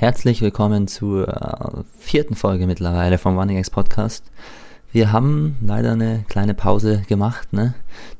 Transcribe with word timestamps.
Herzlich 0.00 0.40
willkommen 0.40 0.88
zur 0.88 1.28
äh, 1.28 1.82
vierten 1.98 2.34
Folge 2.34 2.66
mittlerweile 2.66 3.18
vom 3.18 3.38
Running 3.38 3.58
X 3.58 3.68
Podcast. 3.68 4.24
Wir 4.92 5.12
haben 5.12 5.58
leider 5.60 5.92
eine 5.92 6.24
kleine 6.26 6.54
Pause 6.54 7.02
gemacht, 7.06 7.52
ne? 7.52 7.74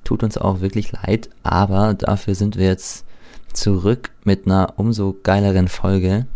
Tut 0.04 0.22
uns 0.22 0.36
auch 0.36 0.60
wirklich 0.60 0.92
leid, 0.92 1.30
aber 1.42 1.94
dafür 1.94 2.34
sind 2.34 2.58
wir 2.58 2.66
jetzt 2.66 3.06
zurück 3.54 4.10
mit 4.24 4.44
einer 4.44 4.74
umso 4.76 5.16
geileren 5.22 5.68
Folge. 5.68 6.26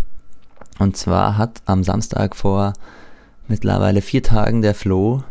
Und 0.79 0.97
zwar 0.97 1.37
hat 1.37 1.61
am 1.67 1.85
Samstag 1.85 2.37
vor 2.37 2.73
mittlerweile 3.47 4.01
vier 4.01 4.23
Tagen 4.23 4.63
der 4.63 4.75
Flo, 4.75 5.25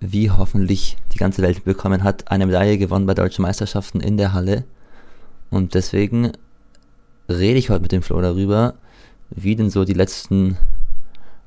wie 0.00 0.30
hoffentlich 0.30 0.96
die 1.12 1.18
ganze 1.18 1.42
Welt 1.42 1.66
bekommen 1.66 2.02
hat, 2.02 2.30
eine 2.30 2.46
Medaille 2.46 2.78
gewonnen 2.78 3.04
bei 3.04 3.12
deutschen 3.12 3.42
Meisterschaften 3.42 4.00
in 4.00 4.16
der 4.16 4.32
Halle. 4.32 4.64
Und 5.50 5.74
deswegen 5.74 6.32
rede 7.28 7.58
ich 7.58 7.68
heute 7.68 7.82
mit 7.82 7.92
dem 7.92 8.00
Flo 8.00 8.18
darüber, 8.22 8.72
wie 9.34 9.56
denn 9.56 9.70
so 9.70 9.84
die 9.84 9.94
letzten 9.94 10.56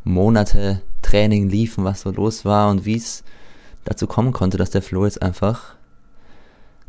Monate 0.04 0.82
Training 1.02 1.50
liefen, 1.50 1.84
was 1.84 2.02
so 2.02 2.12
los 2.12 2.46
war 2.46 2.70
und 2.70 2.86
wie 2.86 2.96
es 2.96 3.24
dazu 3.84 4.08
kommen 4.08 4.34
konnte, 4.34 4.58
dass 4.58 4.72
der 4.72 4.82
Flo 4.82 5.06
jetzt 5.06 5.22
einfach 5.22 5.76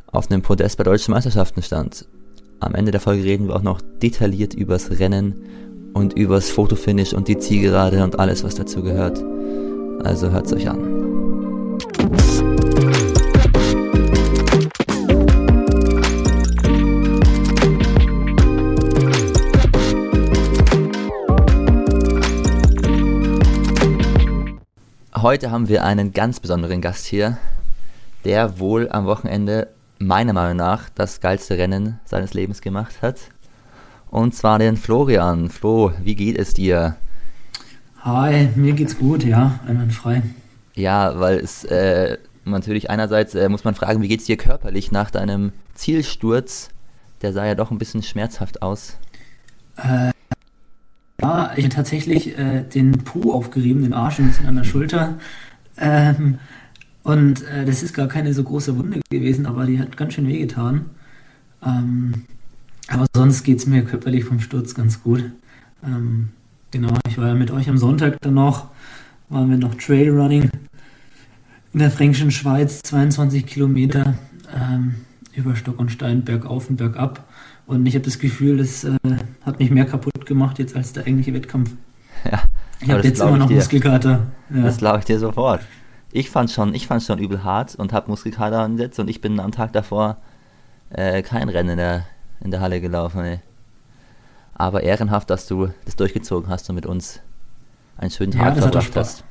auf 0.07 0.31
einem 0.31 0.43
Podest 0.43 0.79
bei 0.79 0.85
deutschen 0.85 1.13
Meisterschaften 1.13 1.63
stand. 1.63 2.07
Am 2.61 2.75
Ende 2.75 2.91
der 2.91 3.01
Folge 3.01 3.25
reden 3.25 3.49
wir 3.49 3.57
auch 3.57 3.63
noch 3.63 3.81
detailliert 4.03 4.55
übers 4.55 4.99
Rennen 4.99 5.37
und 5.93 6.15
übers 6.15 6.51
Fotofinish 6.51 7.13
und 7.13 7.29
die 7.29 7.39
Zielgerade 7.39 8.03
und 8.03 8.19
alles, 8.19 8.45
was 8.45 8.55
dazu 8.55 8.83
gehört. 8.83 9.23
Also 10.05 10.31
hört's 10.31 10.53
euch 10.53 10.69
an. 10.69 12.56
Heute 25.23 25.51
haben 25.51 25.69
wir 25.69 25.83
einen 25.83 26.13
ganz 26.13 26.41
besonderen 26.41 26.83
Gast 26.83 27.07
hier, 27.07 27.39
der 28.27 28.59
wohl 28.59 28.91
am 28.91 29.07
Wochenende 29.07 29.69
meiner 29.99 30.35
Meinung 30.35 30.59
nach 30.59 30.91
das 30.91 31.23
geilste 31.23 31.57
Rennen 31.57 31.99
seines 32.05 32.35
Lebens 32.35 32.61
gemacht 32.61 33.01
hat. 33.01 33.17
Und 34.11 34.35
zwar 34.35 34.59
den 34.59 34.77
Florian. 34.77 35.49
Flo, 35.49 35.93
wie 36.03 36.17
geht 36.17 36.37
es 36.37 36.53
dir? 36.53 36.97
Hi, 38.01 38.51
mir 38.57 38.75
geht's 38.75 38.99
gut, 38.99 39.25
ja, 39.25 39.59
einwandfrei. 39.67 40.23
Ja, 40.75 41.19
weil 41.19 41.39
es 41.39 41.65
äh, 41.65 42.19
natürlich 42.45 42.91
einerseits 42.91 43.35
äh, 43.35 43.49
muss 43.49 43.65
man 43.65 43.75
fragen, 43.75 44.03
wie 44.03 44.09
geht's 44.09 44.27
dir 44.27 44.37
körperlich 44.37 44.93
nach 44.93 45.11
deinem 45.11 45.53
Zielsturz? 45.75 46.69
Der 47.23 47.33
sah 47.33 47.47
ja 47.47 47.55
doch 47.55 47.71
ein 47.71 47.79
bisschen 47.79 48.03
schmerzhaft 48.03 48.61
aus. 48.61 48.99
Äh, 49.79 50.11
ja, 51.21 51.53
ich 51.57 51.65
habe 51.65 51.75
tatsächlich 51.75 52.39
äh, 52.39 52.63
den 52.63 52.93
Po 52.93 53.33
aufgerieben, 53.33 53.83
den 53.83 53.95
Arsch 53.95 54.19
ein 54.19 54.29
bisschen 54.29 54.47
an 54.47 54.57
der 54.57 54.65
Schulter. 54.65 55.19
Ähm, 55.79 56.39
und 57.03 57.43
äh, 57.47 57.65
das 57.65 57.83
ist 57.83 57.95
gar 57.95 58.09
keine 58.09 58.35
so 58.35 58.43
große 58.43 58.77
Wunde 58.77 59.01
gewesen, 59.11 59.47
aber 59.47 59.67
die 59.67 59.79
hat 59.79 59.97
ganz 59.97 60.15
schön 60.15 60.29
wehgetan. 60.29 60.87
Ähm, 61.65 62.25
aber 62.89 63.07
sonst 63.15 63.45
geht 63.45 63.59
es 63.59 63.67
mir 63.67 63.83
körperlich 63.83 64.25
vom 64.25 64.41
Sturz 64.41 64.75
ganz 64.75 65.03
gut. 65.03 65.25
Ähm, 65.85 66.31
genau, 66.71 66.95
ich 67.09 67.19
war 67.19 67.29
ja 67.29 67.35
mit 67.35 67.51
euch 67.51 67.69
am 67.69 67.79
Sonntag 67.79 68.21
dann 68.21 68.35
noch, 68.35 68.69
waren 69.29 69.51
wir 69.51 69.57
noch 69.57 69.75
Trailrunning 69.75 70.51
in 71.73 71.79
der 71.79 71.91
fränkischen 71.91 72.31
Schweiz, 72.31 72.81
22 72.83 73.47
Kilometer 73.47 74.15
ähm, 74.55 74.95
über 75.37 75.55
Stock 75.57 75.79
und 75.79 75.91
Stein, 75.91 76.25
bergauf 76.25 76.71
und 76.71 76.77
bergab. 76.77 77.25
Und 77.67 77.87
ich 77.87 77.95
habe 77.95 78.05
das 78.05 78.19
Gefühl, 78.19 78.59
das 78.59 78.85
äh, 78.85 78.97
hat 79.45 79.59
mich 79.59 79.71
mehr 79.71 79.87
kaputt 79.87 80.27
gemacht 80.27 80.59
jetzt 80.59 80.77
als 80.77 80.93
der 80.93 81.05
eigentliche 81.05 81.35
Wettkampf. 81.35 81.73
Ja, 82.25 82.43
ich 82.81 82.91
habe 82.91 83.03
jetzt 83.03 83.21
immer 83.21 83.37
noch 83.37 83.49
dir. 83.49 83.57
Muskelkater. 83.57 84.27
Ja. 84.51 84.63
Das 84.63 84.79
glaube 84.79 85.01
ich 85.01 85.05
dir 85.05 85.19
sofort. 85.19 85.61
Ich 86.13 86.31
fand 86.31 86.51
schon, 86.51 86.75
ich 86.75 86.87
fand 86.87 87.03
schon 87.03 87.19
übel 87.19 87.45
hart 87.45 87.75
und 87.75 87.93
habe 87.93 88.11
Muskelkater 88.11 88.69
jetzt 88.79 88.99
und 88.99 89.09
ich 89.09 89.21
bin 89.21 89.39
am 89.41 89.53
Tag 89.53 89.73
davor 89.73 90.17
äh, 90.91 91.23
kein 91.23 91.49
Rennen 91.49 91.71
in 91.71 91.77
der, 91.77 92.07
in 92.41 92.51
der 92.51 92.61
Halle 92.61 92.81
gelaufen. 92.81 93.21
Ey. 93.21 93.41
Aber 94.55 94.83
ehrenhaft, 94.83 95.29
dass 95.29 95.47
du 95.47 95.69
das 95.85 95.97
durchgezogen 95.97 96.49
hast 96.49 96.69
und 96.71 96.77
mit 96.77 96.87
uns 96.87 97.21
einen 97.99 98.11
schönen 98.11 98.33
Tag 98.33 98.57
ja, 98.57 98.63
verbracht 98.63 98.97
hast. 98.97 99.25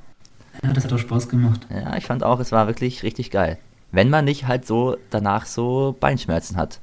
Ja, 0.63 0.73
das 0.73 0.85
hat 0.85 0.93
auch 0.93 0.99
Spaß 0.99 1.29
gemacht. 1.29 1.65
Ja, 1.69 1.95
ich 1.97 2.05
fand 2.05 2.23
auch, 2.23 2.39
es 2.39 2.51
war 2.51 2.67
wirklich 2.67 3.03
richtig 3.03 3.31
geil. 3.31 3.57
Wenn 3.95 4.09
man 4.09 4.25
nicht 4.25 4.47
halt 4.47 4.67
so 4.67 4.97
danach 5.09 5.45
so 5.45 5.95
Beinschmerzen 5.99 6.57
hat 6.57 6.79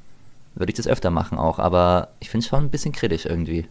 würde 0.55 0.71
ich 0.71 0.77
das 0.77 0.87
öfter 0.87 1.11
machen 1.11 1.39
auch, 1.39 1.59
aber 1.59 2.09
ich 2.21 2.31
finde 2.31 2.45
es 2.45 2.49
schon 2.49 2.65
ein 2.65 2.71
bisschen 2.71 2.93
kritisch 2.93 3.27
irgendwie. 3.27 3.67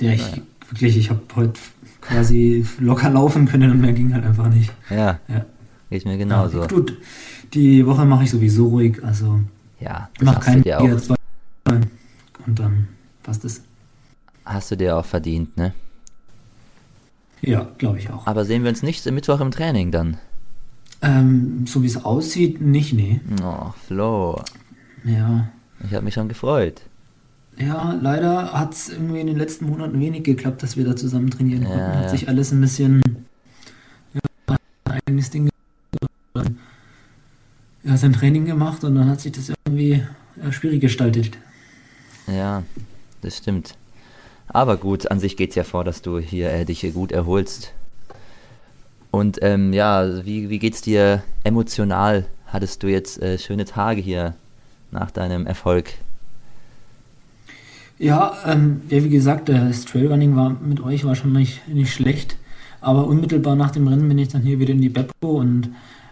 Ja, 0.00 0.12
ich 0.12 0.22
naja. 0.22 0.42
wirklich, 0.70 0.96
ich 0.96 1.10
habe 1.10 1.20
heute 1.34 1.54
quasi 2.00 2.66
locker 2.78 3.10
laufen 3.10 3.46
können 3.46 3.70
und 3.70 3.80
mehr 3.80 3.92
ging 3.92 4.14
halt 4.14 4.24
einfach 4.24 4.48
nicht. 4.48 4.72
Ja. 4.90 5.18
ja. 5.28 5.44
Geht 5.90 6.04
mir 6.04 6.18
genauso. 6.18 6.60
Ja, 6.60 6.66
gut, 6.66 6.96
die 7.54 7.86
Woche 7.86 8.04
mache 8.04 8.24
ich 8.24 8.30
sowieso 8.30 8.68
ruhig, 8.68 9.02
also 9.04 9.40
ja, 9.80 10.08
mach 10.20 10.40
keinen 10.40 10.62
Bier 10.62 10.78
und 12.46 12.58
dann 12.58 12.88
passt 13.22 13.44
es. 13.44 13.62
Hast 14.44 14.70
du 14.70 14.76
dir 14.76 14.96
auch 14.96 15.04
verdient, 15.04 15.56
ne? 15.56 15.74
Ja, 17.42 17.68
glaube 17.78 17.98
ich 17.98 18.10
auch. 18.10 18.26
Aber 18.26 18.44
sehen 18.44 18.62
wir 18.62 18.70
uns 18.70 18.82
nicht 18.82 19.04
Mittwoch 19.10 19.40
im 19.40 19.50
Training 19.50 19.90
dann? 19.90 20.16
Ähm, 21.06 21.66
so 21.66 21.82
wie 21.82 21.86
es 21.86 22.04
aussieht, 22.04 22.60
nicht, 22.60 22.92
nee. 22.92 23.20
Oh, 23.42 23.72
Flo. 23.86 24.42
Ja. 25.04 25.48
Ich 25.84 25.94
habe 25.94 26.04
mich 26.04 26.14
schon 26.14 26.28
gefreut. 26.28 26.82
Ja, 27.56 27.96
leider 28.02 28.52
hat 28.52 28.74
es 28.74 28.88
irgendwie 28.88 29.20
in 29.20 29.28
den 29.28 29.36
letzten 29.36 29.66
Monaten 29.66 30.00
wenig 30.00 30.24
geklappt, 30.24 30.62
dass 30.62 30.76
wir 30.76 30.84
da 30.84 30.96
zusammen 30.96 31.30
trainieren 31.30 31.64
konnten. 31.64 31.78
Ja, 31.78 31.96
hat 32.00 32.10
sich 32.10 32.28
alles 32.28 32.50
ein 32.50 32.60
bisschen 32.60 33.02
ja, 34.14 34.20
ein 34.86 35.00
eigenes 35.06 35.30
Ding 35.30 35.48
ja, 37.84 37.96
sein 37.96 38.12
Training 38.12 38.44
gemacht 38.44 38.82
und 38.82 38.96
dann 38.96 39.08
hat 39.08 39.20
sich 39.20 39.32
das 39.32 39.52
irgendwie 39.64 40.02
ja, 40.42 40.52
schwierig 40.52 40.80
gestaltet. 40.80 41.30
Ja, 42.26 42.64
das 43.22 43.38
stimmt. 43.38 43.76
Aber 44.48 44.76
gut, 44.76 45.10
an 45.10 45.20
sich 45.20 45.36
geht 45.36 45.50
es 45.50 45.56
ja 45.56 45.62
vor, 45.62 45.84
dass 45.84 46.02
du 46.02 46.18
hier 46.18 46.50
äh, 46.50 46.64
dich 46.64 46.84
gut 46.92 47.12
erholst. 47.12 47.72
Und 49.16 49.38
ähm, 49.40 49.72
ja, 49.72 50.26
wie, 50.26 50.50
wie 50.50 50.58
geht's 50.58 50.82
dir 50.82 51.22
emotional? 51.42 52.26
Hattest 52.48 52.82
du 52.82 52.88
jetzt 52.88 53.22
äh, 53.22 53.38
schöne 53.38 53.64
Tage 53.64 54.02
hier 54.02 54.34
nach 54.90 55.10
deinem 55.10 55.46
Erfolg? 55.46 55.94
Ja, 57.98 58.36
ähm, 58.44 58.82
wie 58.90 59.08
gesagt, 59.08 59.48
das 59.48 59.86
Trailrunning 59.86 60.36
war 60.36 60.50
mit 60.50 60.80
euch 60.80 61.06
war 61.06 61.14
schon 61.14 61.32
nicht, 61.32 61.66
nicht 61.66 61.94
schlecht. 61.94 62.36
Aber 62.82 63.06
unmittelbar 63.06 63.56
nach 63.56 63.70
dem 63.70 63.88
Rennen 63.88 64.06
bin 64.06 64.18
ich 64.18 64.28
dann 64.28 64.42
hier 64.42 64.60
wieder 64.60 64.72
in 64.74 64.82
die 64.82 64.90
Beppo 64.90 65.38
und 65.38 65.70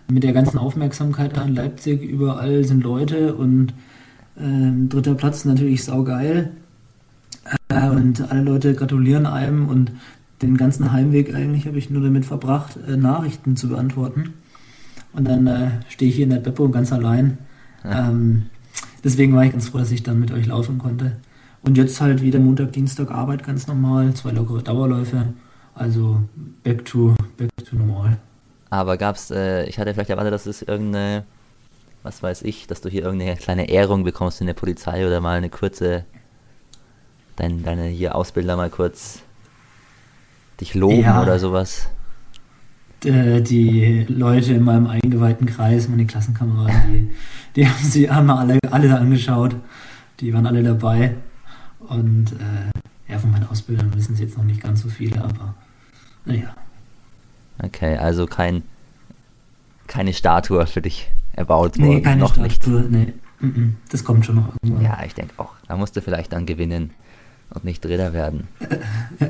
mit 0.08 0.22
der 0.22 0.32
ganzen 0.32 0.56
Aufmerksamkeit 0.56 1.36
an 1.36 1.54
Leipzig, 1.54 2.00
überall 2.00 2.64
sind 2.64 2.82
Leute 2.84 3.34
und 3.34 3.74
äh, 4.38 4.88
dritter 4.88 5.14
Platz 5.14 5.44
natürlich 5.44 5.84
saugeil. 5.84 6.52
Äh, 7.68 7.90
und 7.90 8.30
alle 8.30 8.40
Leute 8.40 8.74
gratulieren 8.74 9.26
einem 9.26 9.68
und 9.68 9.92
den 10.42 10.56
ganzen 10.56 10.92
Heimweg 10.92 11.34
eigentlich 11.34 11.66
habe 11.66 11.78
ich 11.78 11.90
nur 11.90 12.02
damit 12.02 12.24
verbracht, 12.24 12.78
äh, 12.88 12.96
Nachrichten 12.96 13.56
zu 13.56 13.68
beantworten. 13.68 14.34
Und 15.12 15.28
dann 15.28 15.46
äh, 15.46 15.70
stehe 15.88 16.08
ich 16.08 16.16
hier 16.16 16.24
in 16.24 16.30
der 16.30 16.38
Beppo 16.38 16.68
ganz 16.68 16.92
allein. 16.92 17.38
Ja. 17.84 18.08
Ähm, 18.08 18.46
deswegen 19.04 19.34
war 19.34 19.44
ich 19.44 19.52
ganz 19.52 19.68
froh, 19.68 19.78
dass 19.78 19.92
ich 19.92 20.02
dann 20.02 20.18
mit 20.18 20.32
euch 20.32 20.46
laufen 20.46 20.78
konnte. 20.78 21.16
Und 21.62 21.78
jetzt 21.78 22.00
halt 22.00 22.20
wieder 22.20 22.40
Montag, 22.40 22.72
Dienstag 22.72 23.10
Arbeit 23.10 23.44
ganz 23.44 23.66
normal, 23.66 24.12
zwei 24.14 24.32
lockere 24.32 24.62
Dauerläufe. 24.62 25.32
Also 25.74 26.20
back 26.62 26.84
to, 26.84 27.14
back 27.36 27.50
to 27.64 27.76
normal. 27.76 28.18
Aber 28.70 28.96
gab's, 28.96 29.30
äh, 29.30 29.64
ich 29.66 29.78
hatte 29.78 29.94
vielleicht 29.94 30.10
erwartet, 30.10 30.32
dass 30.32 30.46
es 30.46 30.62
irgendeine, 30.62 31.24
was 32.02 32.22
weiß 32.22 32.42
ich, 32.42 32.66
dass 32.66 32.80
du 32.80 32.88
hier 32.88 33.04
irgendeine 33.04 33.36
kleine 33.36 33.68
Ehrung 33.68 34.04
bekommst 34.04 34.40
in 34.40 34.46
der 34.46 34.54
Polizei 34.54 35.06
oder 35.06 35.20
mal 35.20 35.38
eine 35.38 35.48
kurze, 35.48 36.04
dein, 37.36 37.62
deine 37.62 37.86
hier 37.86 38.14
Ausbilder 38.14 38.56
mal 38.56 38.70
kurz 38.70 39.20
dich 40.60 40.74
loben 40.74 41.00
ja. 41.00 41.22
oder 41.22 41.38
sowas. 41.38 41.88
Äh, 43.04 43.42
die 43.42 44.06
Leute 44.08 44.54
in 44.54 44.64
meinem 44.64 44.86
eingeweihten 44.86 45.46
Kreis, 45.46 45.88
meine 45.88 46.06
Klassenkameraden, 46.06 46.92
die, 46.92 47.10
die 47.56 47.68
haben 47.68 47.84
sie 47.84 48.10
haben 48.10 48.30
alle, 48.30 48.58
alle 48.70 48.98
angeschaut. 48.98 49.56
Die 50.20 50.32
waren 50.32 50.46
alle 50.46 50.62
dabei. 50.62 51.14
Und 51.80 52.32
äh, 52.32 53.12
ja, 53.12 53.18
von 53.18 53.30
meinen 53.30 53.48
Ausbildern 53.48 53.94
wissen 53.94 54.16
sie 54.16 54.22
jetzt 54.24 54.38
noch 54.38 54.44
nicht 54.44 54.62
ganz 54.62 54.82
so 54.82 54.88
viele, 54.88 55.22
aber 55.22 55.54
naja. 56.24 56.54
Okay, 57.62 57.96
also 57.96 58.26
kein, 58.26 58.62
keine 59.86 60.14
Statue 60.14 60.66
für 60.66 60.80
dich 60.80 61.10
erbaut 61.34 61.78
worden. 61.78 61.88
Nee, 61.88 62.00
keine 62.00 62.20
noch 62.20 62.34
Statue, 62.34 62.82
nicht. 62.82 62.90
nee. 62.90 63.12
Das 63.90 64.04
kommt 64.04 64.24
schon 64.24 64.36
noch 64.36 64.48
irgendwann. 64.62 64.84
Ja, 64.84 65.02
ich 65.04 65.14
denke 65.14 65.34
auch. 65.36 65.52
Da 65.68 65.76
musst 65.76 65.96
du 65.96 66.00
vielleicht 66.00 66.32
dann 66.32 66.46
gewinnen 66.46 66.90
und 67.50 67.64
nicht 67.64 67.84
Dritter 67.84 68.14
werden. 68.14 68.48
ja. 69.20 69.28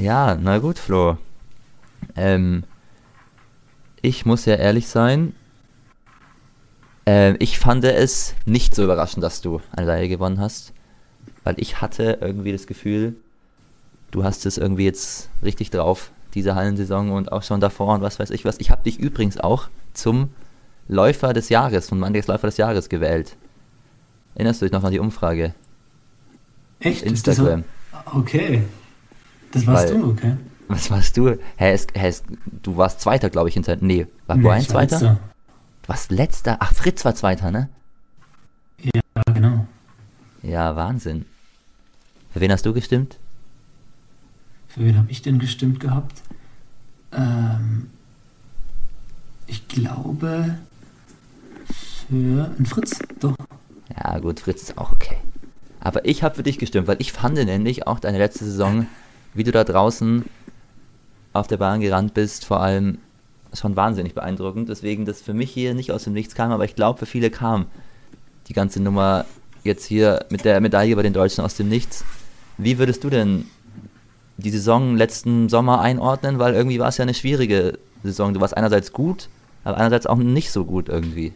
Ja, 0.00 0.36
na 0.40 0.58
gut, 0.58 0.78
Flo. 0.78 1.18
Ähm, 2.16 2.64
ich 4.02 4.24
muss 4.26 4.46
ja 4.46 4.54
ehrlich 4.54 4.88
sein, 4.88 5.34
äh, 7.06 7.36
ich 7.36 7.58
fand 7.58 7.84
es 7.84 8.34
nicht 8.46 8.74
so 8.74 8.84
überraschend, 8.84 9.22
dass 9.22 9.40
du 9.40 9.60
eine 9.72 9.86
Reihe 9.86 10.08
gewonnen 10.08 10.40
hast. 10.40 10.72
weil 11.44 11.54
ich 11.58 11.80
hatte 11.80 12.18
irgendwie 12.20 12.52
das 12.52 12.66
Gefühl, 12.66 13.14
du 14.10 14.24
hast 14.24 14.44
es 14.44 14.58
irgendwie 14.58 14.84
jetzt 14.84 15.30
richtig 15.42 15.70
drauf, 15.70 16.10
diese 16.34 16.54
Hallensaison 16.54 17.10
und 17.10 17.32
auch 17.32 17.42
schon 17.42 17.60
davor 17.60 17.94
und 17.94 18.02
was 18.02 18.18
weiß 18.18 18.30
ich 18.30 18.44
was. 18.44 18.58
Ich 18.58 18.70
habe 18.70 18.82
dich 18.84 18.98
übrigens 18.98 19.38
auch 19.38 19.68
zum 19.94 20.28
Läufer 20.88 21.32
des 21.32 21.48
Jahres, 21.48 21.88
von 21.88 21.98
Mondays 21.98 22.26
Läufer 22.26 22.48
des 22.48 22.58
Jahres 22.58 22.88
gewählt. 22.88 23.36
Erinnerst 24.34 24.60
du 24.60 24.66
dich 24.66 24.72
noch 24.72 24.84
an 24.84 24.92
die 24.92 24.98
Umfrage? 24.98 25.54
Echt? 26.80 27.02
Instagram. 27.02 27.64
Das, 27.92 28.14
okay. 28.14 28.64
Das 29.52 29.66
warst 29.66 29.88
Weil- 29.92 30.00
du, 30.00 30.10
okay. 30.10 30.36
Was 30.68 30.88
warst 30.90 31.16
du? 31.16 31.30
Hä, 31.56 31.72
es, 31.72 31.88
hä, 31.94 32.06
es, 32.06 32.22
du 32.62 32.76
warst 32.76 33.00
Zweiter, 33.00 33.28
glaube 33.28 33.48
ich, 33.48 33.54
hinter. 33.54 33.76
Nee, 33.80 34.06
war 34.28 34.36
Nee, 34.36 34.42
Brian 34.44 34.62
Zweiter? 34.62 35.00
letzter. 35.00 35.20
Du 35.82 35.88
warst 35.88 36.10
Letzter. 36.12 36.56
Ach, 36.60 36.72
Fritz 36.72 37.04
war 37.04 37.14
Zweiter, 37.16 37.50
ne? 37.50 37.68
Ja, 38.94 39.00
genau. 39.34 39.66
Ja, 40.42 40.76
Wahnsinn. 40.76 41.24
Für 42.32 42.40
wen 42.40 42.52
hast 42.52 42.64
du 42.64 42.72
gestimmt? 42.72 43.18
Für 44.68 44.84
wen 44.84 44.96
habe 44.96 45.10
ich 45.10 45.22
denn 45.22 45.40
gestimmt 45.40 45.80
gehabt? 45.80 46.22
Ähm, 47.12 47.90
ich 49.48 49.66
glaube 49.66 50.56
für 52.08 52.44
einen 52.56 52.66
Fritz, 52.66 53.00
doch. 53.18 53.34
Ja, 53.96 54.18
gut, 54.20 54.38
Fritz 54.38 54.62
ist 54.62 54.78
auch 54.78 54.92
okay. 54.92 55.16
Aber 55.80 56.04
ich 56.04 56.22
habe 56.22 56.36
für 56.36 56.42
dich 56.44 56.58
gestimmt, 56.58 56.86
weil 56.86 57.00
ich 57.00 57.10
fand 57.12 57.34
nämlich 57.34 57.88
auch 57.88 57.98
deine 57.98 58.18
letzte 58.18 58.44
Saison, 58.44 58.86
wie 59.34 59.44
du 59.44 59.52
da 59.52 59.64
draußen 59.64 60.24
auf 61.32 61.46
der 61.46 61.58
Bahn 61.58 61.80
gerannt 61.80 62.14
bist, 62.14 62.44
vor 62.44 62.60
allem 62.60 62.98
schon 63.52 63.76
wahnsinnig 63.76 64.14
beeindruckend. 64.14 64.68
Deswegen, 64.68 65.04
das 65.04 65.20
für 65.20 65.34
mich 65.34 65.50
hier 65.50 65.74
nicht 65.74 65.92
aus 65.92 66.04
dem 66.04 66.12
Nichts 66.12 66.34
kam, 66.34 66.52
aber 66.52 66.64
ich 66.64 66.74
glaube, 66.74 66.98
für 66.98 67.06
viele 67.06 67.30
kam 67.30 67.66
die 68.48 68.52
ganze 68.52 68.82
Nummer 68.82 69.24
jetzt 69.62 69.84
hier 69.84 70.24
mit 70.30 70.44
der 70.44 70.60
Medaille 70.60 70.96
bei 70.96 71.02
den 71.02 71.12
Deutschen 71.12 71.44
aus 71.44 71.54
dem 71.54 71.68
Nichts. 71.68 72.04
Wie 72.58 72.78
würdest 72.78 73.04
du 73.04 73.10
denn 73.10 73.46
die 74.36 74.50
Saison 74.50 74.96
letzten 74.96 75.48
Sommer 75.48 75.80
einordnen? 75.80 76.38
Weil 76.38 76.54
irgendwie 76.54 76.78
war 76.78 76.88
es 76.88 76.98
ja 76.98 77.02
eine 77.02 77.14
schwierige 77.14 77.78
Saison. 78.02 78.34
Du 78.34 78.40
warst 78.40 78.56
einerseits 78.56 78.92
gut, 78.92 79.28
aber 79.64 79.76
einerseits 79.76 80.06
auch 80.06 80.16
nicht 80.16 80.50
so 80.50 80.64
gut 80.64 80.88
irgendwie. 80.88 81.32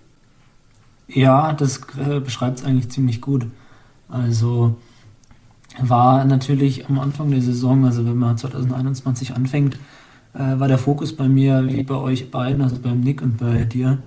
Ja, 1.06 1.52
das 1.52 1.80
äh, 1.98 2.20
beschreibt 2.20 2.58
es 2.58 2.64
eigentlich 2.64 2.90
ziemlich 2.90 3.20
gut. 3.20 3.46
Also 4.08 4.76
war 5.80 6.24
natürlich 6.24 6.88
am 6.88 6.98
Anfang 6.98 7.30
der 7.30 7.42
Saison, 7.42 7.84
also 7.84 8.04
wenn 8.06 8.16
man 8.16 8.38
2021 8.38 9.34
anfängt, 9.34 9.78
äh, 10.34 10.58
war 10.58 10.68
der 10.68 10.78
Fokus 10.78 11.14
bei 11.14 11.28
mir, 11.28 11.66
wie 11.66 11.82
bei 11.82 11.96
euch 11.96 12.30
beiden, 12.30 12.62
also 12.62 12.78
beim 12.78 13.00
Nick 13.00 13.22
und 13.22 13.38
bei 13.38 13.64
dir, 13.64 13.98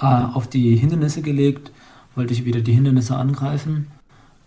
äh, 0.00 0.04
auf 0.04 0.48
die 0.48 0.76
Hindernisse 0.76 1.22
gelegt, 1.22 1.70
wollte 2.14 2.32
ich 2.32 2.44
wieder 2.44 2.60
die 2.60 2.72
Hindernisse 2.72 3.16
angreifen. 3.16 3.88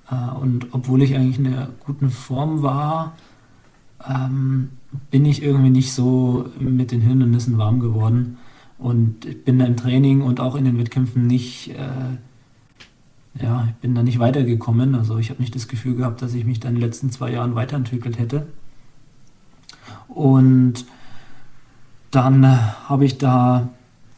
Äh, 0.09 0.35
und 0.39 0.67
obwohl 0.71 1.01
ich 1.01 1.15
eigentlich 1.15 1.39
in 1.39 1.47
einer 1.47 1.69
guten 1.85 2.09
Form 2.09 2.61
war, 2.61 3.13
ähm, 4.07 4.69
bin 5.11 5.25
ich 5.25 5.43
irgendwie 5.43 5.69
nicht 5.69 5.93
so 5.93 6.49
mit 6.59 6.91
den 6.91 7.01
Hindernissen 7.01 7.57
warm 7.57 7.79
geworden. 7.79 8.37
Und 8.77 9.45
bin 9.45 9.59
im 9.61 9.77
Training 9.77 10.21
und 10.21 10.39
auch 10.41 10.55
in 10.55 10.65
den 10.65 10.77
Wettkämpfen 10.77 11.25
nicht, 11.25 11.69
äh, 11.69 12.17
ja, 13.41 13.65
ich 13.67 13.75
bin 13.75 13.95
da 13.95 14.03
nicht 14.03 14.19
weitergekommen. 14.19 14.95
Also 14.95 15.17
ich 15.17 15.29
habe 15.29 15.41
nicht 15.41 15.55
das 15.55 15.67
Gefühl 15.67 15.95
gehabt, 15.95 16.21
dass 16.21 16.33
ich 16.33 16.45
mich 16.45 16.59
da 16.59 16.69
in 16.69 16.75
den 16.75 16.81
letzten 16.81 17.11
zwei 17.11 17.31
Jahren 17.31 17.55
weiterentwickelt 17.55 18.17
hätte. 18.17 18.47
Und 20.07 20.85
dann 22.11 22.43
äh, 22.43 22.57
habe 22.87 23.05
ich 23.05 23.17
da 23.17 23.69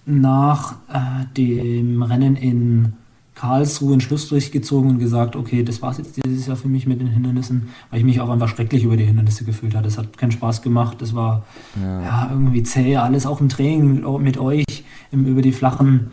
nach 0.05 0.75
äh, 0.93 1.25
dem 1.35 2.03
Rennen 2.03 2.35
in 2.35 2.93
Karlsruhe 3.33 3.91
einen 3.91 4.01
Schlussstrich 4.01 4.51
gezogen 4.51 4.89
und 4.89 4.99
gesagt, 4.99 5.35
okay, 5.35 5.63
das 5.63 5.81
war's 5.81 5.97
jetzt 5.97 6.17
dieses 6.23 6.47
Jahr 6.47 6.55
für 6.55 6.67
mich 6.67 6.87
mit 6.87 6.99
den 6.99 7.07
Hindernissen, 7.07 7.69
weil 7.89 7.99
ich 7.99 8.05
mich 8.05 8.19
auch 8.19 8.29
einfach 8.29 8.47
schrecklich 8.47 8.83
über 8.83 8.97
die 8.97 9.05
Hindernisse 9.05 9.43
gefühlt 9.43 9.75
habe. 9.75 9.83
Das 9.83 9.97
hat 9.97 10.17
keinen 10.17 10.31
Spaß 10.31 10.61
gemacht, 10.61 11.01
das 11.01 11.13
war 11.13 11.45
Ja. 11.79 12.01
ja, 12.01 12.29
irgendwie 12.31 12.63
zäh, 12.63 12.97
alles 12.97 13.25
auch 13.25 13.39
im 13.39 13.49
Training 13.49 13.95
mit, 13.95 14.21
mit 14.21 14.37
euch, 14.37 14.65
im, 15.11 15.25
über 15.25 15.41
die 15.41 15.51
flachen 15.51 16.11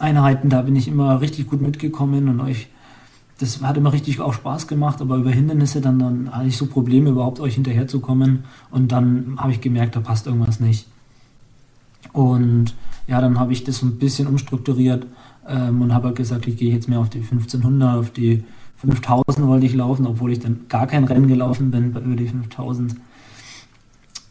Einheiten, 0.00 0.48
da 0.48 0.62
bin 0.62 0.76
ich 0.76 0.88
immer 0.88 1.20
richtig 1.20 1.48
gut 1.48 1.60
mitgekommen 1.60 2.28
und 2.28 2.40
euch, 2.40 2.68
das 3.38 3.62
hat 3.62 3.76
immer 3.76 3.92
richtig 3.92 4.20
auch 4.20 4.32
Spaß 4.32 4.66
gemacht, 4.66 5.00
aber 5.00 5.16
über 5.16 5.30
Hindernisse, 5.30 5.80
dann, 5.80 5.98
dann 5.98 6.30
hatte 6.30 6.48
ich 6.48 6.56
so 6.56 6.66
Probleme, 6.66 7.10
überhaupt 7.10 7.40
euch 7.40 7.54
hinterherzukommen 7.54 8.44
und 8.70 8.92
dann 8.92 9.36
habe 9.38 9.52
ich 9.52 9.60
gemerkt, 9.60 9.96
da 9.96 10.00
passt 10.00 10.26
irgendwas 10.26 10.60
nicht. 10.60 10.86
Und 12.12 12.74
ja, 13.06 13.20
dann 13.20 13.38
habe 13.38 13.52
ich 13.52 13.64
das 13.64 13.78
so 13.78 13.86
ein 13.86 13.98
bisschen 13.98 14.26
umstrukturiert 14.26 15.06
ähm, 15.48 15.82
und 15.82 15.94
habe 15.94 16.08
halt 16.08 16.16
gesagt, 16.16 16.46
ich 16.46 16.56
gehe 16.56 16.72
jetzt 16.72 16.88
mehr 16.88 17.00
auf 17.00 17.10
die 17.10 17.18
1500, 17.18 17.98
auf 17.98 18.10
die 18.10 18.44
5000 18.78 19.46
wollte 19.46 19.66
ich 19.66 19.74
laufen, 19.74 20.06
obwohl 20.06 20.32
ich 20.32 20.40
dann 20.40 20.60
gar 20.68 20.86
kein 20.86 21.04
Rennen 21.04 21.28
gelaufen 21.28 21.70
bin 21.70 21.92
bei 21.92 22.00
über 22.00 22.16
die 22.16 22.26
5000. 22.26 22.94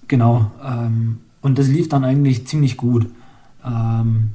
Genau. 0.07 0.51
Ähm, 0.63 1.19
und 1.41 1.57
das 1.59 1.67
lief 1.67 1.87
dann 1.87 2.03
eigentlich 2.03 2.47
ziemlich 2.47 2.75
gut. 2.75 3.07
Ähm, 3.63 4.31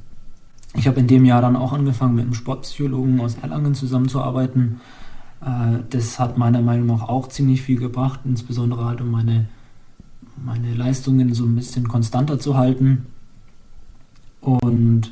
ich 0.75 0.87
habe 0.87 0.99
in 0.99 1.07
dem 1.07 1.25
Jahr 1.25 1.41
dann 1.41 1.55
auch 1.55 1.73
angefangen, 1.73 2.15
mit 2.15 2.25
einem 2.25 2.33
Sportpsychologen 2.33 3.19
aus 3.21 3.37
Erlangen 3.41 3.75
zusammenzuarbeiten. 3.75 4.81
Äh, 5.41 5.79
das 5.89 6.19
hat 6.19 6.37
meiner 6.37 6.61
Meinung 6.61 6.87
nach 6.87 7.07
auch 7.07 7.27
ziemlich 7.29 7.61
viel 7.61 7.79
gebracht, 7.79 8.19
insbesondere 8.25 8.85
halt 8.85 9.01
um 9.01 9.11
meine, 9.11 9.47
meine 10.43 10.73
Leistungen 10.73 11.33
so 11.33 11.45
ein 11.45 11.55
bisschen 11.55 11.87
konstanter 11.87 12.39
zu 12.39 12.57
halten. 12.57 13.05
Und 14.41 15.11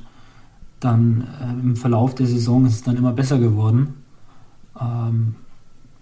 dann 0.80 1.28
äh, 1.42 1.52
im 1.52 1.76
Verlauf 1.76 2.14
der 2.16 2.28
Saison 2.28 2.66
ist 2.66 2.76
es 2.76 2.84
dann 2.84 2.98
immer 2.98 3.14
besser 3.14 3.40
geworden. 3.40 3.96
Ähm, 4.80 5.36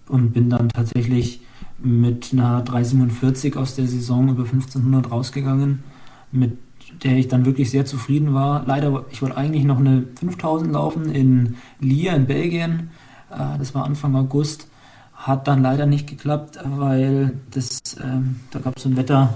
und 0.08 0.32
bin 0.32 0.50
dann 0.50 0.68
tatsächlich 0.68 1.40
mit 1.78 2.30
einer 2.32 2.62
347 2.62 3.56
aus 3.56 3.76
der 3.76 3.86
Saison 3.86 4.28
über 4.28 4.42
1500 4.42 5.10
rausgegangen, 5.10 5.82
mit 6.30 6.58
der 7.04 7.16
ich 7.16 7.28
dann 7.28 7.44
wirklich 7.44 7.70
sehr 7.70 7.84
zufrieden 7.84 8.34
war. 8.34 8.64
Leider, 8.66 9.04
ich 9.10 9.22
wollte 9.22 9.36
eigentlich 9.36 9.64
noch 9.64 9.78
eine 9.78 10.04
5000 10.16 10.72
laufen 10.72 11.06
in 11.10 11.56
Lier 11.80 12.14
in 12.14 12.26
Belgien. 12.26 12.90
Äh, 13.30 13.58
das 13.58 13.74
war 13.74 13.84
Anfang 13.84 14.14
August. 14.16 14.68
Hat 15.14 15.46
dann 15.46 15.62
leider 15.62 15.86
nicht 15.86 16.08
geklappt, 16.08 16.58
weil 16.64 17.34
das, 17.50 17.80
ähm, 18.02 18.36
da 18.50 18.58
gab 18.58 18.76
es 18.76 18.82
so 18.82 18.88
einen 18.88 18.96
Wetter, 18.96 19.34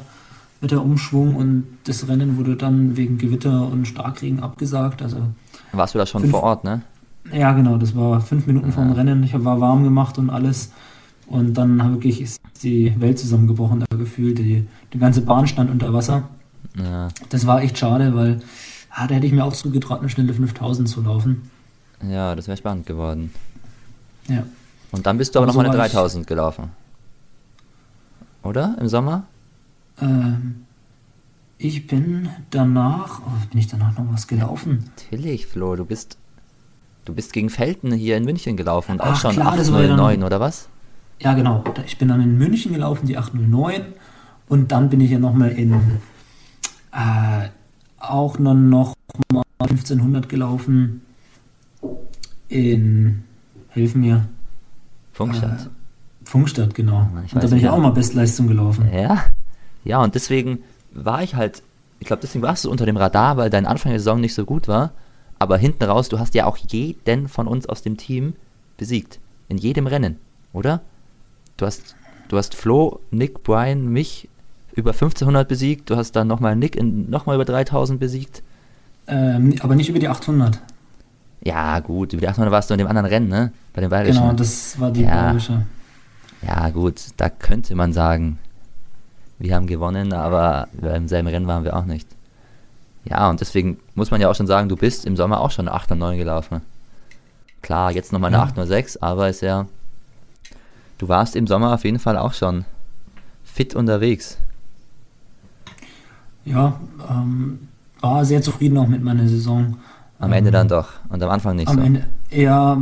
Wetterumschwung 0.60 1.36
und 1.36 1.64
das 1.84 2.08
Rennen 2.08 2.36
wurde 2.38 2.56
dann 2.56 2.96
wegen 2.96 3.18
Gewitter 3.18 3.68
und 3.70 3.86
Starkregen 3.86 4.40
abgesagt. 4.40 5.02
Also 5.02 5.18
Warst 5.72 5.94
du 5.94 5.98
da 5.98 6.06
schon 6.06 6.22
Fünf- 6.22 6.32
vor 6.32 6.42
Ort, 6.42 6.64
ne? 6.64 6.82
ja, 7.32 7.52
genau, 7.52 7.76
das 7.76 7.94
war 7.94 8.20
fünf 8.20 8.46
Minuten 8.46 8.72
vor 8.72 8.84
dem. 8.84 8.92
Rennen. 8.92 9.22
Ich 9.22 9.32
war 9.44 9.60
warm 9.60 9.84
gemacht 9.84 10.18
und 10.18 10.30
alles. 10.30 10.72
Und 11.26 11.54
dann 11.54 11.78
wirklich 11.92 12.20
ist 12.20 12.40
die 12.62 12.94
Welt 13.00 13.18
zusammengebrochen, 13.18 13.84
da 13.88 13.96
gefühlt. 13.96 14.38
Die, 14.38 14.66
die 14.92 14.98
ganze 14.98 15.20
Bahn 15.22 15.46
stand 15.46 15.70
unter 15.70 15.92
Wasser. 15.92 16.28
Ja, 16.76 17.08
Das 17.30 17.46
war 17.46 17.62
echt 17.62 17.78
schade, 17.78 18.14
weil 18.14 18.40
ah, 18.90 19.06
da 19.06 19.14
hätte 19.14 19.26
ich 19.26 19.32
mir 19.32 19.44
auch 19.44 19.52
zugetraut, 19.54 20.00
eine 20.00 20.08
schnelle 20.08 20.34
5000 20.34 20.88
zu 20.88 21.00
laufen. 21.02 21.50
ja 22.02 22.34
das 22.34 22.46
wäre 22.48 22.56
spannend 22.56 22.86
geworden. 22.86 23.32
Ja. 24.28 24.42
Und 24.92 25.06
dann 25.06 25.18
bist 25.18 25.34
du 25.34 25.38
aber 25.38 25.44
Aber 25.46 25.52
so 25.52 25.58
nochmal 25.60 25.70
eine 25.72 25.78
war 25.80 25.86
ich- 25.86 25.92
3000 25.92 26.26
gelaufen. 26.26 26.70
Oder? 28.42 28.76
Im 28.80 28.88
Sommer? 28.88 29.24
Ähm, 30.00 30.64
ich 31.58 31.86
bin 31.86 32.28
danach, 32.50 33.20
oh, 33.26 33.30
bin 33.50 33.58
ich 33.58 33.66
danach 33.66 33.96
noch 33.96 34.12
was 34.12 34.26
gelaufen? 34.26 34.90
Natürlich, 34.96 35.46
Flo, 35.46 35.74
du 35.76 35.84
bist. 35.84 36.16
Du 37.04 37.14
bist 37.14 37.32
gegen 37.32 37.50
Felten 37.50 37.92
hier 37.92 38.16
in 38.16 38.24
München 38.24 38.56
gelaufen 38.56 38.92
und 38.92 39.00
auch 39.00 39.06
Ach, 39.12 39.20
schon 39.20 39.32
klar, 39.32 39.56
das 39.56 39.72
war 39.72 39.80
ja 39.80 39.88
dann- 39.88 40.00
809, 40.00 40.24
oder 40.24 40.40
was? 40.40 40.68
Ja, 41.20 41.34
genau. 41.34 41.64
Ich 41.86 41.96
bin 41.98 42.08
dann 42.08 42.20
in 42.20 42.36
München 42.36 42.72
gelaufen, 42.72 43.06
die 43.06 43.16
809. 43.16 43.82
Und 44.48 44.70
dann 44.72 44.90
bin 44.90 45.00
ich 45.00 45.10
ja 45.10 45.18
nochmal 45.18 45.50
in 45.52 45.80
äh, 46.96 47.48
auch 47.98 48.38
noch, 48.38 48.54
noch 48.54 48.94
mal 49.32 49.42
1500 49.58 50.28
gelaufen. 50.28 51.02
In, 52.48 53.24
hilf 53.70 53.94
mir, 53.94 54.26
Funkstadt. 55.12 55.66
Äh, 55.66 55.68
Funkstadt, 56.24 56.74
genau. 56.74 57.08
Ich 57.24 57.34
Und 57.34 57.42
da 57.42 57.48
bin 57.48 57.58
ich 57.58 57.68
auch 57.68 57.78
mal 57.78 57.90
Bestleistung 57.90 58.48
gelaufen. 58.48 58.90
Ja. 58.92 59.24
Ja, 59.84 60.02
und 60.02 60.14
deswegen 60.14 60.60
war 60.92 61.22
ich 61.22 61.36
halt, 61.36 61.62
ich 62.00 62.06
glaube, 62.06 62.22
deswegen 62.22 62.42
warst 62.42 62.64
du 62.64 62.70
unter 62.70 62.86
dem 62.86 62.96
Radar, 62.96 63.36
weil 63.36 63.50
dein 63.50 63.66
Anfang 63.66 63.92
der 63.92 64.00
Saison 64.00 64.20
nicht 64.20 64.34
so 64.34 64.44
gut 64.44 64.66
war. 64.66 64.92
Aber 65.38 65.58
hinten 65.58 65.84
raus, 65.84 66.08
du 66.08 66.18
hast 66.18 66.34
ja 66.34 66.46
auch 66.46 66.56
jeden 66.56 67.28
von 67.28 67.46
uns 67.46 67.68
aus 67.68 67.82
dem 67.82 67.96
Team 67.96 68.34
besiegt. 68.78 69.18
In 69.48 69.58
jedem 69.58 69.86
Rennen, 69.86 70.16
oder? 70.52 70.80
Du 71.56 71.66
hast, 71.66 71.94
du 72.28 72.36
hast 72.36 72.54
Flo, 72.54 73.00
Nick, 73.10 73.42
Brian, 73.44 73.86
mich 73.86 74.28
über 74.76 74.92
1500 74.92 75.48
besiegt. 75.48 75.90
Du 75.90 75.96
hast 75.96 76.12
dann 76.12 76.28
nochmal 76.28 76.54
Nick 76.54 76.80
nochmal 76.82 77.34
über 77.34 77.44
3000 77.44 77.98
besiegt. 77.98 78.42
Ähm, 79.08 79.54
aber 79.60 79.74
nicht 79.74 79.88
über 79.88 79.98
die 79.98 80.08
800. 80.08 80.60
Ja, 81.42 81.80
gut, 81.80 82.12
über 82.12 82.20
die 82.20 82.28
800 82.28 82.52
warst 82.52 82.70
du 82.70 82.74
in 82.74 82.78
dem 82.78 82.86
anderen 82.88 83.06
Rennen, 83.06 83.28
ne? 83.28 83.52
Bei 83.72 83.80
dem 83.80 83.90
Bayerischen. 83.90 84.20
Genau, 84.22 84.32
das 84.34 84.78
war 84.78 84.90
die 84.90 85.02
Ja. 85.02 85.22
bayerische. 85.22 85.62
Ja, 86.46 86.68
gut, 86.70 87.00
da 87.16 87.28
könnte 87.28 87.74
man 87.74 87.92
sagen, 87.92 88.38
wir 89.38 89.54
haben 89.54 89.66
gewonnen, 89.66 90.12
aber 90.12 90.68
im 90.82 91.08
selben 91.08 91.28
Rennen 91.28 91.46
waren 91.46 91.64
wir 91.64 91.76
auch 91.76 91.84
nicht. 91.84 92.08
Ja, 93.04 93.30
und 93.30 93.40
deswegen 93.40 93.78
muss 93.94 94.10
man 94.10 94.20
ja 94.20 94.28
auch 94.28 94.34
schon 94.34 94.46
sagen, 94.46 94.68
du 94.68 94.76
bist 94.76 95.04
im 95.06 95.16
Sommer 95.16 95.40
auch 95.40 95.50
schon 95.50 95.68
eine 95.68 95.76
809 95.76 96.18
gelaufen. 96.18 96.60
Klar, 97.62 97.92
jetzt 97.92 98.12
nochmal 98.12 98.28
eine 98.28 98.38
Ja. 98.38 98.42
806, 98.44 98.96
aber 98.98 99.28
ist 99.28 99.40
ja 99.42 99.66
Du 100.98 101.08
warst 101.08 101.36
im 101.36 101.46
Sommer 101.46 101.74
auf 101.74 101.84
jeden 101.84 101.98
Fall 101.98 102.16
auch 102.16 102.32
schon 102.32 102.64
fit 103.44 103.74
unterwegs. 103.74 104.38
Ja, 106.46 106.80
ähm, 107.10 107.58
war 108.00 108.24
sehr 108.24 108.40
zufrieden 108.40 108.78
auch 108.78 108.86
mit 108.88 109.02
meiner 109.02 109.28
Saison. 109.28 109.76
Am 110.18 110.32
Ende 110.32 110.50
dann 110.50 110.68
doch 110.68 110.88
und 111.10 111.22
am 111.22 111.28
Anfang 111.28 111.56
nicht 111.56 111.68
am 111.68 111.76
so. 111.76 111.82
Ende, 111.82 112.04
ja, 112.30 112.72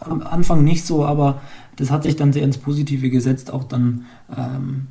am 0.00 0.22
Anfang 0.22 0.64
nicht 0.64 0.86
so, 0.86 1.04
aber 1.04 1.42
das 1.76 1.90
hat 1.90 2.04
sich 2.04 2.16
dann 2.16 2.32
sehr 2.32 2.44
ins 2.44 2.56
Positive 2.58 3.10
gesetzt, 3.10 3.52
auch 3.52 3.64
dann, 3.64 4.04
ähm, 4.34 4.86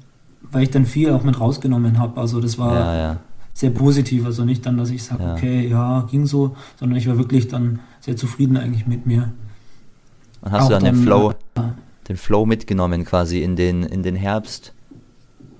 weil 0.51 0.63
ich 0.63 0.69
dann 0.69 0.85
viel 0.85 1.09
auch 1.11 1.23
mit 1.23 1.39
rausgenommen 1.39 1.97
habe. 1.97 2.19
Also 2.21 2.39
das 2.39 2.59
war 2.59 2.73
Ja, 2.75 2.95
ja. 2.97 3.17
sehr 3.53 3.71
positiv. 3.71 4.25
Also 4.25 4.45
nicht 4.45 4.65
dann, 4.65 4.77
dass 4.77 4.89
ich 4.91 5.03
sage, 5.03 5.23
Ja. 5.23 5.33
okay, 5.33 5.67
ja, 5.67 6.01
ging 6.11 6.25
so, 6.27 6.55
sondern 6.79 6.97
ich 6.97 7.07
war 7.07 7.17
wirklich 7.17 7.47
dann 7.47 7.79
sehr 8.01 8.15
zufrieden 8.17 8.57
eigentlich 8.57 8.85
mit 8.85 9.05
mir. 9.07 9.31
Und 10.41 10.51
hast 10.51 10.63
Auch 10.63 10.67
du 10.67 10.73
dann 10.73 10.83
den 10.83 10.95
dann, 10.95 11.03
Flow, 11.03 11.31
äh, 11.55 11.61
den 12.09 12.17
Flow 12.17 12.45
mitgenommen 12.45 13.05
quasi 13.05 13.41
in 13.41 13.55
den, 13.55 13.83
in 13.83 14.03
den 14.03 14.15
Herbst 14.15 14.73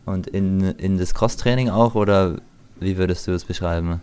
und 0.05 0.27
in, 0.27 0.61
in 0.61 0.97
das 0.97 1.13
Cross-Training 1.13 1.69
auch 1.69 1.95
oder 1.95 2.37
wie 2.79 2.97
würdest 2.97 3.27
du 3.27 3.31
das 3.31 3.45
beschreiben? 3.45 4.01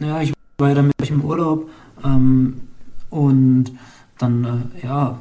Ja, 0.00 0.20
ich 0.20 0.32
war 0.58 0.68
ja 0.68 0.74
dann 0.74 0.86
mit 0.88 1.02
euch 1.02 1.10
im 1.10 1.24
Urlaub 1.24 1.68
ähm, 2.04 2.60
und 3.10 3.72
dann, 4.18 4.72
äh, 4.82 4.86
ja, 4.86 5.18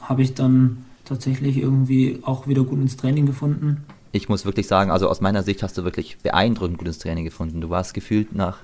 habe 0.00 0.22
ich 0.22 0.34
dann 0.34 0.84
tatsächlich 1.04 1.56
irgendwie 1.56 2.20
auch 2.22 2.46
wieder 2.46 2.64
gut 2.64 2.80
ins 2.80 2.96
Training 2.96 3.26
gefunden. 3.26 3.84
Ich 4.12 4.28
muss 4.28 4.44
wirklich 4.44 4.66
sagen, 4.66 4.90
also 4.90 5.08
aus 5.08 5.20
meiner 5.20 5.42
Sicht 5.42 5.62
hast 5.62 5.76
du 5.76 5.84
wirklich 5.84 6.18
beeindruckend 6.18 6.78
gutes 6.78 6.98
Training 6.98 7.24
gefunden. 7.24 7.60
Du 7.60 7.70
warst 7.70 7.94
gefühlt 7.94 8.34
nach 8.34 8.58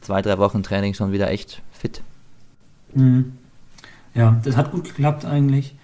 zwei, 0.00 0.22
drei 0.22 0.38
Wochen 0.38 0.62
Training 0.62 0.94
schon 0.94 1.12
wieder 1.12 1.30
echt 1.30 1.62
fit. 1.72 2.02
Mhm. 2.94 3.32
Ja, 4.14 4.40
das 4.44 4.56
hat 4.56 4.72
gut 4.72 4.84
geklappt 4.84 5.24
eigentlich. 5.24 5.74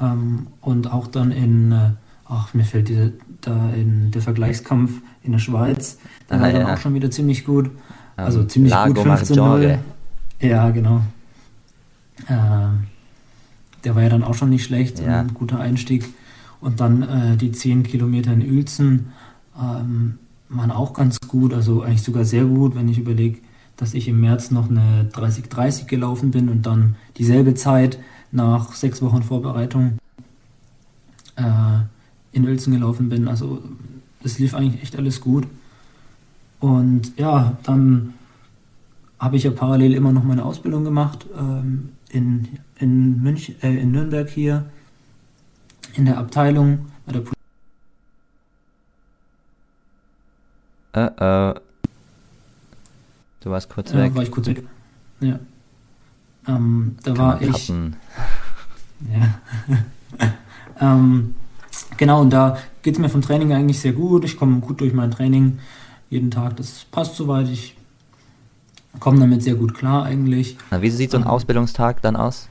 Ähm, 0.00 0.48
und 0.60 0.92
auch 0.92 1.06
dann 1.06 1.30
in, 1.30 1.72
äh, 1.72 1.90
ach, 2.30 2.54
mir 2.54 2.64
fällt 2.64 2.88
diese, 2.88 3.12
da 3.40 3.70
in 3.74 4.10
der 4.12 4.22
Vergleichskampf 4.22 4.92
in 5.22 5.32
der 5.32 5.38
Schweiz, 5.40 5.98
der 6.30 6.38
Ah, 6.38 6.40
war 6.42 6.52
dann 6.52 6.62
ja. 6.62 6.74
auch 6.74 6.78
schon 6.78 6.94
wieder 6.94 7.10
ziemlich 7.10 7.44
gut. 7.44 7.70
Also 8.16 8.40
Ähm, 8.40 8.48
ziemlich 8.48 8.70
Lago 8.70 8.94
gut, 8.94 9.04
15-0. 9.04 9.08
Maggiore. 9.08 9.78
Ja, 10.40 10.70
genau. 10.70 11.02
Ähm, 12.28 12.84
der 13.84 13.94
war 13.94 14.02
ja 14.02 14.08
dann 14.10 14.22
auch 14.24 14.34
schon 14.34 14.50
nicht 14.50 14.64
schlecht, 14.64 15.00
Ja. 15.00 15.20
ein 15.20 15.34
guter 15.34 15.58
Einstieg. 15.58 16.08
Und 16.60 16.80
dann 16.80 17.02
äh, 17.02 17.36
die 17.36 17.52
10 17.52 17.82
Kilometer 17.82 18.32
in 18.32 18.42
Uelzen 18.42 19.12
ähm, 19.58 20.18
waren 20.50 20.70
auch 20.70 20.92
ganz 20.92 21.18
gut, 21.20 21.54
also 21.54 21.82
eigentlich 21.82 22.02
sogar 22.02 22.24
sehr 22.24 22.44
gut, 22.44 22.74
wenn 22.74 22.88
ich 22.88 22.98
überlege, 22.98 23.38
dass 23.76 23.94
ich 23.94 24.08
im 24.08 24.20
März 24.20 24.50
noch 24.50 24.68
eine 24.68 25.08
30-30 25.12 25.86
gelaufen 25.86 26.30
bin 26.30 26.50
und 26.50 26.66
dann 26.66 26.96
dieselbe 27.16 27.54
Zeit 27.54 27.98
nach 28.30 28.74
sechs 28.74 29.00
Wochen 29.00 29.22
Vorbereitung 29.22 29.96
äh, 31.36 31.42
in 32.32 32.46
Uelzen 32.46 32.72
gelaufen 32.72 33.08
bin. 33.08 33.28
Also 33.28 33.62
das 34.22 34.38
lief 34.38 34.54
eigentlich 34.54 34.82
echt 34.82 34.96
alles 34.96 35.20
gut. 35.20 35.46
Und 36.60 37.18
ja, 37.18 37.56
dann 37.62 38.14
habe 39.18 39.36
ich 39.36 39.44
ja 39.44 39.50
parallel 39.50 39.94
immer 39.94 40.12
noch 40.12 40.24
meine 40.24 40.44
Ausbildung 40.44 40.84
gemacht 40.84 41.26
ähm, 41.38 41.90
in, 42.08 42.48
in, 42.78 43.22
Münch, 43.22 43.54
äh, 43.62 43.76
in 43.76 43.92
Nürnberg 43.92 44.28
hier 44.28 44.66
in 45.94 46.04
der 46.04 46.18
Abteilung 46.18 46.86
bei 47.06 47.12
der 47.12 47.20
Pol 47.20 47.32
Äh, 50.92 51.50
äh. 51.50 51.54
Du 53.40 53.50
warst 53.50 53.70
kurz 53.70 53.92
ja, 53.92 53.98
weg. 53.98 54.14
war 54.14 54.22
ich 54.22 54.30
kurz 54.30 54.48
weg. 54.48 54.64
Ja. 55.20 55.38
Ähm, 56.46 56.96
da 57.04 57.12
Kann 57.12 57.18
war 57.18 57.42
ich. 57.42 57.68
Ja. 57.68 59.40
ähm, 60.80 61.34
genau, 61.96 62.20
und 62.20 62.30
da 62.30 62.58
geht 62.82 62.94
es 62.94 63.00
mir 63.00 63.08
vom 63.08 63.22
Training 63.22 63.52
eigentlich 63.52 63.80
sehr 63.80 63.92
gut. 63.92 64.24
Ich 64.24 64.36
komme 64.36 64.60
gut 64.60 64.80
durch 64.80 64.92
mein 64.92 65.10
Training 65.10 65.58
jeden 66.08 66.30
Tag. 66.30 66.56
Das 66.56 66.84
passt 66.90 67.16
soweit. 67.16 67.48
Ich 67.48 67.76
komme 68.98 69.20
damit 69.20 69.42
sehr 69.42 69.54
gut 69.54 69.74
klar 69.74 70.04
eigentlich. 70.04 70.56
Na, 70.70 70.82
wie 70.82 70.90
sieht 70.90 71.10
so 71.10 71.16
ein 71.16 71.22
Ähm. 71.22 71.28
Ausbildungstag 71.28 72.02
dann 72.02 72.16
aus? 72.16 72.48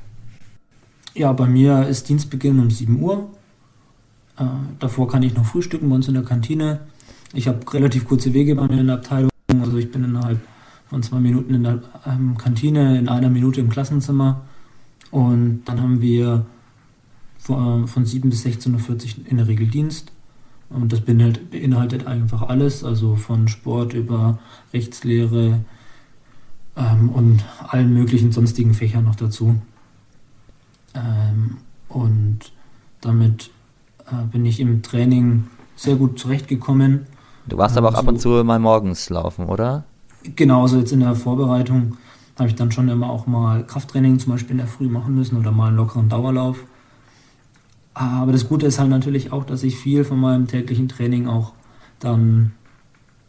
Ja, 1.14 1.34
bei 1.34 1.48
mir 1.48 1.88
ist 1.88 2.08
Dienstbeginn 2.08 2.60
um 2.60 2.72
7 2.72 3.02
Uhr. 3.02 3.28
Äh, 4.38 4.46
davor 4.80 5.10
kann 5.10 5.24
ich 5.24 5.36
noch 5.36 5.46
frühstücken 5.46 5.90
bei 5.90 5.96
uns 5.96 6.08
in 6.08 6.14
der 6.14 6.24
Kantine. 6.24 6.80
Ich 7.34 7.48
habe 7.48 7.60
relativ 7.74 8.08
kurze 8.08 8.34
Wege 8.34 8.56
bei 8.56 8.68
mir 8.68 8.80
in 8.80 8.88
der 8.88 8.98
Abteilung. 8.98 9.30
Also 9.62 9.78
ich 9.78 9.92
bin 9.92 10.04
innerhalb 10.04 10.40
von 10.90 11.04
zwei 11.04 11.20
Minuten 11.20 11.54
in 11.54 11.64
der 11.64 11.80
ähm, 12.06 12.38
Kantine, 12.38 12.98
in 12.98 13.10
einer 13.10 13.30
Minute 13.30 13.60
im 13.60 13.70
Klassenzimmer. 13.70 14.42
Und 15.12 15.64
dann 15.66 15.82
haben 15.82 16.02
wir 16.02 16.46
von, 17.40 17.88
von 17.88 18.06
7 18.06 18.30
bis 18.30 18.46
16.40 18.46 18.70
Uhr 18.70 19.32
in 19.32 19.38
der 19.38 19.48
Regel 19.48 19.68
Dienst. 19.68 20.12
Und 20.70 20.94
das 20.94 21.02
beinhaltet, 21.02 21.50
beinhaltet 21.50 22.06
einfach 22.06 22.44
alles, 22.44 22.84
also 22.84 23.16
von 23.16 23.48
Sport 23.48 23.94
über 23.94 24.38
Rechtslehre 24.72 25.62
ähm, 26.78 27.10
und 27.10 27.44
allen 27.68 27.92
möglichen 27.94 28.32
sonstigen 28.32 28.76
Fächern 28.76 29.06
noch 29.06 29.16
dazu. 29.16 29.56
Ähm, 30.94 31.58
und 31.88 32.52
damit 33.02 33.50
äh, 34.06 34.26
bin 34.32 34.46
ich 34.46 34.60
im 34.60 34.84
Training 34.84 35.46
sehr 35.76 35.96
gut 35.96 36.20
zurechtgekommen. 36.20 37.08
Du 37.48 37.58
warst 37.58 37.78
aber 37.78 37.90
auch 37.90 37.96
ab 37.96 38.06
so- 38.06 38.10
und 38.10 38.20
zu 38.20 38.30
mal 38.44 38.60
morgens 38.60 39.10
laufen, 39.10 39.46
oder? 39.46 39.86
Genauso 40.36 40.78
jetzt 40.78 40.92
in 40.92 41.00
der 41.00 41.16
Vorbereitung 41.16 41.98
habe 42.38 42.50
ich 42.50 42.56
dann 42.56 42.72
schon 42.72 42.90
immer 42.90 43.10
auch 43.10 43.28
mal 43.28 43.66
Krafttraining 43.66 44.20
zum 44.20 44.34
Beispiel 44.34 44.52
in 44.52 44.58
der 44.58 44.68
Früh 44.68 44.88
machen 44.88 45.16
müssen 45.16 45.38
oder 45.38 45.52
mal 45.52 45.68
einen 45.68 45.78
lockeren 45.78 46.10
Dauerlauf. 46.10 46.64
Aber 48.00 48.32
das 48.32 48.48
Gute 48.48 48.66
ist 48.66 48.80
halt 48.80 48.90
natürlich 48.90 49.34
auch, 49.34 49.44
dass 49.44 49.62
ich 49.64 49.76
viel 49.78 50.06
von 50.06 50.20
meinem 50.20 50.48
täglichen 50.48 50.88
Training 50.88 51.28
auch 51.28 51.52
dann 52.00 52.54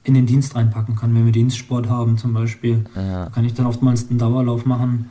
in 0.04 0.14
den 0.14 0.26
Dienst 0.26 0.54
reinpacken 0.54 0.94
kann. 0.94 1.12
Wenn 1.14 1.24
wir 1.24 1.32
Dienstsport 1.32 1.88
haben 1.88 2.18
zum 2.18 2.32
Beispiel, 2.32 2.84
Ja. 2.94 3.26
kann 3.30 3.44
ich 3.44 3.52
dann 3.54 3.66
oftmals 3.66 4.08
einen 4.08 4.18
Dauerlauf 4.20 4.64
machen, 4.66 5.10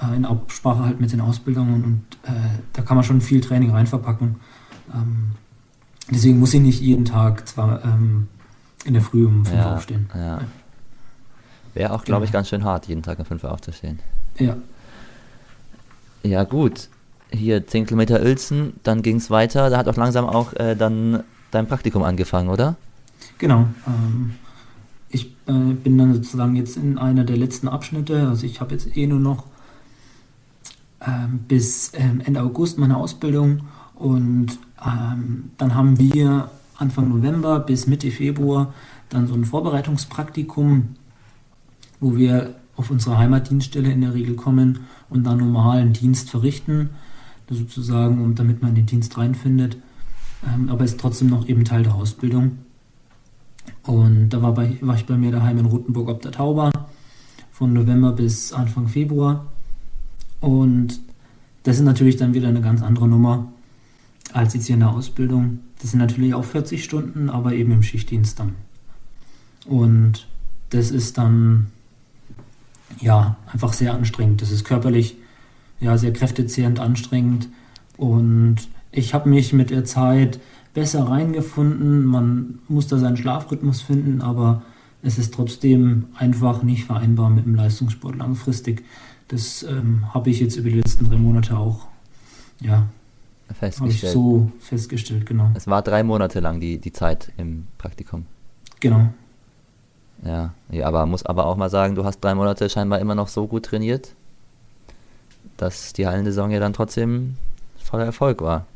äh, 0.00 0.14
in 0.14 0.26
Absprache 0.26 0.84
halt 0.84 1.00
mit 1.00 1.12
den 1.12 1.22
Ausbildungen 1.22 1.82
und 1.82 2.02
äh, 2.30 2.32
da 2.74 2.82
kann 2.82 2.96
man 2.96 3.04
schon 3.04 3.22
viel 3.22 3.40
Training 3.40 3.70
rein 3.70 3.86
verpacken. 3.86 4.36
Ähm, 4.92 5.30
deswegen 6.10 6.38
muss 6.38 6.52
ich 6.52 6.60
nicht 6.60 6.82
jeden 6.82 7.06
Tag 7.06 7.48
zwar 7.48 7.82
ähm, 7.86 8.28
in 8.84 8.92
der 8.92 9.02
Früh 9.02 9.24
um 9.26 9.46
5 9.46 9.48
Uhr 9.56 9.64
Ja, 9.64 9.74
aufstehen. 9.76 10.10
ja. 10.14 10.40
Wäre 11.72 11.92
auch, 11.94 12.04
glaube 12.04 12.26
ich, 12.26 12.30
Genau. 12.30 12.38
ganz 12.40 12.50
schön 12.50 12.64
hart, 12.64 12.86
jeden 12.86 13.02
Tag 13.02 13.18
um 13.18 13.24
5 13.24 13.42
Uhr 13.44 13.50
aufzustehen. 13.50 13.98
Ja, 14.38 14.56
Ja, 16.22 16.44
gut. 16.44 16.88
Hier 17.34 17.66
10 17.66 17.86
Kilometer 17.86 18.20
Uelzen, 18.20 18.74
dann 18.82 19.02
ging 19.02 19.16
es 19.16 19.30
weiter. 19.30 19.70
Da 19.70 19.78
hat 19.78 19.88
auch 19.88 19.96
langsam 19.96 20.26
auch 20.26 20.52
äh, 20.54 20.74
dann 20.76 21.22
dein 21.50 21.66
Praktikum 21.66 22.02
angefangen, 22.02 22.48
oder? 22.48 22.76
genau. 23.38 23.68
Ähm, 23.86 24.34
ich 25.08 25.26
äh, 25.46 25.52
bin 25.74 25.98
dann 25.98 26.14
sozusagen 26.14 26.56
jetzt 26.56 26.76
in 26.76 26.98
einer 26.98 27.24
der 27.24 27.36
letzten 27.36 27.68
Abschnitte, 27.68 28.28
also 28.28 28.46
ich 28.46 28.60
habe 28.60 28.72
jetzt 28.72 28.96
eh 28.96 29.06
nur 29.06 29.20
noch 29.20 29.44
ähm, 31.06 31.40
bis 31.46 31.92
ähm, 31.94 32.20
Ende 32.24 32.42
August 32.42 32.78
meine 32.78 32.96
Ausbildung 32.96 33.60
und 33.94 34.58
ähm, 34.84 35.50
dann 35.56 35.74
haben 35.74 35.98
wir 35.98 36.50
Anfang 36.78 37.08
November 37.08 37.60
bis 37.60 37.86
Mitte 37.86 38.10
Februar 38.10 38.74
dann 39.08 39.28
so 39.28 39.34
ein 39.34 39.44
Vorbereitungspraktikum, 39.44 40.96
wo 42.00 42.16
wir 42.16 42.54
auf 42.76 42.90
unsere 42.90 43.18
Heimatdienststelle 43.18 43.92
in 43.92 44.00
der 44.00 44.14
Regel 44.14 44.34
kommen 44.34 44.80
und 45.08 45.24
dann 45.24 45.38
normalen 45.38 45.92
Dienst 45.92 46.30
verrichten, 46.30 46.90
sozusagen, 47.48 48.20
um, 48.22 48.34
damit 48.34 48.62
man 48.62 48.70
in 48.70 48.76
den 48.76 48.86
Dienst 48.86 49.16
reinfindet. 49.16 49.76
Ähm, 50.46 50.68
aber 50.68 50.84
ist 50.84 51.00
trotzdem 51.00 51.28
noch 51.28 51.48
eben 51.48 51.64
Teil 51.64 51.82
der 51.82 51.94
Ausbildung. 51.94 52.58
Und 53.82 54.30
da 54.30 54.42
war, 54.42 54.54
bei, 54.54 54.76
war 54.80 54.96
ich 54.96 55.06
bei 55.06 55.16
mir 55.16 55.30
daheim 55.32 55.58
in 55.58 55.66
Rothenburg 55.66 56.08
ob 56.08 56.22
der 56.22 56.32
Tauber 56.32 56.70
von 57.52 57.72
November 57.72 58.12
bis 58.12 58.52
Anfang 58.52 58.88
Februar. 58.88 59.46
Und 60.40 61.00
das 61.62 61.76
ist 61.76 61.84
natürlich 61.84 62.16
dann 62.16 62.34
wieder 62.34 62.48
eine 62.48 62.60
ganz 62.60 62.82
andere 62.82 63.08
Nummer 63.08 63.52
als 64.32 64.54
jetzt 64.54 64.66
hier 64.66 64.74
in 64.74 64.80
der 64.80 64.90
Ausbildung. 64.90 65.60
Das 65.80 65.90
sind 65.90 66.00
natürlich 66.00 66.34
auch 66.34 66.44
40 66.44 66.82
Stunden, 66.82 67.30
aber 67.30 67.54
eben 67.54 67.72
im 67.72 67.82
Schichtdienst 67.82 68.40
dann. 68.40 68.54
Und 69.66 70.26
das 70.70 70.90
ist 70.90 71.18
dann 71.18 71.68
ja 73.00 73.36
einfach 73.50 73.72
sehr 73.72 73.94
anstrengend. 73.94 74.42
Das 74.42 74.50
ist 74.50 74.64
körperlich 74.64 75.16
ja 75.80 75.98
sehr 75.98 76.12
kräftezehrend 76.12 76.80
anstrengend. 76.80 77.48
Und 77.96 78.56
ich 78.90 79.14
habe 79.14 79.28
mich 79.28 79.52
mit 79.52 79.70
der 79.70 79.84
Zeit 79.84 80.40
besser 80.72 81.08
reingefunden. 81.08 82.04
Man 82.04 82.58
muss 82.68 82.88
da 82.88 82.98
seinen 82.98 83.16
Schlafrhythmus 83.16 83.80
finden, 83.80 84.20
aber 84.22 84.62
es 85.02 85.18
ist 85.18 85.34
trotzdem 85.34 86.06
einfach 86.16 86.62
nicht 86.62 86.84
vereinbar 86.84 87.30
mit 87.30 87.44
dem 87.44 87.54
Leistungssport 87.54 88.16
langfristig. 88.16 88.84
Das 89.28 89.62
ähm, 89.62 90.06
habe 90.12 90.30
ich 90.30 90.40
jetzt 90.40 90.56
über 90.56 90.68
die 90.68 90.76
letzten 90.76 91.06
drei 91.06 91.16
Monate 91.16 91.56
auch, 91.56 91.86
ja, 92.60 92.86
Festgestellt. 93.52 94.12
so 94.12 94.50
festgestellt, 94.58 95.26
genau. 95.26 95.50
Es 95.54 95.66
war 95.66 95.82
drei 95.82 96.02
Monate 96.02 96.40
lang 96.40 96.60
die, 96.60 96.78
die 96.78 96.92
Zeit 96.92 97.30
im 97.36 97.66
Praktikum. 97.78 98.26
Genau. 98.80 99.08
Ja, 100.24 100.54
ja, 100.70 100.86
aber 100.86 101.04
muss 101.06 101.24
aber 101.24 101.46
auch 101.46 101.56
mal 101.56 101.70
sagen, 101.70 101.94
du 101.94 102.04
hast 102.04 102.20
drei 102.20 102.34
Monate 102.34 102.68
scheinbar 102.70 103.00
immer 103.00 103.14
noch 103.14 103.28
so 103.28 103.46
gut 103.46 103.66
trainiert, 103.66 104.14
dass 105.56 105.92
die 105.92 106.06
Hallensaison 106.06 106.50
ja 106.50 106.60
dann 106.60 106.72
trotzdem 106.72 107.36
voller 107.82 108.04
Erfolg 108.04 108.40
war. 108.40 108.66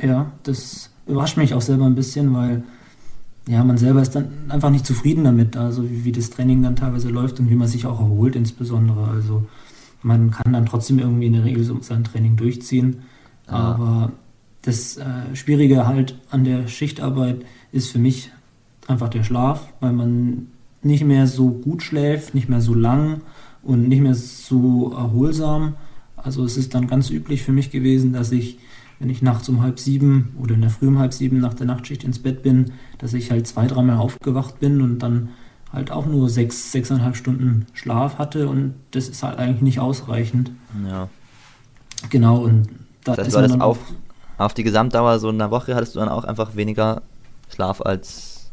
Ja, 0.00 0.32
das 0.42 0.90
überrascht 1.06 1.36
mich 1.36 1.54
auch 1.54 1.60
selber 1.60 1.86
ein 1.86 1.94
bisschen, 1.94 2.34
weil 2.34 2.62
ja, 3.48 3.62
man 3.62 3.78
selber 3.78 4.02
ist 4.02 4.14
dann 4.14 4.28
einfach 4.48 4.70
nicht 4.70 4.86
zufrieden 4.86 5.24
damit, 5.24 5.56
also 5.56 5.88
wie, 5.88 6.04
wie, 6.04 6.12
das 6.12 6.30
Training 6.30 6.62
dann 6.62 6.74
teilweise 6.74 7.08
läuft 7.08 7.38
und 7.38 7.48
wie 7.48 7.54
man 7.54 7.68
sich 7.68 7.86
auch 7.86 8.00
erholt 8.00 8.34
insbesondere. 8.34 9.08
Also 9.08 9.46
man 10.02 10.32
kann 10.32 10.52
dann 10.52 10.66
trotzdem 10.66 10.98
irgendwie 10.98 11.26
in 11.26 11.32
der 11.32 11.44
Regel 11.44 11.62
so 11.62 11.80
sein 11.80 12.04
Training 12.04 12.36
durchziehen, 12.36 13.02
ja. 13.46 13.52
aber 13.52 14.12
das 14.62 14.96
äh, 14.96 15.34
Schwierige 15.34 15.86
halt 15.86 16.16
an 16.30 16.42
der 16.42 16.66
Schichtarbeit 16.66 17.44
ist 17.70 17.90
für 17.90 18.00
mich 18.00 18.32
einfach 18.88 19.08
der 19.08 19.22
Schlaf, 19.22 19.72
weil 19.80 19.92
man 19.92 20.48
nicht 20.82 21.04
mehr 21.04 21.26
so 21.26 21.50
gut 21.50 21.82
schläft, 21.82 22.34
nicht 22.34 22.48
mehr 22.48 22.60
so 22.60 22.74
lang 22.74 23.20
und 23.62 23.88
nicht 23.88 24.00
mehr 24.00 24.14
so 24.14 24.92
erholsam. 24.92 25.74
Also 26.26 26.44
es 26.44 26.56
ist 26.56 26.74
dann 26.74 26.88
ganz 26.88 27.08
üblich 27.08 27.42
für 27.42 27.52
mich 27.52 27.70
gewesen, 27.70 28.12
dass 28.12 28.32
ich 28.32 28.58
wenn 28.98 29.10
ich 29.10 29.22
nachts 29.22 29.48
um 29.48 29.62
halb 29.62 29.78
sieben 29.78 30.34
oder 30.40 30.54
in 30.54 30.62
der 30.62 30.70
Früh 30.70 30.88
um 30.88 30.98
halb 30.98 31.12
sieben 31.12 31.38
nach 31.40 31.54
der 31.54 31.66
Nachtschicht 31.66 32.04
ins 32.04 32.18
Bett 32.18 32.42
bin, 32.42 32.72
dass 32.98 33.12
ich 33.12 33.30
halt 33.30 33.46
zwei, 33.46 33.66
dreimal 33.66 33.98
aufgewacht 33.98 34.58
bin 34.58 34.80
und 34.80 35.00
dann 35.00 35.30
halt 35.72 35.90
auch 35.90 36.06
nur 36.06 36.30
sechs, 36.30 36.72
sechseinhalb 36.72 37.16
Stunden 37.16 37.66
Schlaf 37.74 38.18
hatte 38.18 38.48
und 38.48 38.74
das 38.92 39.08
ist 39.08 39.22
halt 39.22 39.38
eigentlich 39.38 39.62
nicht 39.62 39.80
ausreichend. 39.80 40.50
Ja. 40.88 41.08
Genau, 42.08 42.38
und 42.38 42.68
da 43.04 43.16
das 43.16 43.26
heißt, 43.26 43.36
ist 43.36 43.50
man 43.50 43.60
auf, 43.60 43.78
auf 44.38 44.54
die 44.54 44.62
Gesamtdauer 44.62 45.18
so 45.18 45.28
einer 45.28 45.50
Woche 45.50 45.74
hattest 45.74 45.94
du 45.94 46.00
dann 46.00 46.08
auch 46.08 46.24
einfach 46.24 46.56
weniger 46.56 47.02
Schlaf 47.52 47.82
als, 47.82 48.50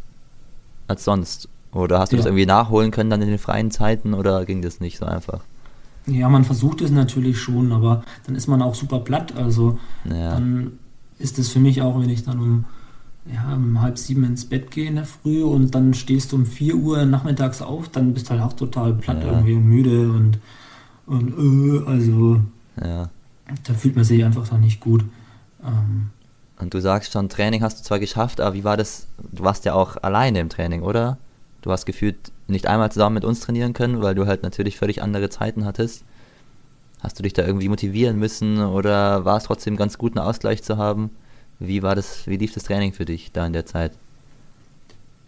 als 0.87 1.05
sonst. 1.05 1.47
Oder 1.71 1.99
hast 1.99 2.11
du 2.11 2.17
ja. 2.17 2.21
das 2.21 2.25
irgendwie 2.27 2.45
nachholen 2.45 2.91
können 2.91 3.09
dann 3.09 3.21
in 3.21 3.29
den 3.29 3.39
freien 3.39 3.71
Zeiten 3.71 4.13
oder 4.13 4.45
ging 4.45 4.61
das 4.61 4.79
nicht 4.79 4.97
so 4.97 5.05
einfach? 5.05 5.41
Ja, 6.05 6.27
man 6.29 6.43
versucht 6.43 6.81
es 6.81 6.91
natürlich 6.91 7.39
schon, 7.39 7.71
aber 7.71 8.03
dann 8.25 8.35
ist 8.35 8.47
man 8.47 8.61
auch 8.61 8.75
super 8.75 8.99
platt. 8.99 9.35
Also 9.35 9.79
ja. 10.03 10.31
dann 10.31 10.73
ist 11.19 11.39
es 11.39 11.49
für 11.49 11.59
mich 11.59 11.81
auch, 11.81 11.99
wenn 11.99 12.09
ich 12.09 12.23
dann 12.23 12.39
um, 12.39 12.65
ja, 13.33 13.53
um 13.53 13.81
halb 13.81 13.97
sieben 13.97 14.23
ins 14.25 14.45
Bett 14.45 14.71
gehe 14.71 14.87
in 14.87 14.95
der 14.95 15.05
Früh 15.05 15.43
und 15.43 15.73
dann 15.73 15.93
stehst 15.93 16.31
du 16.31 16.35
um 16.35 16.45
vier 16.45 16.75
Uhr 16.75 17.05
nachmittags 17.05 17.61
auf, 17.61 17.87
dann 17.89 18.13
bist 18.13 18.27
du 18.27 18.31
halt 18.31 18.41
auch 18.41 18.53
total 18.53 18.93
platt 18.93 19.23
ja. 19.23 19.31
irgendwie 19.31 19.53
und 19.53 19.65
müde 19.65 20.11
und, 20.11 20.39
und 21.05 21.37
äh, 21.37 21.87
also 21.89 22.41
ja. 22.83 23.09
da 23.63 23.73
fühlt 23.73 23.95
man 23.95 24.03
sich 24.03 24.23
einfach 24.25 24.47
dann 24.47 24.61
nicht 24.61 24.81
gut. 24.81 25.05
Ähm, 25.63 26.09
und 26.59 26.73
du 26.73 26.81
sagst 26.81 27.13
schon, 27.13 27.29
Training 27.29 27.61
hast 27.61 27.79
du 27.79 27.83
zwar 27.83 27.99
geschafft, 27.99 28.41
aber 28.41 28.55
wie 28.55 28.63
war 28.63 28.77
das? 28.77 29.07
Du 29.31 29.43
warst 29.43 29.65
ja 29.65 29.73
auch 29.73 29.97
alleine 30.01 30.39
im 30.39 30.49
Training, 30.49 30.81
oder? 30.81 31.17
Du 31.63 31.71
hast 31.71 31.85
gefühlt 31.85 32.17
nicht 32.47 32.67
einmal 32.67 32.91
zusammen 32.91 33.15
mit 33.15 33.25
uns 33.25 33.39
trainieren 33.39 33.71
können, 33.71 34.01
weil 34.01 34.15
du 34.15 34.27
halt 34.27 34.43
natürlich 34.43 34.77
völlig 34.77 35.01
andere 35.01 35.29
Zeiten 35.29 35.63
hattest. 35.63 36.03
Hast 36.99 37.17
du 37.17 37.23
dich 37.23 37.31
da 37.31 37.45
irgendwie 37.45 37.69
motivieren 37.69 38.19
müssen 38.19 38.59
oder 38.59 39.23
war 39.23 39.37
es 39.37 39.45
trotzdem 39.45 39.77
ganz 39.77 39.97
gut, 39.97 40.15
einen 40.15 40.27
Ausgleich 40.27 40.61
zu 40.61 40.77
haben? 40.77 41.09
Wie 41.59 41.81
war 41.81 41.95
das, 41.95 42.27
wie 42.27 42.35
lief 42.35 42.53
das 42.53 42.63
Training 42.63 42.91
für 42.91 43.05
dich 43.05 43.31
da 43.31 43.45
in 43.45 43.53
der 43.53 43.65
Zeit? 43.65 43.93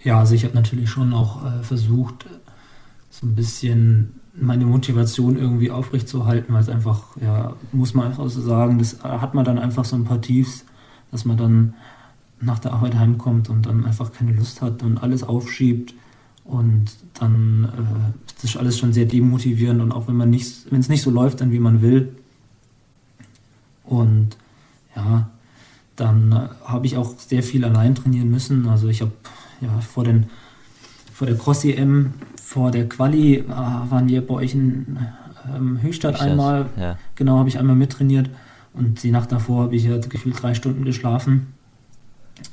Ja, 0.04 0.20
also 0.20 0.36
ich 0.36 0.44
habe 0.44 0.54
natürlich 0.54 0.90
schon 0.90 1.14
auch 1.14 1.46
äh, 1.46 1.64
versucht, 1.64 2.26
so 3.10 3.26
ein 3.26 3.36
bisschen 3.36 4.20
meine 4.34 4.66
Motivation 4.66 5.38
irgendwie 5.38 5.72
aufrechtzuerhalten, 5.72 6.54
weil 6.54 6.62
es 6.62 6.70
einfach, 6.70 7.16
ja, 7.16 7.54
muss 7.72 7.94
man 7.94 8.08
einfach 8.08 8.30
so 8.30 8.42
sagen, 8.42 8.78
das 8.78 9.02
hat 9.02 9.34
man 9.34 9.46
dann 9.46 9.58
einfach 9.58 9.86
so 9.86 9.96
ein 9.96 10.04
paar 10.04 10.20
Tiefs, 10.20 10.66
dass 11.12 11.24
man 11.24 11.38
dann 11.38 11.74
nach 12.42 12.60
der 12.60 12.74
Arbeit 12.74 12.96
heimkommt 12.96 13.50
und 13.50 13.66
dann 13.66 13.86
einfach 13.86 14.12
keine 14.12 14.34
Lust 14.34 14.62
hat 14.62 14.84
und 14.84 14.98
alles 14.98 15.24
aufschiebt 15.24 15.94
und 16.46 16.86
dann 17.20 17.66
äh, 17.66 18.28
ist 18.28 18.44
das 18.44 18.58
alles 18.58 18.78
schon 18.78 18.94
sehr 18.94 19.06
demotivierend 19.06 19.82
und 19.82 19.92
auch 19.92 20.08
wenn 20.08 20.16
man 20.16 20.30
nicht, 20.30 20.72
wenn 20.72 20.80
es 20.80 20.90
nicht 20.90 21.02
so 21.02 21.10
läuft, 21.10 21.42
dann 21.42 21.52
wie 21.52 21.60
man 21.60 21.82
will. 21.82 22.16
Und 23.84 24.38
ja, 24.96 25.30
dann 25.96 26.32
äh, 26.32 26.48
habe 26.66 26.86
ich 26.86 26.98
auch 26.98 27.18
sehr 27.18 27.44
viel 27.44 27.66
allein 27.66 27.96
trainieren 27.96 28.30
müssen. 28.30 28.68
Also 28.68 28.88
ich 28.88 29.02
habe 29.02 29.12
ja 29.62 29.82
vor 29.82 30.04
den 30.04 30.28
vor 31.12 31.28
der 31.28 31.38
Cross 31.38 31.64
EM, 31.64 32.14
vor 32.36 32.72
der 32.72 32.88
Quali 32.90 33.38
äh, 33.38 33.48
waren 33.48 34.08
wir 34.08 34.26
bei 34.26 34.34
euch 34.36 34.54
in 34.54 34.98
ähm, 35.56 35.82
Höchstadt 35.82 36.20
einmal. 36.22 36.68
Ja. 36.78 36.98
Genau, 37.16 37.40
habe 37.40 37.50
ich 37.50 37.58
einmal 37.58 37.76
mittrainiert 37.76 38.30
und 38.74 39.02
die 39.02 39.12
Nacht 39.12 39.32
davor 39.32 39.64
habe 39.64 39.76
ich 39.76 39.86
ja 39.86 39.98
gefühlt 39.98 40.42
drei 40.42 40.54
Stunden 40.54 40.84
geschlafen. 40.84 41.55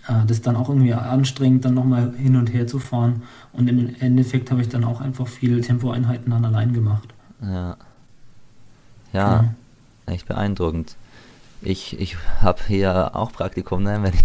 Äh, 0.09 0.27
das 0.27 0.39
ist 0.39 0.47
dann 0.47 0.57
auch 0.57 0.69
irgendwie 0.69 0.95
anstrengend, 0.95 1.65
dann 1.65 1.75
nochmal 1.75 2.13
hin 2.17 2.37
und 2.37 2.53
her 2.53 2.67
zu 2.67 2.79
fahren. 2.79 3.23
Und 3.53 3.69
im 3.69 3.95
Endeffekt 4.01 4.51
habe 4.51 4.61
ich 4.61 4.69
dann 4.69 4.85
auch 4.85 5.01
einfach 5.01 5.27
viele 5.27 5.61
Tempoeinheiten 5.61 6.31
dann 6.31 6.45
allein 6.45 6.73
gemacht. 6.73 7.09
Ja. 7.43 7.77
Ja, 9.13 9.43
ja. 9.43 9.45
echt 10.07 10.27
beeindruckend. 10.27 10.97
Ich, 11.61 11.99
ich 12.01 12.17
habe 12.41 12.61
hier 12.67 13.15
auch 13.15 13.33
Praktikum, 13.33 13.83
ne, 13.83 13.99
wenn 14.03 14.15
ich 14.15 14.25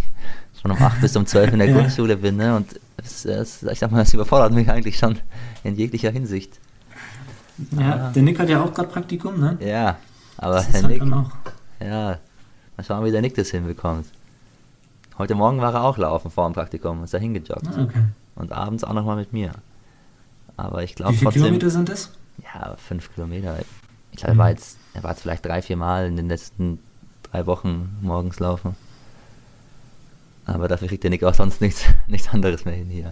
schon 0.62 0.72
um 0.72 0.82
8 0.82 1.02
bis 1.02 1.16
um 1.16 1.26
12 1.26 1.54
in 1.54 1.60
der 1.60 1.68
ja. 1.70 1.76
Grundschule 1.76 2.18
bin. 2.18 2.38
Ne, 2.38 2.56
und 2.56 2.80
es, 2.98 3.26
es, 3.26 3.64
ich 3.64 3.80
sag 3.80 3.92
mal, 3.92 4.00
das 4.00 4.14
überfordert 4.14 4.54
mich 4.54 4.70
eigentlich 4.70 4.98
schon 4.98 5.20
in 5.64 5.76
jeglicher 5.76 6.12
Hinsicht. 6.12 6.60
Ja, 7.78 8.08
ah. 8.08 8.12
der 8.14 8.24
Nick 8.24 8.40
hat 8.40 8.50
ja 8.50 8.64
auch 8.64 8.74
gerade 8.74 8.90
Praktikum, 8.90 9.40
ne? 9.40 9.58
Ja, 9.60 9.98
aber 10.38 10.62
der 10.62 10.74
halt 10.74 10.88
Nick. 10.88 11.02
Ja, 11.80 12.20
mal 12.76 12.84
schauen, 12.84 13.06
wie 13.06 13.12
der 13.12 13.22
Nick 13.22 13.36
das 13.36 13.50
hinbekommt. 13.50 14.06
Heute 15.18 15.34
Morgen 15.34 15.60
war 15.62 15.74
er 15.74 15.84
auch 15.84 15.98
laufen 15.98 16.30
vor 16.30 16.48
dem 16.48 16.54
Praktikum, 16.54 17.04
ist 17.04 17.14
er 17.14 17.20
hingejoggt. 17.20 17.68
Ah, 17.68 17.84
okay. 17.84 18.04
Und 18.36 18.52
abends 18.52 18.84
auch 18.84 18.94
nochmal 18.94 19.16
mit 19.16 19.34
mir. 19.34 19.52
Aber 20.58 20.84
ich 20.84 20.94
glaube 20.94 21.14
Wie 21.14 21.18
viele 21.18 21.32
Kilometer 21.32 21.70
sind 21.72 21.90
das? 21.90 22.12
Ja, 22.44 22.76
fünf 22.78 23.14
Kilometer. 23.16 23.58
Ich 24.12 24.20
glaube, 24.20 24.36
mhm. 24.36 24.40
er 24.40 24.44
war 24.44 24.50
jetzt, 24.52 24.78
er 24.94 25.04
war 25.04 25.12
jetzt 25.12 25.22
vielleicht 25.22 25.46
drei, 25.46 25.62
vier 25.64 25.78
Mal 25.78 26.08
in 26.08 26.18
den 26.18 26.28
letzten 26.28 26.80
drei 27.24 27.48
Wochen 27.48 27.98
morgens 28.02 28.40
laufen. 28.40 28.76
Aber 30.46 30.68
dafür 30.68 30.88
kriegt 30.88 31.04
der 31.04 31.10
Nick 31.10 31.24
auch 31.24 31.34
sonst 31.34 31.62
nichts, 31.62 31.84
nichts 32.08 32.30
anderes 32.30 32.66
mehr 32.66 32.76
hin 32.76 32.90
hier. 32.90 33.12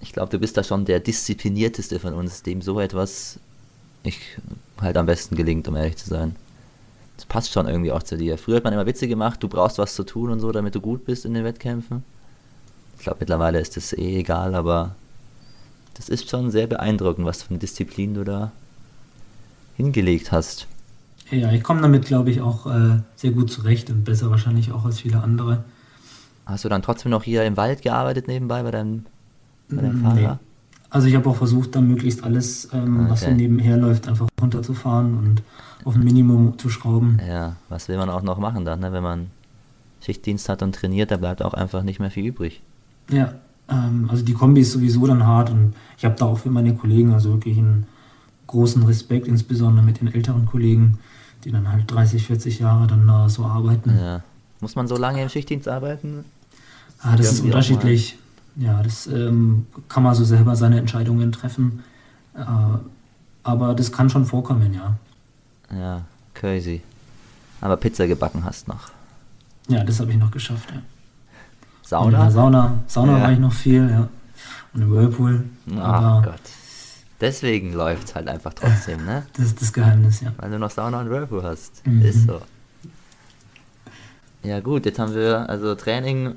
Ich 0.00 0.12
glaube, 0.12 0.30
du 0.30 0.38
bist 0.38 0.56
da 0.56 0.62
schon 0.62 0.84
der 0.84 1.00
disziplinierteste 1.00 1.98
von 1.98 2.14
uns, 2.14 2.42
dem 2.42 2.62
so 2.62 2.78
etwas 2.78 3.40
ich 4.04 4.38
halt 4.80 4.96
am 4.96 5.06
besten 5.06 5.34
gelingt, 5.34 5.66
um 5.66 5.74
ehrlich 5.74 5.96
zu 5.96 6.08
sein 6.08 6.36
das 7.16 7.26
passt 7.26 7.52
schon 7.52 7.66
irgendwie 7.66 7.92
auch 7.92 8.02
zu 8.02 8.16
dir. 8.16 8.38
Früher 8.38 8.56
hat 8.56 8.64
man 8.64 8.72
immer 8.72 8.86
Witze 8.86 9.08
gemacht, 9.08 9.42
du 9.42 9.48
brauchst 9.48 9.78
was 9.78 9.94
zu 9.94 10.04
tun 10.04 10.30
und 10.30 10.40
so, 10.40 10.52
damit 10.52 10.74
du 10.74 10.80
gut 10.80 11.04
bist 11.04 11.24
in 11.24 11.34
den 11.34 11.44
Wettkämpfen. 11.44 12.04
Ich 12.98 13.04
glaube, 13.04 13.18
mittlerweile 13.20 13.60
ist 13.60 13.76
das 13.76 13.92
eh 13.92 14.18
egal, 14.18 14.54
aber 14.54 14.94
das 15.94 16.08
ist 16.08 16.28
schon 16.28 16.50
sehr 16.50 16.66
beeindruckend, 16.66 17.26
was 17.26 17.42
für 17.42 17.50
eine 17.50 17.58
Disziplin 17.58 18.14
du 18.14 18.24
da 18.24 18.52
hingelegt 19.76 20.32
hast. 20.32 20.66
Ja, 21.30 21.50
ich 21.52 21.62
komme 21.62 21.82
damit, 21.82 22.04
glaube 22.04 22.30
ich, 22.30 22.40
auch 22.40 22.66
äh, 22.66 23.00
sehr 23.16 23.32
gut 23.32 23.50
zurecht 23.50 23.90
und 23.90 24.04
besser 24.04 24.30
wahrscheinlich 24.30 24.72
auch 24.72 24.84
als 24.84 25.00
viele 25.00 25.22
andere. 25.22 25.64
Hast 26.44 26.64
du 26.64 26.68
dann 26.68 26.82
trotzdem 26.82 27.10
noch 27.10 27.24
hier 27.24 27.44
im 27.44 27.56
Wald 27.56 27.82
gearbeitet 27.82 28.28
nebenbei 28.28 28.62
bei 28.62 28.70
deinem, 28.70 29.06
bei 29.68 29.82
deinem 29.82 30.02
Fahrer? 30.02 30.38
Also 30.90 31.08
ich 31.08 31.14
habe 31.14 31.28
auch 31.28 31.36
versucht, 31.36 31.74
dann 31.74 31.88
möglichst 31.88 32.22
alles, 32.22 32.68
ähm, 32.72 33.00
okay. 33.00 33.10
was 33.10 33.20
so 33.22 33.30
nebenher 33.30 33.76
läuft, 33.76 34.08
einfach 34.08 34.28
runterzufahren 34.40 35.18
und 35.18 35.42
auf 35.84 35.94
ein 35.94 36.04
Minimum 36.04 36.58
zu 36.58 36.68
schrauben. 36.68 37.20
Ja, 37.26 37.56
was 37.68 37.88
will 37.88 37.96
man 37.96 38.08
auch 38.10 38.22
noch 38.22 38.38
machen 38.38 38.64
dann, 38.64 38.80
ne? 38.80 38.92
wenn 38.92 39.02
man 39.02 39.26
Schichtdienst 40.00 40.48
hat 40.48 40.62
und 40.62 40.74
trainiert, 40.74 41.10
da 41.10 41.16
bleibt 41.16 41.42
auch 41.42 41.54
einfach 41.54 41.82
nicht 41.82 41.98
mehr 41.98 42.10
viel 42.10 42.26
übrig. 42.26 42.60
Ja, 43.10 43.34
ähm, 43.68 44.08
also 44.10 44.24
die 44.24 44.32
Kombi 44.32 44.60
ist 44.60 44.72
sowieso 44.72 45.06
dann 45.06 45.26
hart 45.26 45.50
und 45.50 45.74
ich 45.98 46.04
habe 46.04 46.14
da 46.16 46.26
auch 46.26 46.38
für 46.38 46.50
meine 46.50 46.74
Kollegen 46.74 47.12
also 47.12 47.32
wirklich 47.32 47.58
einen 47.58 47.86
großen 48.46 48.82
Respekt, 48.84 49.26
insbesondere 49.26 49.84
mit 49.84 50.00
den 50.00 50.12
älteren 50.12 50.46
Kollegen, 50.46 50.98
die 51.44 51.50
dann 51.50 51.70
halt 51.70 51.90
30, 51.90 52.26
40 52.26 52.60
Jahre 52.60 52.86
dann 52.86 53.08
uh, 53.08 53.28
so 53.28 53.44
arbeiten. 53.44 53.96
Ja. 53.98 54.22
Muss 54.60 54.76
man 54.76 54.88
so 54.88 54.96
lange 54.96 55.22
im 55.22 55.28
Schichtdienst 55.28 55.68
arbeiten? 55.68 56.24
Ah, 57.00 57.16
das 57.16 57.32
ist 57.32 57.40
unterschiedlich. 57.40 58.16
Ja, 58.56 58.82
das 58.82 59.06
ähm, 59.06 59.66
kann 59.88 60.02
man 60.02 60.14
so 60.14 60.24
selber 60.24 60.56
seine 60.56 60.78
Entscheidungen 60.78 61.30
treffen. 61.32 61.84
Äh, 62.34 62.44
aber 63.42 63.74
das 63.74 63.92
kann 63.92 64.10
schon 64.10 64.24
vorkommen, 64.24 64.74
ja. 64.74 64.96
Ja, 65.76 66.02
crazy. 66.34 66.82
Aber 67.60 67.76
Pizza 67.76 68.06
gebacken 68.06 68.44
hast 68.44 68.68
noch. 68.68 68.90
Ja, 69.68 69.84
das 69.84 70.00
habe 70.00 70.10
ich 70.12 70.18
noch 70.18 70.30
geschafft, 70.30 70.70
ja. 70.70 70.80
Sauna? 71.82 72.06
Und 72.06 72.14
in 72.14 72.20
der 72.20 72.30
Sauna, 72.30 72.78
Sauna 72.86 73.18
ja. 73.18 73.22
war 73.24 73.32
ich 73.32 73.38
noch 73.38 73.52
viel, 73.52 73.88
ja. 73.90 74.08
Und 74.74 74.82
im 74.82 74.90
Whirlpool. 74.90 75.44
Ach 75.78 76.24
Gott. 76.24 76.40
Deswegen 77.20 77.72
läuft 77.72 78.08
es 78.08 78.14
halt 78.14 78.28
einfach 78.28 78.52
trotzdem, 78.52 79.04
ne? 79.04 79.24
Das 79.34 79.46
ist 79.46 79.62
das 79.62 79.72
Geheimnis, 79.72 80.20
ja. 80.20 80.32
Weil 80.36 80.50
du 80.50 80.58
noch 80.58 80.70
Sauna 80.70 81.00
und 81.00 81.10
Whirlpool 81.10 81.42
hast. 81.42 81.86
Mhm. 81.86 82.02
Ist 82.02 82.26
so. 82.26 82.42
Ja 84.42 84.60
gut, 84.60 84.84
jetzt 84.86 84.98
haben 84.98 85.14
wir 85.14 85.48
also 85.48 85.74
Training. 85.74 86.36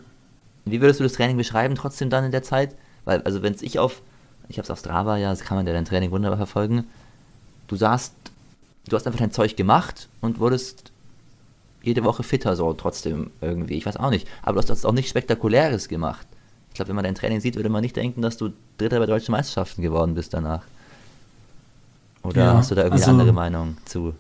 Wie 0.66 0.82
würdest 0.82 1.00
du 1.00 1.04
das 1.04 1.14
Training 1.14 1.38
beschreiben 1.38 1.76
trotzdem 1.76 2.10
dann 2.10 2.26
in 2.26 2.32
der 2.32 2.44
Zeit? 2.44 2.76
Weil, 3.06 3.22
also 3.24 3.42
wenn 3.42 3.54
es 3.54 3.62
ich 3.62 3.80
auf, 3.80 4.02
ich 4.50 4.58
habe 4.58 4.64
es 4.66 4.72
auf 4.72 4.80
Strava, 4.80 5.18
ja, 5.18 5.30
das 5.30 5.42
kann 5.42 5.58
man 5.58 5.66
ja 5.66 5.74
dein 5.74 5.86
Training 5.86 6.12
wunderbar 6.12 6.38
verfolgen. 6.38 6.86
Du 7.68 7.76
sahst 7.76 8.14
du 8.90 8.96
hast 8.96 9.08
einfach 9.08 9.20
dein 9.20 9.32
Zeug 9.32 9.56
gemacht 9.56 10.08
und 10.22 10.40
wurdest 10.40 10.92
jede 11.82 12.04
Woche 12.04 12.24
fitter 12.24 12.56
so 12.56 12.74
trotzdem 12.74 13.32
irgendwie. 13.42 13.76
Ich 13.76 13.86
weiß 13.86 13.98
auch 13.98 14.10
nicht. 14.10 14.28
Aber 14.42 14.62
du 14.62 14.70
hast 14.70 14.86
auch 14.86 14.92
nichts 14.92 15.10
Spektakuläres 15.12 15.88
gemacht. 15.88 16.26
Ich 16.70 16.76
glaube, 16.76 16.90
wenn 16.90 16.96
man 16.96 17.06
dein 17.06 17.16
Training 17.16 17.40
sieht, 17.40 17.56
würde 17.56 17.70
man 17.70 17.82
nicht 17.82 17.96
denken, 17.96 18.22
dass 18.22 18.38
du 18.38 18.50
Dritter 18.78 19.00
bei 19.00 19.06
deutschen 19.06 19.32
Meisterschaften 19.32 19.82
geworden 19.82 20.14
bist 20.14 20.34
danach. 20.34 20.64
Oder 22.24 22.46
ja, 22.46 22.54
hast 22.56 22.72
du 22.72 22.76
da 22.76 22.82
irgendwie 22.84 23.02
also, 23.02 23.12
eine 23.12 23.22
andere 23.22 23.34
Meinung 23.34 23.78
zu? 23.86 24.14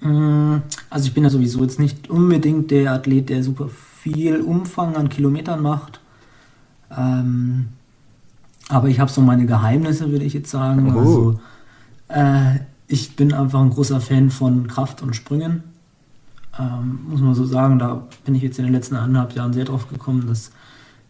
Mm, 0.00 0.56
also 0.90 1.06
ich 1.06 1.14
bin 1.14 1.22
ja 1.22 1.30
sowieso 1.30 1.62
jetzt 1.62 1.78
nicht 1.78 2.10
unbedingt 2.10 2.70
der 2.70 2.92
Athlet, 2.92 3.28
der 3.28 3.42
super 3.42 3.70
viel 4.04 4.42
Umfang 4.42 4.96
an 4.96 5.08
Kilometern 5.08 5.62
macht. 5.62 5.98
Ähm, 6.94 7.68
aber 8.68 8.88
ich 8.88 9.00
habe 9.00 9.10
so 9.10 9.22
meine 9.22 9.46
Geheimnisse, 9.46 10.10
würde 10.10 10.26
ich 10.26 10.34
jetzt 10.34 10.50
sagen. 10.50 10.94
Oh. 10.94 10.98
Also 10.98 11.40
äh, 12.08 12.58
ich 12.86 13.16
bin 13.16 13.32
einfach 13.32 13.62
ein 13.62 13.70
großer 13.70 14.02
Fan 14.02 14.28
von 14.28 14.66
Kraft 14.66 15.00
und 15.00 15.16
Sprüngen. 15.16 15.62
Ähm, 16.58 17.00
muss 17.08 17.22
man 17.22 17.34
so 17.34 17.46
sagen, 17.46 17.78
da 17.78 18.06
bin 18.26 18.34
ich 18.34 18.42
jetzt 18.42 18.58
in 18.58 18.66
den 18.66 18.74
letzten 18.74 18.96
anderthalb 18.96 19.34
Jahren 19.34 19.54
sehr 19.54 19.64
drauf 19.64 19.88
gekommen, 19.88 20.26
dass 20.28 20.50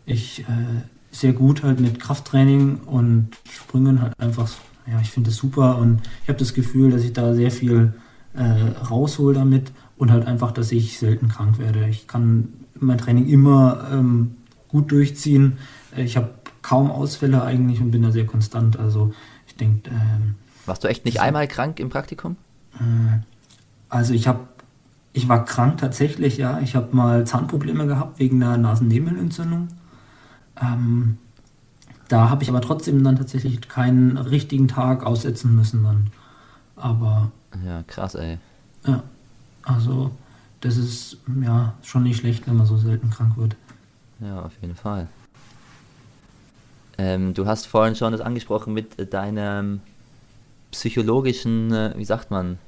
ich 0.07 0.43
äh, 0.43 0.83
sehr 1.11 1.33
gut 1.33 1.65
halt 1.65 1.81
mit 1.81 1.99
Krafttraining 1.99 2.79
und 2.87 3.31
Sprüngen 3.51 4.03
halt 4.03 4.19
einfach, 4.21 4.49
ja, 4.87 5.01
ich 5.01 5.11
finde 5.11 5.31
es 5.31 5.37
super 5.37 5.79
und 5.79 6.01
ich 6.23 6.29
habe 6.29 6.39
das 6.39 6.55
Gefühl, 6.55 6.93
dass 6.93 7.03
ich 7.03 7.13
da 7.13 7.35
sehr 7.35 7.51
viel 7.51 7.93
äh, 8.35 8.85
raushol 8.89 9.35
damit 9.35 9.73
und 9.97 10.13
halt 10.13 10.29
einfach, 10.29 10.53
dass 10.53 10.71
ich 10.71 10.97
selten 10.99 11.29
krank 11.29 11.59
werde. 11.59 11.89
Ich 11.89 12.07
kann 12.07 12.49
mein 12.85 12.99
Training 12.99 13.29
immer 13.29 13.89
ähm, 13.93 14.37
gut 14.69 14.91
durchziehen. 14.91 15.59
Ich 15.97 16.17
habe 16.17 16.31
kaum 16.63 16.91
Ausfälle 16.91 17.43
eigentlich 17.43 17.81
und 17.81 17.91
bin 17.91 18.03
da 18.03 18.11
sehr 18.11 18.27
konstant. 18.27 18.79
Also 18.79 19.13
ich 19.47 19.57
denke. 19.57 19.91
Ähm, 19.91 20.35
Warst 20.67 20.83
du 20.83 20.89
echt 20.89 21.05
nicht 21.05 21.21
einmal 21.21 21.47
krank 21.47 21.79
im 21.79 21.91
Praktikum? 21.91 22.37
Äh, 22.75 23.21
also 23.89 24.15
ich 24.15 24.27
habe, 24.27 24.41
ich 25.13 25.29
war 25.29 25.45
krank 25.45 25.79
tatsächlich, 25.79 26.39
ja. 26.39 26.61
Ich 26.61 26.75
habe 26.75 26.95
mal 26.97 27.27
Zahnprobleme 27.27 27.87
gehabt 27.87 28.19
wegen 28.19 28.43
einer 28.43 28.57
Nasennebenentzündung. 28.57 29.69
Ähm, 30.61 31.19
da 32.09 32.31
habe 32.31 32.43
ich 32.43 32.49
aber 32.49 32.61
trotzdem 32.61 33.03
dann 33.05 33.17
tatsächlich 33.17 33.69
keinen 33.69 34.17
richtigen 34.17 34.69
Tag 34.69 35.05
aussetzen 35.05 35.55
müssen 35.55 35.85
dann. 35.85 36.11
Aber 36.77 37.31
ja, 37.65 37.83
krass, 37.87 38.15
ey. 38.15 38.39
Ja, 38.87 39.03
also 39.63 40.11
das 40.65 40.77
ist 40.77 41.19
ja 41.43 41.75
schon 41.83 42.03
nicht 42.03 42.19
schlecht, 42.19 42.47
wenn 42.47 42.57
man 42.57 42.67
so 42.67 42.77
selten 42.77 43.11
krank 43.11 43.37
wird. 43.37 43.57
Ja, 44.21 44.43
auf 44.43 44.53
jeden 44.61 44.75
Fall. 44.75 45.09
Ähm, 46.97 47.35
du 47.35 47.47
hast 47.47 47.67
vorhin 47.67 47.97
schon 47.97 48.13
das 48.13 48.21
angesprochen 48.21 48.73
mit 48.73 49.13
deinem 49.13 49.81
psychologischen, 50.71 51.73
äh, 51.73 51.93
wie 51.97 52.05
sagt 52.05 52.31
man, 52.31 52.59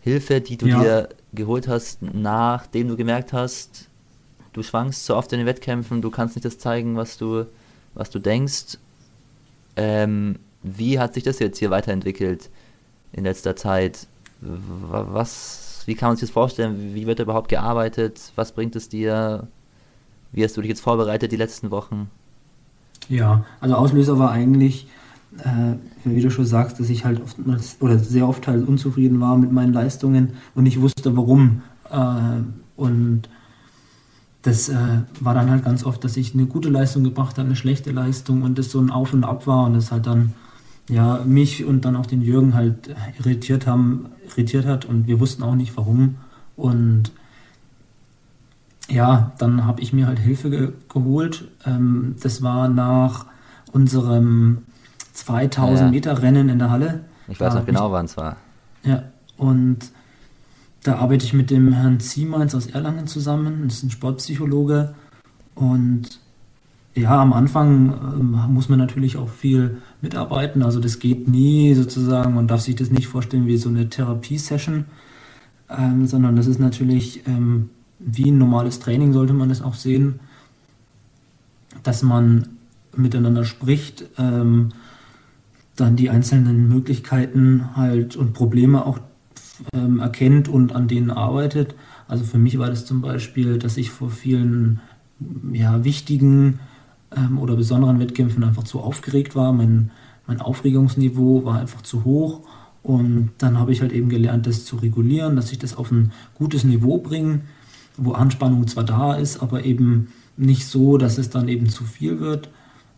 Hilfe, 0.00 0.40
die 0.40 0.56
du 0.56 0.66
ja. 0.66 0.80
dir 0.80 1.08
geholt 1.32 1.66
hast, 1.66 2.02
nachdem 2.02 2.88
du 2.88 2.96
gemerkt 2.96 3.32
hast, 3.32 3.88
du 4.52 4.62
schwankst 4.62 5.06
so 5.06 5.16
oft 5.16 5.32
in 5.32 5.38
den 5.38 5.46
Wettkämpfen, 5.46 6.02
du 6.02 6.10
kannst 6.10 6.36
nicht 6.36 6.44
das 6.44 6.58
zeigen, 6.58 6.96
was 6.96 7.16
du, 7.16 7.46
was 7.94 8.10
du 8.10 8.18
denkst. 8.18 8.78
Ähm, 9.76 10.38
wie 10.62 10.98
hat 10.98 11.14
sich 11.14 11.24
das 11.24 11.38
jetzt 11.38 11.58
hier 11.58 11.70
weiterentwickelt? 11.70 12.50
in 13.14 13.24
letzter 13.24 13.56
Zeit. 13.56 14.06
Was, 14.40 15.63
wie 15.86 15.94
kann 15.94 16.10
man 16.10 16.16
sich 16.16 16.28
das 16.28 16.32
vorstellen? 16.32 16.94
Wie 16.94 17.06
wird 17.06 17.20
überhaupt 17.20 17.48
gearbeitet? 17.48 18.32
Was 18.36 18.52
bringt 18.52 18.76
es 18.76 18.88
dir? 18.88 19.46
Wie 20.32 20.44
hast 20.44 20.56
du 20.56 20.60
dich 20.60 20.70
jetzt 20.70 20.80
vorbereitet 20.80 21.32
die 21.32 21.36
letzten 21.36 21.70
Wochen? 21.70 22.10
Ja, 23.08 23.44
also 23.60 23.74
Auslöser 23.76 24.18
war 24.18 24.30
eigentlich, 24.30 24.86
äh, 25.38 25.74
wie 26.04 26.20
du 26.20 26.30
schon 26.30 26.46
sagst, 26.46 26.80
dass 26.80 26.88
ich 26.88 27.04
halt 27.04 27.20
oft, 27.22 27.36
oder 27.80 27.98
sehr 27.98 28.28
oft 28.28 28.46
halt 28.46 28.66
unzufrieden 28.66 29.20
war 29.20 29.36
mit 29.36 29.52
meinen 29.52 29.72
Leistungen 29.72 30.34
und 30.54 30.66
ich 30.66 30.80
wusste 30.80 31.16
warum. 31.16 31.62
Äh, 31.90 32.42
und 32.76 33.28
das 34.42 34.68
äh, 34.68 34.76
war 35.20 35.34
dann 35.34 35.50
halt 35.50 35.64
ganz 35.64 35.84
oft, 35.84 36.04
dass 36.04 36.16
ich 36.16 36.34
eine 36.34 36.46
gute 36.46 36.68
Leistung 36.68 37.04
gebracht 37.04 37.38
habe, 37.38 37.46
eine 37.46 37.56
schlechte 37.56 37.92
Leistung 37.92 38.42
und 38.42 38.58
das 38.58 38.70
so 38.70 38.80
ein 38.80 38.90
Auf 38.90 39.12
und 39.12 39.24
Ab 39.24 39.46
war 39.46 39.66
und 39.66 39.74
das 39.74 39.90
halt 39.90 40.06
dann 40.06 40.34
ja, 40.88 41.22
mich 41.24 41.64
und 41.64 41.84
dann 41.84 41.96
auch 41.96 42.06
den 42.06 42.22
Jürgen 42.22 42.54
halt 42.54 42.94
irritiert 43.18 43.66
haben, 43.66 44.06
irritiert 44.28 44.66
hat 44.66 44.84
und 44.84 45.06
wir 45.06 45.20
wussten 45.20 45.42
auch 45.42 45.54
nicht 45.54 45.76
warum. 45.76 46.16
Und 46.56 47.10
ja, 48.88 49.32
dann 49.38 49.64
habe 49.64 49.80
ich 49.80 49.92
mir 49.92 50.06
halt 50.06 50.18
Hilfe 50.18 50.50
ge 50.50 50.72
geholt. 50.88 51.48
Ähm, 51.64 52.16
das 52.22 52.42
war 52.42 52.68
nach 52.68 53.26
unserem 53.72 54.58
2000 55.14 55.80
ja. 55.80 55.90
Meter 55.90 56.22
Rennen 56.22 56.48
in 56.48 56.58
der 56.58 56.70
Halle. 56.70 57.00
Ich 57.28 57.40
weiß 57.40 57.54
noch 57.54 57.66
genau, 57.66 57.90
wann 57.90 58.04
es 58.04 58.16
war. 58.16 58.36
Ja, 58.82 59.04
und 59.38 59.78
da 60.82 60.96
arbeite 60.96 61.24
ich 61.24 61.32
mit 61.32 61.50
dem 61.50 61.72
Herrn 61.72 61.98
Ziemeins 61.98 62.54
aus 62.54 62.66
Erlangen 62.66 63.06
zusammen. 63.06 63.64
Das 63.64 63.78
ist 63.78 63.84
ein 63.84 63.90
Sportpsychologe. 63.90 64.94
Und 65.54 66.20
ja, 66.94 67.20
am 67.20 67.32
Anfang 67.32 67.92
ähm, 68.18 68.38
muss 68.52 68.68
man 68.68 68.78
natürlich 68.78 69.16
auch 69.16 69.28
viel 69.28 69.78
mitarbeiten. 70.00 70.62
Also 70.62 70.80
das 70.80 71.00
geht 71.00 71.26
nie 71.28 71.74
sozusagen, 71.74 72.34
man 72.34 72.46
darf 72.46 72.60
sich 72.60 72.76
das 72.76 72.90
nicht 72.90 73.08
vorstellen 73.08 73.46
wie 73.46 73.56
so 73.56 73.68
eine 73.68 73.88
Therapiesession, 73.88 74.84
ähm, 75.70 76.06
sondern 76.06 76.36
das 76.36 76.46
ist 76.46 76.60
natürlich 76.60 77.26
ähm, 77.26 77.70
wie 77.98 78.30
ein 78.30 78.38
normales 78.38 78.78
Training, 78.78 79.12
sollte 79.12 79.32
man 79.32 79.48
das 79.48 79.62
auch 79.62 79.74
sehen, 79.74 80.20
dass 81.82 82.02
man 82.02 82.48
miteinander 82.96 83.44
spricht, 83.44 84.04
ähm, 84.18 84.70
dann 85.74 85.96
die 85.96 86.10
einzelnen 86.10 86.68
Möglichkeiten 86.68 87.74
halt 87.74 88.14
und 88.14 88.34
Probleme 88.34 88.86
auch 88.86 89.00
ähm, 89.72 89.98
erkennt 89.98 90.48
und 90.48 90.74
an 90.74 90.86
denen 90.86 91.10
arbeitet. 91.10 91.74
Also 92.06 92.24
für 92.24 92.38
mich 92.38 92.58
war 92.58 92.68
das 92.68 92.86
zum 92.86 93.00
Beispiel, 93.00 93.58
dass 93.58 93.76
ich 93.76 93.90
vor 93.90 94.10
vielen 94.10 94.80
ja, 95.52 95.82
wichtigen 95.82 96.60
ähm, 97.16 97.38
oder 97.38 97.56
besonderen 97.56 98.00
Wettkämpfen 98.00 98.44
einfach 98.44 98.64
zu 98.64 98.80
aufgeregt 98.80 99.34
war. 99.36 99.52
Mein, 99.52 99.90
mein 100.26 100.40
Aufregungsniveau 100.40 101.44
war 101.44 101.58
einfach 101.58 101.82
zu 101.82 102.04
hoch. 102.04 102.40
Und 102.82 103.30
dann 103.38 103.58
habe 103.58 103.72
ich 103.72 103.80
halt 103.80 103.92
eben 103.92 104.08
gelernt, 104.08 104.46
das 104.46 104.64
zu 104.64 104.76
regulieren, 104.76 105.36
dass 105.36 105.52
ich 105.52 105.58
das 105.58 105.76
auf 105.76 105.90
ein 105.90 106.12
gutes 106.34 106.64
Niveau 106.64 106.98
bringe, 106.98 107.40
wo 107.96 108.12
Anspannung 108.12 108.66
zwar 108.66 108.84
da 108.84 109.14
ist, 109.14 109.42
aber 109.42 109.64
eben 109.64 110.08
nicht 110.36 110.66
so, 110.66 110.98
dass 110.98 111.16
es 111.16 111.30
dann 111.30 111.48
eben 111.48 111.70
zu 111.70 111.84
viel 111.84 112.20
wird. 112.20 112.50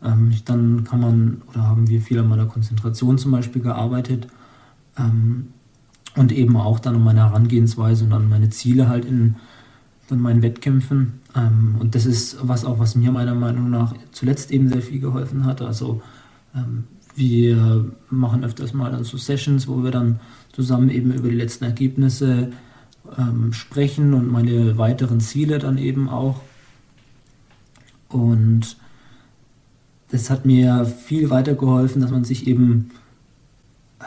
Ähm, 0.03 0.33
dann 0.45 0.85
kann 0.85 1.01
man, 1.01 1.43
oder 1.49 1.63
haben 1.69 1.89
wir 1.89 2.01
viel 2.01 2.19
an 2.19 2.29
meiner 2.29 2.47
Konzentration 2.47 3.17
zum 3.17 3.31
Beispiel 3.31 3.63
gearbeitet 3.63 4.27
ähm, 4.99 5.49
und 6.17 6.33
eben 6.33 6.57
auch 6.57 6.81
dann 6.81 6.97
um 6.97 7.05
meine 7.05 7.25
Herangehensweise 7.25 8.05
und 8.05 8.13
an 8.13 8.29
meine 8.29 8.51
Ziele 8.51 8.89
halt 8.89 9.05
in 9.05 9.37
dann 10.09 10.21
meinen 10.21 10.43
Wettkämpfen. 10.43 11.21
Ähm, 11.35 11.77
und 11.79 11.95
das 11.95 12.07
ist 12.07 12.39
was 12.43 12.65
auch, 12.65 12.79
was 12.79 12.95
mir 12.95 13.13
meiner 13.13 13.35
Meinung 13.35 13.71
nach 13.71 13.95
zuletzt 14.13 14.51
eben 14.51 14.69
sehr 14.69 14.83
viel 14.83 15.01
geholfen 15.01 15.45
hat. 15.45 15.63
Also 15.63 16.03
ähm, 16.55 16.85
wir 17.15 17.91
machen 18.11 18.45
öfters 18.45 18.73
mal 18.75 18.91
dann 18.91 19.05
so 19.05 19.17
Sessions, 19.17 19.67
wo 19.69 19.83
wir 19.83 19.91
dann 19.91 20.21
zusammen 20.53 20.91
eben 20.91 21.13
über 21.13 21.29
die 21.29 21.37
letzten 21.37 21.65
Ergebnisse 21.65 22.53
ähm, 23.19 23.53
sprechen 23.53 24.15
und 24.15 24.31
meine 24.31 24.79
weiteren 24.79 25.21
Ziele 25.21 25.59
dann 25.59 25.79
eben 25.79 26.09
auch. 26.09 26.41
Und 28.09 28.77
das 30.11 30.31
hat 30.31 30.47
mir 30.47 30.85
viel 30.85 31.31
weitergeholfen, 31.31 32.01
dass 32.01 32.11
man 32.11 32.25
sich 32.25 32.47
eben 32.47 32.91
äh, 34.01 34.05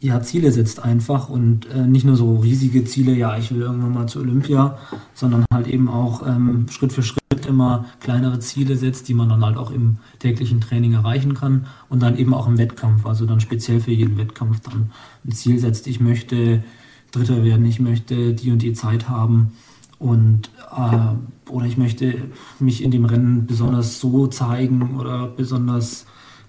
ja, 0.00 0.22
Ziele 0.22 0.50
setzt 0.50 0.82
einfach 0.82 1.28
und 1.28 1.66
äh, 1.70 1.86
nicht 1.86 2.06
nur 2.06 2.16
so 2.16 2.36
riesige 2.36 2.84
Ziele, 2.84 3.14
ja, 3.14 3.36
ich 3.36 3.50
will 3.50 3.60
irgendwann 3.60 3.92
mal 3.92 4.06
zu 4.06 4.20
Olympia, 4.20 4.78
sondern 5.14 5.44
halt 5.52 5.68
eben 5.68 5.88
auch 5.88 6.26
ähm, 6.26 6.66
Schritt 6.70 6.92
für 6.92 7.02
Schritt 7.02 7.20
immer 7.46 7.84
kleinere 8.00 8.38
Ziele 8.38 8.76
setzt, 8.76 9.08
die 9.08 9.14
man 9.14 9.28
dann 9.28 9.44
halt 9.44 9.58
auch 9.58 9.70
im 9.70 9.98
täglichen 10.18 10.60
Training 10.60 10.94
erreichen 10.94 11.34
kann 11.34 11.66
und 11.90 12.02
dann 12.02 12.16
eben 12.16 12.32
auch 12.32 12.46
im 12.46 12.56
Wettkampf, 12.56 13.04
also 13.04 13.26
dann 13.26 13.40
speziell 13.40 13.80
für 13.80 13.92
jeden 13.92 14.16
Wettkampf 14.16 14.60
dann 14.60 14.90
ein 15.26 15.32
Ziel 15.32 15.58
setzt, 15.58 15.86
ich 15.86 16.00
möchte 16.00 16.64
Dritter 17.12 17.44
werden, 17.44 17.66
ich 17.66 17.80
möchte 17.80 18.32
die 18.32 18.52
und 18.52 18.62
die 18.62 18.72
Zeit 18.72 19.08
haben 19.08 19.52
und 19.98 20.50
äh, 20.74 21.50
oder 21.50 21.66
ich 21.66 21.76
möchte 21.76 22.14
mich 22.58 22.82
in 22.82 22.90
dem 22.90 23.04
Rennen 23.04 23.46
besonders 23.46 24.00
so 24.00 24.28
zeigen 24.28 24.96
oder 24.98 25.26
besonders 25.26 26.06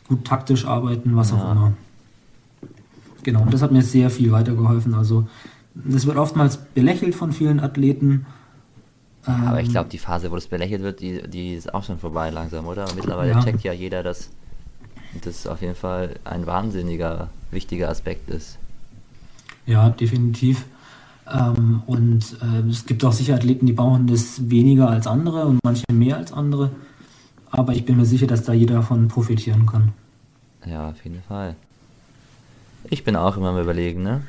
gut 0.07 0.23
taktisch 0.23 0.65
arbeiten, 0.65 1.17
was 1.17 1.31
ja. 1.31 1.37
auch 1.37 1.51
immer. 1.51 1.73
Genau, 3.23 3.45
das 3.49 3.61
hat 3.61 3.71
mir 3.71 3.81
sehr 3.81 4.09
viel 4.09 4.31
weitergeholfen. 4.31 4.93
Also, 4.93 5.27
das 5.75 6.05
wird 6.05 6.17
oftmals 6.17 6.57
belächelt 6.57 7.15
von 7.15 7.31
vielen 7.31 7.59
Athleten. 7.59 8.25
Aber 9.23 9.59
ich 9.59 9.67
ähm, 9.67 9.71
glaube, 9.73 9.89
die 9.89 9.99
Phase, 9.99 10.31
wo 10.31 10.35
das 10.35 10.47
belächelt 10.47 10.81
wird, 10.81 10.99
die, 10.99 11.21
die 11.27 11.53
ist 11.53 11.73
auch 11.73 11.83
schon 11.83 11.99
vorbei 11.99 12.29
langsam, 12.31 12.65
oder? 12.65 12.87
Mittlerweile 12.95 13.31
ja. 13.31 13.43
checkt 13.43 13.63
ja 13.63 13.71
jeder, 13.71 14.01
dass 14.03 14.29
das 15.23 15.45
auf 15.45 15.61
jeden 15.61 15.75
Fall 15.75 16.15
ein 16.23 16.45
wahnsinniger, 16.45 17.29
wichtiger 17.51 17.89
Aspekt 17.89 18.29
ist. 18.29 18.57
Ja, 19.65 19.89
definitiv. 19.89 20.65
Ähm, 21.31 21.83
und 21.85 22.37
äh, 22.41 22.67
es 22.69 22.85
gibt 22.85 23.05
auch 23.05 23.13
sicher 23.13 23.35
Athleten, 23.35 23.65
die 23.65 23.73
brauchen 23.73 24.07
das 24.07 24.49
weniger 24.49 24.89
als 24.89 25.07
andere 25.07 25.45
und 25.45 25.59
manche 25.63 25.85
mehr 25.91 26.17
als 26.17 26.33
andere. 26.33 26.71
Aber 27.51 27.73
ich 27.73 27.85
bin 27.85 27.97
mir 27.97 28.05
sicher, 28.05 28.27
dass 28.27 28.43
da 28.43 28.53
jeder 28.53 28.75
davon 28.75 29.07
profitieren 29.07 29.65
kann. 29.65 29.93
Ja, 30.65 30.89
auf 30.89 31.03
jeden 31.03 31.21
Fall. 31.23 31.55
Ich 32.89 33.03
bin 33.03 33.15
auch 33.15 33.37
immer 33.37 33.49
am 33.49 33.59
überlegen, 33.59 34.03
ne? 34.03 34.21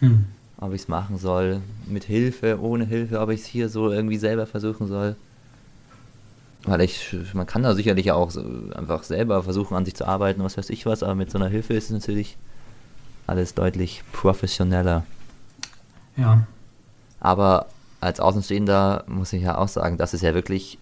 Hm. 0.00 0.26
Ob 0.60 0.72
ich 0.72 0.82
es 0.82 0.88
machen 0.88 1.18
soll, 1.18 1.60
mit 1.86 2.04
Hilfe, 2.04 2.60
ohne 2.60 2.84
Hilfe, 2.84 3.20
ob 3.20 3.30
ich 3.30 3.40
es 3.40 3.46
hier 3.46 3.68
so 3.68 3.90
irgendwie 3.90 4.18
selber 4.18 4.46
versuchen 4.46 4.88
soll. 4.88 5.16
Weil 6.64 6.80
ich, 6.80 7.16
man 7.32 7.46
kann 7.46 7.62
da 7.62 7.74
sicherlich 7.74 8.10
auch 8.10 8.30
so 8.30 8.42
einfach 8.74 9.04
selber 9.04 9.42
versuchen, 9.42 9.76
an 9.76 9.84
sich 9.84 9.94
zu 9.94 10.06
arbeiten, 10.06 10.42
was 10.42 10.58
weiß 10.58 10.70
ich 10.70 10.84
was, 10.86 11.02
aber 11.02 11.14
mit 11.14 11.30
so 11.30 11.38
einer 11.38 11.48
Hilfe 11.48 11.74
ist 11.74 11.84
es 11.84 11.90
natürlich 11.90 12.36
alles 13.26 13.54
deutlich 13.54 14.02
professioneller. 14.12 15.04
Ja. 16.16 16.46
Aber 17.20 17.66
als 18.00 18.20
Außenstehender 18.20 19.04
muss 19.06 19.32
ich 19.32 19.42
ja 19.42 19.58
auch 19.58 19.68
sagen, 19.68 19.98
das 19.98 20.14
ist 20.14 20.22
ja 20.22 20.34
wirklich, 20.34 20.78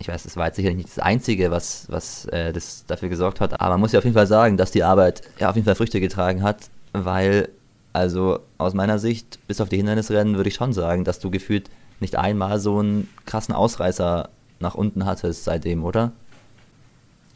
ich 0.00 0.08
weiß, 0.08 0.22
das 0.22 0.36
war 0.36 0.46
jetzt 0.46 0.56
sicherlich 0.56 0.78
nicht 0.78 0.88
das 0.88 0.98
Einzige, 0.98 1.50
was, 1.50 1.86
was 1.90 2.24
äh, 2.26 2.52
das 2.54 2.84
dafür 2.86 3.10
gesorgt 3.10 3.40
hat, 3.40 3.60
aber 3.60 3.74
man 3.74 3.80
muss 3.80 3.92
ja 3.92 3.98
auf 3.98 4.04
jeden 4.04 4.16
Fall 4.16 4.26
sagen, 4.26 4.56
dass 4.56 4.70
die 4.70 4.82
Arbeit 4.82 5.20
ja 5.38 5.50
auf 5.50 5.56
jeden 5.56 5.66
Fall 5.66 5.74
Früchte 5.74 6.00
getragen 6.00 6.42
hat, 6.42 6.70
weil, 6.92 7.50
also 7.92 8.40
aus 8.56 8.72
meiner 8.72 8.98
Sicht, 8.98 9.38
bis 9.46 9.60
auf 9.60 9.68
die 9.68 9.76
Hindernisrennen 9.76 10.36
würde 10.36 10.48
ich 10.48 10.54
schon 10.54 10.72
sagen, 10.72 11.04
dass 11.04 11.20
du 11.20 11.30
gefühlt 11.30 11.68
nicht 12.00 12.16
einmal 12.16 12.58
so 12.58 12.78
einen 12.78 13.08
krassen 13.26 13.54
Ausreißer 13.54 14.30
nach 14.58 14.74
unten 14.74 15.04
hattest 15.04 15.44
seitdem, 15.44 15.84
oder? 15.84 16.12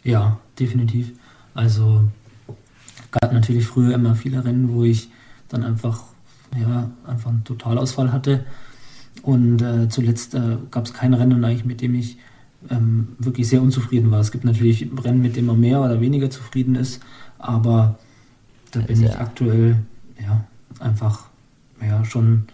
Ja, 0.02 0.38
definitiv. 0.58 1.12
Also 1.52 2.04
gab 3.10 3.32
natürlich 3.32 3.66
früher 3.66 3.94
immer 3.94 4.16
viele 4.16 4.42
Rennen, 4.42 4.72
wo 4.72 4.84
ich 4.84 5.10
dann 5.50 5.64
einfach, 5.64 6.02
ja, 6.58 6.90
einfach 7.06 7.30
einen 7.30 7.44
Totalausfall 7.44 8.10
hatte. 8.10 8.44
Und 9.22 9.60
äh, 9.60 9.88
zuletzt 9.90 10.34
äh, 10.34 10.56
gab 10.70 10.86
es 10.86 10.94
kein 10.94 11.12
Rennen 11.12 11.44
eigentlich, 11.44 11.66
mit 11.66 11.82
dem 11.82 11.94
ich 11.94 12.16
ähm, 12.70 13.08
wirklich 13.18 13.48
sehr 13.48 13.62
unzufrieden 13.62 14.10
war. 14.10 14.20
Es 14.20 14.32
gibt 14.32 14.44
natürlich 14.44 14.88
Rennen, 15.02 15.22
mit 15.22 15.36
denen 15.36 15.46
man 15.46 15.60
mehr 15.60 15.80
oder 15.80 16.00
weniger 16.00 16.30
zufrieden 16.30 16.74
ist, 16.74 17.00
aber 17.38 17.98
da 18.70 18.80
bin 18.80 19.02
ich 19.02 19.16
aktuell 19.16 19.76
ja, 20.20 20.44
einfach 20.80 21.26
ja, 21.80 22.04
schon 22.04 22.46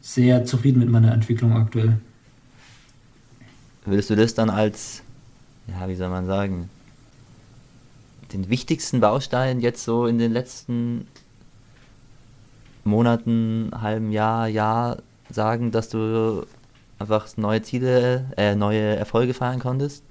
sehr 0.00 0.44
zufrieden 0.44 0.80
mit 0.80 0.88
meiner 0.88 1.12
Entwicklung 1.12 1.52
aktuell. 1.52 1.98
Würdest 3.84 4.10
du 4.10 4.16
das 4.16 4.34
dann 4.34 4.50
als, 4.50 5.02
ja, 5.66 5.88
wie 5.88 5.96
soll 5.96 6.08
man 6.08 6.26
sagen, 6.26 6.68
den 8.32 8.48
wichtigsten 8.48 9.00
Baustein 9.00 9.60
jetzt 9.60 9.84
so 9.84 10.06
in 10.06 10.18
den 10.18 10.32
letzten 10.32 11.06
Monaten, 12.84 13.70
halben 13.80 14.10
Jahr, 14.10 14.48
Jahr 14.48 14.98
sagen, 15.30 15.70
dass 15.70 15.88
du 15.88 16.46
einfach 17.02 17.36
neue 17.36 17.62
Ziele, 17.62 18.24
äh, 18.36 18.54
neue 18.54 18.96
Erfolge 18.96 19.34
feiern 19.34 19.58
konntest? 19.58 20.02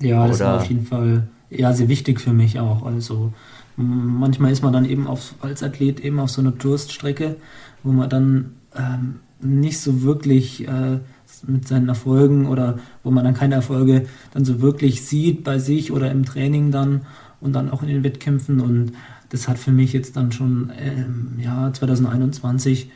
Ja, 0.00 0.26
das 0.26 0.40
Oder? 0.40 0.50
war 0.50 0.56
auf 0.58 0.66
jeden 0.66 0.86
Fall 0.86 1.28
ja 1.50 1.72
sehr 1.72 1.88
wichtig 1.88 2.20
für 2.20 2.32
mich 2.32 2.58
auch. 2.60 2.84
Also 2.84 3.32
manchmal 3.76 4.52
ist 4.52 4.62
man 4.62 4.72
dann 4.72 4.84
eben 4.84 5.06
auf, 5.06 5.34
als 5.40 5.62
Athlet 5.62 6.00
eben 6.00 6.20
auf 6.20 6.30
so 6.30 6.40
einer 6.40 6.52
Durststrecke, 6.52 7.36
wo 7.82 7.92
man 7.92 8.08
dann 8.08 8.52
ähm, 8.76 9.20
nicht 9.40 9.80
so 9.80 10.02
wirklich 10.02 10.66
äh, 10.66 10.98
mit 11.46 11.68
seinen 11.68 11.88
Erfolgen 11.88 12.46
oder 12.46 12.78
wo 13.02 13.10
man 13.10 13.24
dann 13.24 13.34
keine 13.34 13.56
Erfolge 13.56 14.06
dann 14.32 14.44
so 14.44 14.60
wirklich 14.60 15.04
sieht 15.04 15.44
bei 15.44 15.58
sich 15.58 15.92
oder 15.92 16.10
im 16.10 16.24
Training 16.24 16.70
dann 16.70 17.02
und 17.40 17.52
dann 17.52 17.70
auch 17.70 17.82
in 17.82 17.88
den 17.88 18.04
Wettkämpfen 18.04 18.60
und 18.60 18.92
das 19.28 19.48
hat 19.48 19.58
für 19.58 19.72
mich 19.72 19.92
jetzt 19.92 20.16
dann 20.16 20.32
schon 20.32 20.72
ähm, 20.78 21.38
ja 21.38 21.72
2021 21.72 22.90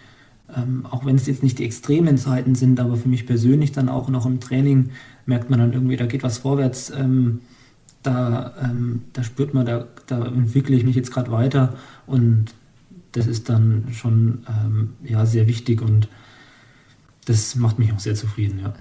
ähm, 0.57 0.87
auch 0.87 1.05
wenn 1.05 1.17
es 1.17 1.27
jetzt 1.27 1.43
nicht 1.43 1.59
die 1.59 1.65
extremen 1.65 2.17
Zeiten 2.17 2.55
sind, 2.55 2.81
aber 2.81 2.97
für 2.97 3.09
mich 3.09 3.27
persönlich 3.27 3.73
dann 3.73 3.89
auch 3.89 4.09
noch 4.09 4.27
im 4.27 4.41
Training 4.41 4.91
merkt 5.27 5.51
man 5.51 5.59
dann 5.59 5.73
irgendwie, 5.73 5.97
da 5.97 6.07
geht 6.07 6.23
was 6.23 6.39
vorwärts, 6.39 6.91
ähm, 6.91 7.41
da, 8.03 8.55
ähm, 8.63 9.03
da 9.13 9.23
spürt 9.23 9.55
man, 9.55 9.67
da, 9.67 9.87
da 10.07 10.25
entwickle 10.25 10.77
ich 10.77 10.85
mich 10.85 10.97
jetzt 10.97 11.13
gerade 11.13 11.31
weiter 11.31 11.75
und 12.07 12.47
das 13.13 13.27
ist 13.27 13.49
dann 13.49 13.89
schon 13.93 14.45
ähm, 14.49 14.95
ja, 15.05 15.27
sehr 15.27 15.47
wichtig 15.47 15.83
und 15.83 16.09
das 17.27 17.57
macht 17.57 17.79
mich 17.79 17.93
auch 17.93 17.99
sehr 17.99 18.15
zufrieden, 18.15 18.61
ja. 18.61 18.73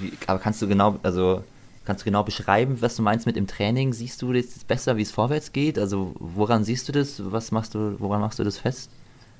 Wie, 0.00 0.12
aber 0.26 0.38
kannst 0.40 0.60
du 0.60 0.68
genau, 0.68 0.98
also 1.02 1.44
kannst 1.84 2.02
du 2.02 2.04
genau 2.04 2.24
beschreiben, 2.24 2.78
was 2.80 2.96
du 2.96 3.02
meinst 3.02 3.24
mit 3.24 3.36
im 3.36 3.46
Training? 3.46 3.92
Siehst 3.92 4.20
du 4.20 4.32
das 4.32 4.64
besser, 4.64 4.96
wie 4.96 5.02
es 5.02 5.12
vorwärts 5.12 5.52
geht? 5.52 5.78
Also 5.78 6.14
woran 6.18 6.64
siehst 6.64 6.88
du 6.88 6.92
das? 6.92 7.22
Was 7.30 7.52
machst 7.52 7.74
du, 7.74 7.96
woran 8.00 8.20
machst 8.20 8.38
du 8.38 8.44
das 8.44 8.58
fest? 8.58 8.90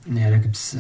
Ja, 0.07 0.31
da 0.31 0.39
gibt 0.39 0.55
es 0.55 0.75
äh, 0.75 0.79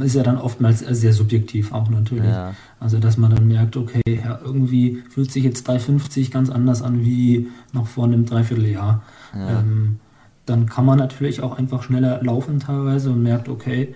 ist 0.00 0.14
ja 0.14 0.22
dann 0.22 0.38
oftmals 0.38 0.80
sehr 0.80 1.12
subjektiv 1.12 1.72
auch 1.72 1.88
natürlich. 1.88 2.24
Ja. 2.24 2.54
Also 2.78 2.98
dass 2.98 3.16
man 3.16 3.34
dann 3.34 3.48
merkt, 3.48 3.76
okay, 3.76 4.02
ja, 4.06 4.38
irgendwie 4.44 5.02
fühlt 5.10 5.32
sich 5.32 5.44
jetzt 5.44 5.66
350 5.66 6.30
ganz 6.30 6.50
anders 6.50 6.82
an 6.82 7.02
wie 7.02 7.48
noch 7.72 7.86
vor 7.86 8.04
einem 8.04 8.26
Dreivierteljahr. 8.26 9.02
Ja. 9.34 9.60
Ähm, 9.60 9.98
dann 10.46 10.66
kann 10.66 10.84
man 10.84 10.98
natürlich 10.98 11.42
auch 11.42 11.56
einfach 11.56 11.82
schneller 11.82 12.22
laufen 12.22 12.60
teilweise 12.60 13.10
und 13.10 13.22
merkt, 13.22 13.48
okay, 13.48 13.94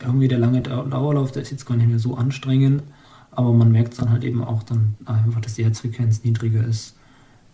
irgendwie 0.00 0.28
der 0.28 0.38
lange 0.38 0.60
Dauerlauf, 0.60 1.32
der 1.32 1.42
ist 1.42 1.50
jetzt 1.50 1.66
gar 1.66 1.76
nicht 1.76 1.88
mehr 1.88 1.98
so 1.98 2.16
anstrengend, 2.16 2.82
aber 3.30 3.52
man 3.52 3.70
merkt 3.70 4.00
dann 4.00 4.10
halt 4.10 4.24
eben 4.24 4.42
auch 4.42 4.62
dann 4.62 4.94
einfach, 5.04 5.40
dass 5.40 5.54
die 5.54 5.64
Herzfrequenz 5.64 6.24
niedriger 6.24 6.64
ist, 6.64 6.96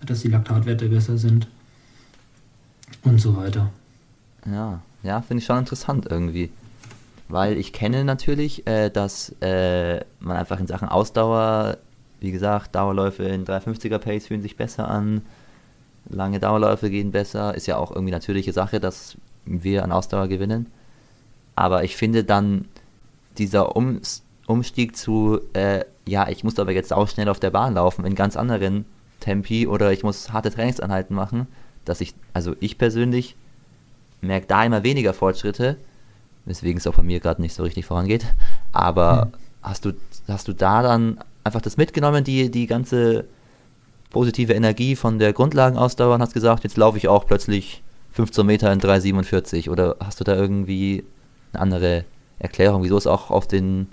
dass 0.05 0.21
die 0.21 0.29
Laktatwerte 0.29 0.89
besser 0.89 1.19
sind 1.19 1.49
und 3.03 3.21
so 3.21 3.37
weiter. 3.37 3.71
Ja, 4.47 4.81
ja, 5.03 5.21
finde 5.21 5.41
ich 5.41 5.47
schon 5.47 5.59
interessant 5.59 6.07
irgendwie 6.09 6.51
weil 7.31 7.59
ich 7.59 7.73
kenne 7.73 8.05
natürlich, 8.05 8.67
äh, 8.67 8.91
dass 8.91 9.35
äh, 9.41 10.01
man 10.19 10.37
einfach 10.37 10.59
in 10.59 10.67
Sachen 10.67 10.89
Ausdauer, 10.89 11.79
wie 12.19 12.33
gesagt, 12.33 12.75
Dauerläufe 12.75 13.23
in 13.23 13.47
350er 13.47 13.99
Pace 13.99 14.27
fühlen 14.27 14.43
sich 14.43 14.57
besser 14.57 14.89
an, 14.89 15.23
lange 16.09 16.41
Dauerläufe 16.41 16.91
gehen 16.91 17.13
besser, 17.13 17.55
ist 17.55 17.67
ja 17.67 17.77
auch 17.77 17.93
irgendwie 17.93 18.11
natürliche 18.11 18.53
Sache, 18.53 18.81
dass 18.81 19.17
wir 19.45 19.85
an 19.85 19.93
Ausdauer 19.93 20.27
gewinnen. 20.27 20.67
Aber 21.55 21.85
ich 21.85 21.97
finde 21.97 22.25
dann 22.25 22.67
dieser 23.39 23.77
um 23.77 24.01
Umstieg 24.47 24.97
zu, 24.97 25.39
äh, 25.53 25.85
ja, 26.07 26.29
ich 26.29 26.43
muss 26.43 26.59
aber 26.59 26.73
jetzt 26.73 26.93
auch 26.93 27.09
schnell 27.09 27.29
auf 27.29 27.39
der 27.39 27.51
Bahn 27.51 27.75
laufen 27.75 28.05
in 28.05 28.17
ganz 28.17 28.37
anderen 28.37 28.85
Tempi 29.21 29.69
oder 29.69 29.93
ich 29.93 30.03
muss 30.03 30.33
harte 30.33 30.51
Trainingsanheiten 30.51 31.15
machen, 31.15 31.47
dass 31.85 32.01
ich, 32.01 32.15
also 32.35 32.57
ich 32.59 32.77
persönlich 32.77 33.37
merke 34.21 34.49
da 34.49 34.65
immer 34.65 34.83
weniger 34.83 35.15
Fortschritte 35.15 35.77
weswegen 36.45 36.79
es 36.79 36.87
auch 36.87 36.95
bei 36.95 37.03
mir 37.03 37.21
gerade 37.21 37.43
nicht 37.43 37.55
so 37.55 37.63
richtig 37.63 37.87
vorangeht. 37.87 38.27
Aber 38.73 39.27
mhm. 39.27 39.31
hast, 39.63 39.85
du, 39.85 39.93
hast 40.29 40.49
du 40.49 40.53
da 40.53 40.83
dann 40.83 41.19
einfach 41.45 41.61
das 41.61 41.77
mitgenommen, 41.77 42.25
die, 42.25 42.51
die 42.51 42.67
ganze 42.67 43.25
positive 44.11 44.53
Energie 44.53 44.97
von 44.97 45.19
der 45.19 45.33
Grundlagenausdauer 45.33 46.17
und 46.17 46.23
hast 46.23 46.35
gesagt, 46.35 46.65
jetzt 46.65 46.77
laufe 46.77 46.99
ich 46.99 47.09
auch 47.09 47.27
plötzlich 47.27 47.83
15 48.13 48.45
Meter 48.45 48.73
in 48.73 48.81
3,47 48.81 49.71
oder 49.71 49.97
hast 50.01 50.21
du 50.21 50.25
da 50.25 50.35
irgendwie 50.35 51.05
eine 51.53 51.63
andere 51.63 52.05
Erklärung, 52.39 52.83
wieso 52.83 52.97
es 52.97 53.07
auch 53.07 53.31
auf 53.31 53.47
den 53.47 53.87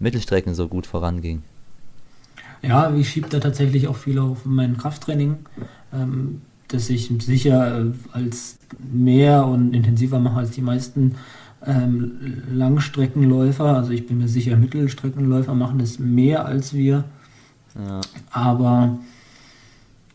Mittelstrecken 0.00 0.54
so 0.54 0.68
gut 0.68 0.86
voranging? 0.86 1.42
Ja, 2.62 2.92
ich 2.94 3.08
schiebe 3.08 3.28
da 3.28 3.38
tatsächlich 3.38 3.86
auch 3.86 3.96
viel 3.96 4.18
auf 4.18 4.44
mein 4.44 4.76
Krafttraining, 4.76 5.36
ähm, 5.92 6.42
das 6.68 6.90
ich 6.90 7.10
sicher 7.20 7.80
äh, 7.80 7.92
als 8.12 8.58
mehr 8.92 9.46
und 9.46 9.74
intensiver 9.74 10.18
mache 10.18 10.40
als 10.40 10.50
die 10.50 10.62
meisten 10.62 11.14
ähm, 11.68 12.42
Langstreckenläufer, 12.50 13.76
also 13.76 13.90
ich 13.90 14.06
bin 14.06 14.18
mir 14.18 14.28
sicher, 14.28 14.56
Mittelstreckenläufer 14.56 15.54
machen 15.54 15.78
das 15.78 15.98
mehr 15.98 16.46
als 16.46 16.72
wir. 16.72 17.04
Ja. 17.76 18.00
Aber 18.30 18.98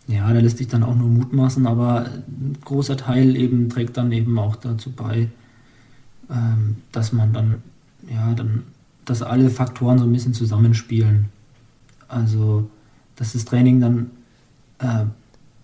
ja, 0.07 0.33
da 0.33 0.39
lässt 0.39 0.57
sich 0.57 0.67
dann 0.67 0.83
auch 0.83 0.95
nur 0.95 1.09
mutmaßen, 1.09 1.65
aber 1.67 2.07
ein 2.27 2.57
großer 2.65 2.97
Teil 2.97 3.35
eben 3.35 3.69
trägt 3.69 3.95
dann 3.97 4.11
eben 4.11 4.37
auch 4.39 4.55
dazu 4.55 4.91
bei, 4.91 5.29
ähm, 6.29 6.77
dass 6.91 7.13
man 7.13 7.31
dann, 7.33 7.55
ja, 8.11 8.33
dann, 8.33 8.63
dass 9.05 9.21
alle 9.21 9.49
Faktoren 9.51 9.99
so 9.99 10.05
ein 10.05 10.11
bisschen 10.11 10.33
zusammenspielen. 10.33 11.25
Also, 12.07 12.69
dass 13.15 13.33
das 13.33 13.45
Training 13.45 13.79
dann 13.79 14.11
äh, 14.79 15.05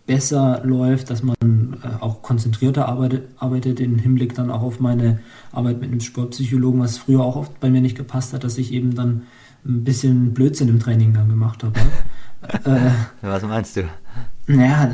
besser 0.10 0.62
läuft, 0.64 1.12
dass 1.12 1.22
man 1.22 1.36
äh, 1.84 2.02
auch 2.02 2.24
konzentrierter 2.24 2.88
arbeitet, 2.88 3.30
arbeitet 3.38 3.80
im 3.80 4.00
Hinblick 4.00 4.34
dann 4.34 4.50
auch 4.50 4.64
auf 4.64 4.80
meine 4.80 5.20
Arbeit 5.52 5.80
mit 5.82 5.92
einem 5.92 6.00
Sportpsychologen, 6.00 6.82
was 6.82 6.98
früher 6.98 7.22
auch 7.22 7.36
oft 7.36 7.60
bei 7.60 7.70
mir 7.70 7.80
nicht 7.80 7.96
gepasst 7.96 8.34
hat, 8.34 8.44
dass 8.44 8.58
ich 8.58 8.74
eben 8.74 8.96
dann 8.96 9.28
ein 9.64 9.84
bisschen 9.84 10.34
Blödsinn 10.34 10.68
im 10.68 10.80
Training 10.80 11.14
dann 11.14 11.30
gemacht 11.30 11.64
habe. 11.64 11.80
äh, 12.64 12.90
was 13.22 13.44
meinst 13.44 13.78
du? 13.78 13.84
Naja, 14.48 14.92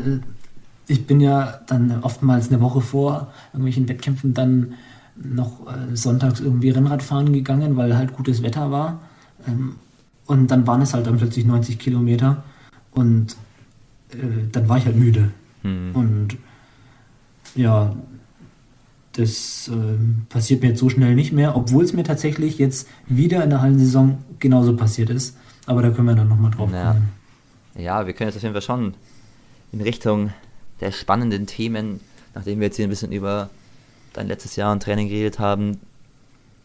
ich 0.88 1.08
bin 1.08 1.22
ja 1.22 1.62
dann 1.66 2.02
oftmals 2.02 2.50
eine 2.50 2.60
Woche 2.60 2.82
vor 2.82 3.32
irgendwelchen 3.54 3.88
Wettkämpfen 3.88 4.34
dann 4.34 4.74
noch 5.16 5.66
äh, 5.66 5.96
sonntags 5.96 6.42
irgendwie 6.42 6.72
Rennrad 6.72 7.02
fahren 7.02 7.32
gegangen, 7.32 7.78
weil 7.78 7.96
halt 7.96 8.12
gutes 8.12 8.44
Wetter 8.44 8.70
war. 8.70 9.00
Ähm, 9.48 9.78
und 10.26 10.52
dann 10.52 10.68
waren 10.68 10.82
es 10.82 10.94
halt 10.94 11.08
dann 11.08 11.16
plötzlich 11.16 11.46
90 11.46 11.80
Kilometer. 11.80 12.44
Und 12.92 13.32
äh, 13.32 13.45
dann 14.52 14.70
war 14.70 14.78
ich 14.78 14.86
halt 14.86 14.96
müde. 14.96 15.32
Mhm. 15.64 15.92
Und 15.94 16.38
ja, 17.56 17.96
das 19.14 19.70
äh, 19.70 19.98
passiert 20.30 20.62
mir 20.62 20.70
jetzt 20.70 20.80
so 20.80 20.90
schnell 20.90 21.16
nicht 21.16 21.32
mehr, 21.32 21.56
obwohl 21.56 21.84
es 21.84 21.94
mir 21.94 22.04
tatsächlich 22.04 22.58
jetzt 22.58 22.88
wieder 23.08 23.44
in 23.44 23.50
der 23.50 23.62
Hallensaison 23.62 24.18
genauso 24.40 24.76
passiert 24.76 25.10
ist. 25.10 25.38
Aber 25.66 25.82
da 25.82 25.90
können 25.90 26.08
wir 26.08 26.16
dann 26.16 26.30
nochmal 26.30 26.52
drauf 26.52 26.72
ja. 26.72 26.92
kommen. 26.92 27.10
Ja, 27.78 28.06
wir 28.06 28.14
können 28.14 28.30
jetzt 28.30 28.38
auf 28.38 28.44
jeden 28.44 28.54
Fall 28.54 28.62
schon 28.62 28.94
in 29.72 29.82
Richtung 29.82 30.32
der 30.82 30.92
spannenden 30.92 31.48
Themen, 31.48 32.00
nachdem 32.34 32.60
wir 32.60 32.68
jetzt 32.68 32.76
hier 32.76 32.88
ein 32.88 32.90
bisschen 32.90 33.12
über 33.12 33.50
dein 34.14 34.28
letztes 34.28 34.56
Jahr 34.56 34.72
und 34.72 34.84
Training 34.84 35.10
geredet 35.10 35.40
haben, 35.40 35.80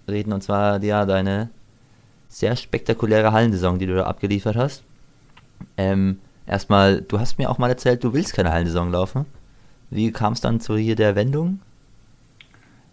reden. 0.09 0.33
Und 0.33 0.43
zwar, 0.43 0.83
ja, 0.83 1.07
deine 1.07 1.51
sehr 2.29 2.57
spektakuläre 2.57 3.33
Hallensaison, 3.33 3.79
die 3.79 3.87
du 3.87 3.95
da 3.97 4.05
abgeliefert 4.05 4.57
hast. 4.57 4.83
Ähm, 5.77 6.19
erstmal, 6.51 7.03
du 7.03 7.21
hast 7.21 7.39
mir 7.39 7.49
auch 7.49 7.59
mal 7.59 7.71
erzählt, 7.71 8.05
du 8.05 8.13
willst 8.13 8.35
keine 8.35 8.53
Hallensaison 8.53 8.91
laufen. 8.91 9.25
Wie 9.91 10.11
kam 10.13 10.35
es 10.35 10.41
dann 10.41 10.61
zu 10.61 10.77
hier 10.77 10.97
der 10.97 11.15
Wendung? 11.15 11.61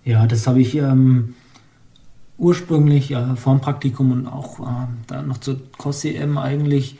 Ja, 0.05 0.25
das 0.25 0.47
habe 0.47 0.61
ich 0.61 0.75
ähm, 0.75 1.35
ursprünglich 2.37 3.11
äh, 3.11 3.35
vor 3.35 3.55
dem 3.55 3.61
Praktikum 3.61 4.11
und 4.11 4.27
auch 4.27 4.59
äh, 4.59 4.87
dann 5.07 5.27
noch 5.27 5.39
zur 5.39 5.59
COS-CM 5.77 6.37
eigentlich, 6.37 6.97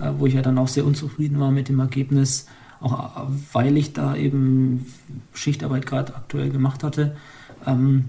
äh, 0.00 0.10
wo 0.16 0.26
ich 0.26 0.34
ja 0.34 0.42
dann 0.42 0.58
auch 0.58 0.68
sehr 0.68 0.86
unzufrieden 0.86 1.38
war 1.38 1.50
mit 1.50 1.68
dem 1.68 1.80
Ergebnis, 1.80 2.46
auch 2.80 3.16
äh, 3.16 3.28
weil 3.52 3.76
ich 3.76 3.92
da 3.92 4.16
eben 4.16 4.86
Schichtarbeit 5.34 5.86
gerade 5.86 6.14
aktuell 6.14 6.50
gemacht 6.50 6.82
hatte. 6.82 7.16
Ähm, 7.66 8.08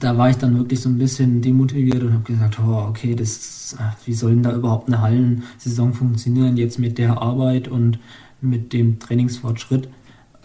da 0.00 0.18
war 0.18 0.30
ich 0.30 0.36
dann 0.36 0.56
wirklich 0.56 0.80
so 0.80 0.88
ein 0.88 0.98
bisschen 0.98 1.40
demotiviert 1.40 2.02
und 2.02 2.12
habe 2.12 2.24
gesagt, 2.24 2.58
oh, 2.60 2.86
okay, 2.88 3.14
das, 3.14 3.76
wie 4.04 4.14
soll 4.14 4.32
denn 4.32 4.42
da 4.42 4.54
überhaupt 4.54 4.88
eine 4.88 5.00
Hallensaison 5.00 5.94
funktionieren 5.94 6.56
jetzt 6.56 6.78
mit 6.78 6.98
der 6.98 7.20
Arbeit 7.20 7.68
und 7.68 7.98
mit 8.40 8.72
dem 8.72 8.98
Trainingsfortschritt, 8.98 9.88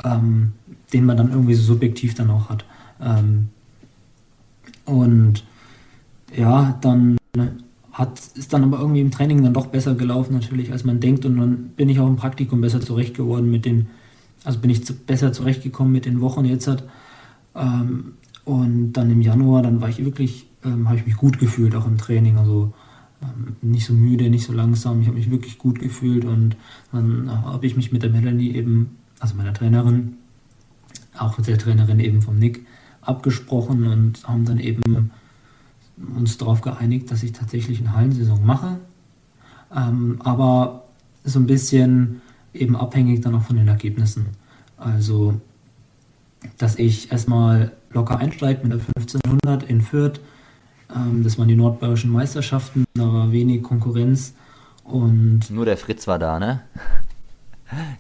ähm, 0.04 0.54
den 0.94 1.06
man 1.06 1.18
dann 1.18 1.32
irgendwie 1.32 1.54
so 1.54 1.64
subjektiv 1.64 2.16
dann 2.16 2.30
auch 2.30 2.50
hat. 2.50 2.66
Ähm, 3.02 3.50
und 4.86 5.44
ja, 6.36 6.78
dann 6.82 7.18
hat, 7.92 8.20
ist 8.36 8.54
dann 8.54 8.64
aber 8.64 8.80
irgendwie 8.80 9.02
im 9.02 9.12
Training 9.12 9.44
dann 9.44 9.54
doch 9.54 9.68
besser 9.68 9.96
gelaufen 9.96 10.34
natürlich, 10.34 10.72
als 10.72 10.84
man 10.84 11.00
denkt 11.00 11.26
und 11.26 11.38
dann 11.38 11.70
bin 11.76 11.90
ich 11.90 12.00
auch 12.00 12.08
im 12.08 12.16
Praktikum 12.16 12.62
besser 12.62 12.82
zurecht 12.82 13.16
geworden 13.16 13.52
mit 13.52 13.66
den, 13.66 13.88
also 14.44 14.60
bin 14.60 14.72
ich 14.72 14.84
zu, 14.84 14.94
besser 14.94 15.32
zurechtgekommen 15.32 15.94
mit 15.94 16.06
den 16.06 16.22
Wochen 16.22 16.46
jetzt 16.46 16.68
hat. 16.68 16.84
Ähm, 17.56 18.14
und 18.46 18.94
dann 18.94 19.10
im 19.10 19.22
Januar, 19.22 19.62
dann 19.62 19.82
war 19.82 19.90
ich 19.90 20.04
wirklich, 20.04 20.48
ähm, 20.64 20.88
habe 20.88 20.98
ich 20.98 21.06
mich 21.06 21.16
gut 21.16 21.40
gefühlt, 21.40 21.76
auch 21.76 21.88
im 21.88 21.98
Training. 21.98 22.38
Also 22.38 22.74
ähm, 23.22 23.56
nicht 23.62 23.86
so 23.86 23.94
müde, 23.94 24.30
nicht 24.30 24.46
so 24.46 24.54
langsam. 24.54 25.02
Ich 25.02 25.08
habe 25.08 25.18
mich 25.18 25.32
wirklich 25.32 25.58
gut 25.58 25.80
gefühlt 25.80 26.26
und 26.26 26.56
dann 26.92 27.32
habe 27.32 27.66
ich 27.66 27.76
mich 27.76 27.92
mit 27.92 28.04
der 28.04 28.10
Melanie 28.10 28.52
eben, 28.52 28.98
also 29.20 29.36
meiner 29.36 29.54
Trainerin, 29.54 30.16
auch 31.18 31.38
mit 31.38 31.48
der 31.48 31.58
Trainerin 31.58 32.00
eben 32.00 32.22
vom 32.22 32.38
Nick, 32.38 32.66
abgesprochen 33.02 33.86
und 33.86 34.28
haben 34.28 34.46
dann 34.46 34.60
eben 34.60 35.12
uns 36.16 36.38
darauf 36.38 36.62
geeinigt, 36.62 37.12
dass 37.12 37.24
ich 37.24 37.34
tatsächlich 37.34 37.80
eine 37.80 37.94
Hallensaison 37.94 38.46
mache. 38.46 38.80
Ähm, 39.76 40.20
aber 40.24 40.86
so 41.24 41.40
ein 41.40 41.46
bisschen 41.46 42.22
eben 42.54 42.76
abhängig 42.76 43.22
dann 43.22 43.36
auch 43.36 43.44
von 43.44 43.56
den 43.56 43.68
Ergebnissen. 43.68 44.28
Also, 44.78 45.40
dass 46.58 46.78
ich 46.78 47.12
erstmal 47.12 47.72
locker 47.94 48.18
einsteigt 48.18 48.64
mit 48.64 48.72
der 48.74 48.80
1500 48.98 49.64
in 49.70 49.82
Fürth. 49.82 50.20
Ähm, 50.96 51.24
das 51.24 51.38
waren 51.38 51.48
die 51.48 51.56
nordbayerischen 51.56 52.12
Meisterschaften, 52.12 52.86
da 52.94 53.12
war 53.12 53.32
wenig 53.32 53.64
Konkurrenz. 53.64 54.34
Und 54.84 55.50
Nur 55.50 55.66
der 55.66 55.78
Fritz 55.78 56.08
war 56.08 56.20
da, 56.20 56.40
ne? 56.40 56.62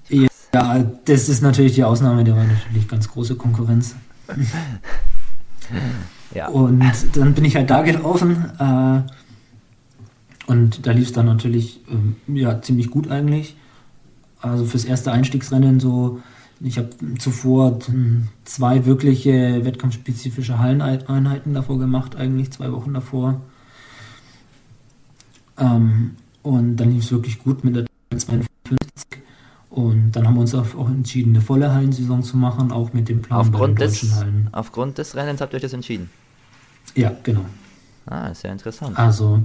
Ja, 0.54 0.86
das 1.06 1.30
ist 1.30 1.42
natürlich 1.42 1.74
die 1.74 1.84
Ausnahme, 1.84 2.24
der 2.24 2.36
war 2.36 2.44
natürlich 2.44 2.88
ganz 2.88 3.10
große 3.10 3.34
Konkurrenz. 3.36 3.96
ja. 6.36 6.48
Und 6.50 6.84
dann 7.16 7.34
bin 7.34 7.44
ich 7.44 7.56
halt 7.56 7.72
da 7.72 7.82
gelaufen. 7.82 8.52
Äh, 8.60 9.02
und 10.46 10.86
da 10.86 10.92
lief 10.92 11.08
es 11.08 11.14
dann 11.14 11.26
natürlich 11.26 11.82
ähm, 11.90 12.18
ja, 12.28 12.62
ziemlich 12.62 12.92
gut 12.92 13.10
eigentlich. 13.10 13.56
Also 14.42 14.66
fürs 14.66 14.86
erste 14.86 15.12
Einstiegsrennen 15.12 15.80
so 15.80 16.22
ich 16.64 16.78
habe 16.78 16.90
zuvor 17.20 17.80
zwei 18.46 18.86
wirkliche 18.86 19.66
wettkampfspezifische 19.66 20.60
Halleneinheiten 20.60 21.54
davor 21.54 21.78
gemacht, 21.78 22.16
eigentlich 22.16 22.52
zwei 22.52 22.72
Wochen 22.72 22.94
davor. 22.94 23.42
Ähm, 25.58 26.16
und 26.42 26.78
dann 26.78 26.92
lief 26.92 27.04
es 27.04 27.12
wirklich 27.12 27.44
gut 27.44 27.64
mit 27.64 27.76
der 27.76 27.86
52. 28.16 28.78
Und 29.70 30.12
dann 30.12 30.28
haben 30.28 30.36
wir 30.36 30.42
uns 30.42 30.56
auch 30.56 30.90
entschieden, 30.90 31.32
eine 31.32 31.42
volle 31.42 31.74
Hallensaison 31.74 32.24
zu 32.24 32.38
machen, 32.38 32.72
auch 32.72 32.94
mit 32.94 33.10
dem 33.10 33.22
Plan 33.22 33.40
aufgrund 33.40 33.80
bei 33.80 33.86
den 33.86 33.92
des, 33.92 34.16
Hallen. 34.16 34.50
Aufgrund 34.52 34.98
des 34.98 35.16
Rennens 35.16 35.42
habt 35.42 35.54
ihr 35.54 35.58
euch 35.58 35.64
das 35.64 35.74
entschieden? 35.74 36.10
Ja, 36.96 37.12
genau. 37.24 37.46
Ah, 38.06 38.34
sehr 38.34 38.52
interessant. 38.52 38.98
Also, 38.98 39.42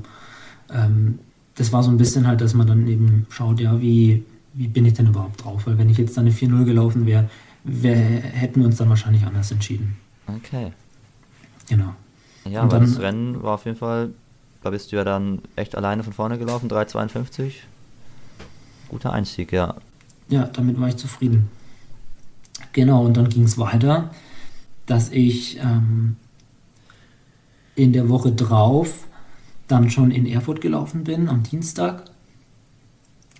ähm, 0.72 1.18
das 1.56 1.72
war 1.72 1.82
so 1.82 1.90
ein 1.90 1.96
bisschen 1.96 2.26
halt, 2.26 2.40
dass 2.40 2.54
man 2.54 2.66
dann 2.66 2.86
eben 2.86 3.26
schaut, 3.30 3.58
ja, 3.58 3.80
wie, 3.80 4.24
wie 4.58 4.66
bin 4.66 4.84
ich 4.84 4.94
denn 4.94 5.06
überhaupt 5.06 5.44
drauf? 5.44 5.66
Weil 5.66 5.78
wenn 5.78 5.88
ich 5.88 5.98
jetzt 5.98 6.16
dann 6.16 6.26
eine 6.26 6.34
4-0 6.34 6.64
gelaufen 6.64 7.06
wäre, 7.06 7.30
wär, 7.62 7.94
hätten 7.94 8.60
wir 8.60 8.66
uns 8.66 8.76
dann 8.76 8.88
wahrscheinlich 8.88 9.24
anders 9.24 9.52
entschieden. 9.52 9.96
Okay. 10.26 10.72
Genau. 11.68 11.94
Ja, 12.44 12.62
aber 12.62 12.80
das 12.80 12.98
Rennen 12.98 13.40
war 13.42 13.54
auf 13.54 13.66
jeden 13.66 13.76
Fall, 13.76 14.10
da 14.62 14.70
bist 14.70 14.90
du 14.90 14.96
ja 14.96 15.04
dann 15.04 15.40
echt 15.54 15.76
alleine 15.76 16.02
von 16.02 16.12
vorne 16.12 16.38
gelaufen, 16.38 16.68
3,52. 16.68 17.52
Guter 18.88 19.12
Einstieg, 19.12 19.52
ja. 19.52 19.76
Ja, 20.28 20.44
damit 20.44 20.80
war 20.80 20.88
ich 20.88 20.96
zufrieden. 20.96 21.50
Genau, 22.72 23.04
und 23.04 23.16
dann 23.16 23.28
ging 23.28 23.44
es 23.44 23.58
weiter, 23.58 24.10
dass 24.86 25.10
ich 25.10 25.58
ähm, 25.58 26.16
in 27.76 27.92
der 27.92 28.08
Woche 28.08 28.32
drauf 28.32 29.06
dann 29.68 29.88
schon 29.90 30.10
in 30.10 30.26
Erfurt 30.26 30.60
gelaufen 30.60 31.04
bin, 31.04 31.28
am 31.28 31.44
Dienstag 31.44 32.04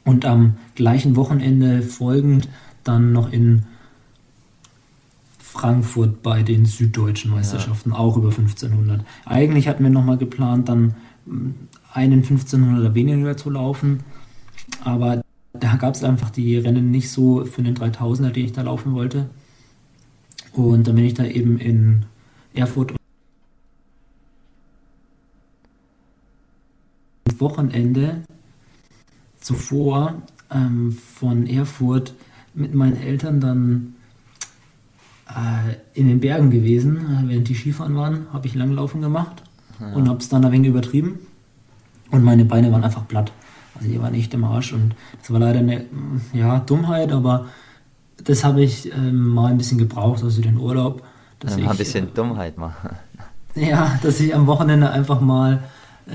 und 0.09 0.25
am 0.25 0.55
gleichen 0.75 1.17
Wochenende 1.17 1.83
folgend 1.83 2.49
dann 2.83 3.13
noch 3.13 3.31
in 3.31 3.67
Frankfurt 5.39 6.23
bei 6.23 6.43
den 6.43 6.65
süddeutschen 6.65 7.31
Meisterschaften, 7.31 7.91
ja. 7.91 7.97
auch 7.97 8.17
über 8.17 8.29
1500. 8.29 9.05
Eigentlich 9.27 9.69
hatten 9.69 9.85
wir 9.85 9.91
nochmal 9.91 10.17
geplant, 10.17 10.71
dann 10.71 10.95
mm, 11.27 11.51
einen 11.93 12.23
1500er 12.25 12.95
weniger 12.95 13.37
zu 13.37 13.51
laufen, 13.51 14.01
aber 14.83 15.21
da 15.53 15.77
gab 15.77 15.95
es 15.95 16.03
einfach 16.03 16.31
die 16.31 16.57
Rennen 16.57 16.91
nicht 16.91 17.11
so 17.11 17.45
für 17.45 17.63
den 17.63 17.77
3000er, 17.77 18.31
den 18.31 18.47
ich 18.47 18.53
da 18.53 18.63
laufen 18.63 18.95
wollte. 18.95 19.29
Und 20.55 20.87
dann 20.87 20.95
bin 20.95 21.05
ich 21.05 21.15
da 21.15 21.25
eben 21.25 21.59
in 21.59 22.07
Erfurt 22.55 22.95
Wochenende 27.39 28.23
zuvor 29.49 30.15
ähm, 30.51 30.93
von 30.93 31.47
Erfurt 31.47 32.13
mit 32.53 32.75
meinen 32.75 33.01
Eltern 33.01 33.41
dann 33.41 33.95
äh, 35.29 35.99
in 35.99 36.07
den 36.07 36.21
Bergen 36.21 36.51
gewesen, 36.51 36.99
äh, 36.99 37.29
während 37.29 37.49
die 37.49 37.55
Skifahren 37.55 37.97
waren, 37.97 38.27
habe 38.31 38.47
ich 38.47 38.55
Langlaufen 38.55 39.01
gemacht 39.01 39.43
ja. 39.81 39.95
und 39.95 40.07
habe 40.07 40.19
es 40.19 40.29
dann 40.29 40.45
ein 40.45 40.53
wenig 40.53 40.69
übertrieben. 40.69 41.21
Und 42.11 42.25
meine 42.25 42.45
Beine 42.45 42.71
waren 42.73 42.85
einfach 42.85 43.09
platt. 43.09 43.33
Also 43.75 43.89
die 43.89 44.01
waren 44.03 44.13
echt 44.13 44.35
im 44.35 44.45
Arsch 44.45 44.75
und 44.75 44.95
das 45.19 45.31
war 45.31 45.41
leider 45.41 45.61
eine 45.61 45.85
ja, 46.35 46.59
Dummheit, 46.61 47.11
aber 47.11 47.47
das 48.23 48.45
habe 48.45 48.63
ich 48.63 48.93
ähm, 48.93 49.29
mal 49.29 49.51
ein 49.51 49.57
bisschen 49.57 49.79
gebraucht, 49.79 50.23
also 50.23 50.43
den 50.43 50.59
Urlaub. 50.59 51.03
Dass 51.39 51.53
ja, 51.53 51.63
ich, 51.63 51.71
ein 51.71 51.77
bisschen 51.77 52.09
äh, 52.09 52.11
Dummheit 52.15 52.59
machen. 52.59 52.91
Ja, 53.55 53.99
dass 54.03 54.21
ich 54.21 54.37
am 54.37 54.47
Wochenende 54.47 54.91
einfach 54.91 55.21
mal 55.21 55.65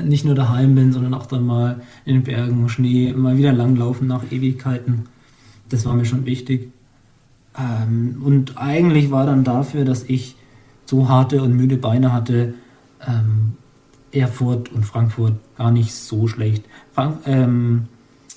nicht 0.01 0.25
nur 0.25 0.35
daheim 0.35 0.75
bin, 0.75 0.91
sondern 0.91 1.13
auch 1.13 1.25
dann 1.25 1.45
mal 1.45 1.81
in 2.05 2.15
den 2.15 2.23
Bergen, 2.23 2.69
Schnee, 2.69 3.13
mal 3.13 3.37
wieder 3.37 3.53
langlaufen 3.53 4.07
nach 4.07 4.31
Ewigkeiten. 4.31 5.07
Das 5.69 5.85
war 5.85 5.93
mir 5.93 6.05
schon 6.05 6.25
wichtig. 6.25 6.71
Ähm, 7.57 8.21
und 8.23 8.57
eigentlich 8.57 9.11
war 9.11 9.25
dann 9.25 9.43
dafür, 9.43 9.85
dass 9.85 10.03
ich 10.03 10.35
so 10.85 11.09
harte 11.09 11.41
und 11.41 11.55
müde 11.55 11.77
Beine 11.77 12.11
hatte, 12.11 12.55
ähm, 13.07 13.53
Erfurt 14.11 14.71
und 14.71 14.85
Frankfurt 14.85 15.33
gar 15.57 15.71
nicht 15.71 15.93
so 15.93 16.27
schlecht. 16.27 16.63
Frank 16.93 17.19
ähm, 17.25 17.87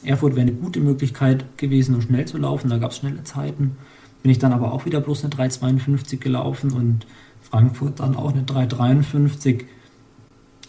Erfurt 0.03 0.37
wäre 0.37 0.47
eine 0.47 0.53
gute 0.53 0.81
Möglichkeit 0.81 1.59
gewesen, 1.59 1.95
um 1.95 2.01
schnell 2.01 2.27
zu 2.27 2.38
laufen. 2.38 2.71
Da 2.71 2.79
gab 2.79 2.92
es 2.92 2.99
schnelle 2.99 3.25
Zeiten. 3.25 3.77
Bin 4.23 4.31
ich 4.31 4.38
dann 4.38 4.53
aber 4.53 4.73
auch 4.73 4.87
wieder 4.87 5.01
bloß 5.01 5.25
eine 5.25 5.35
3,52 5.35 6.19
gelaufen 6.19 6.73
und 6.73 7.07
Frankfurt 7.42 8.01
dann 8.01 8.16
auch 8.16 8.33
eine 8.33 8.42
3,53. 8.42 9.64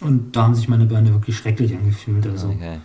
Und 0.01 0.35
da 0.35 0.43
haben 0.43 0.55
sich 0.55 0.67
meine 0.67 0.85
Beine 0.85 1.13
wirklich 1.13 1.37
schrecklich 1.37 1.75
angefühlt. 1.75 2.27
Also 2.27 2.49
okay. 2.49 2.79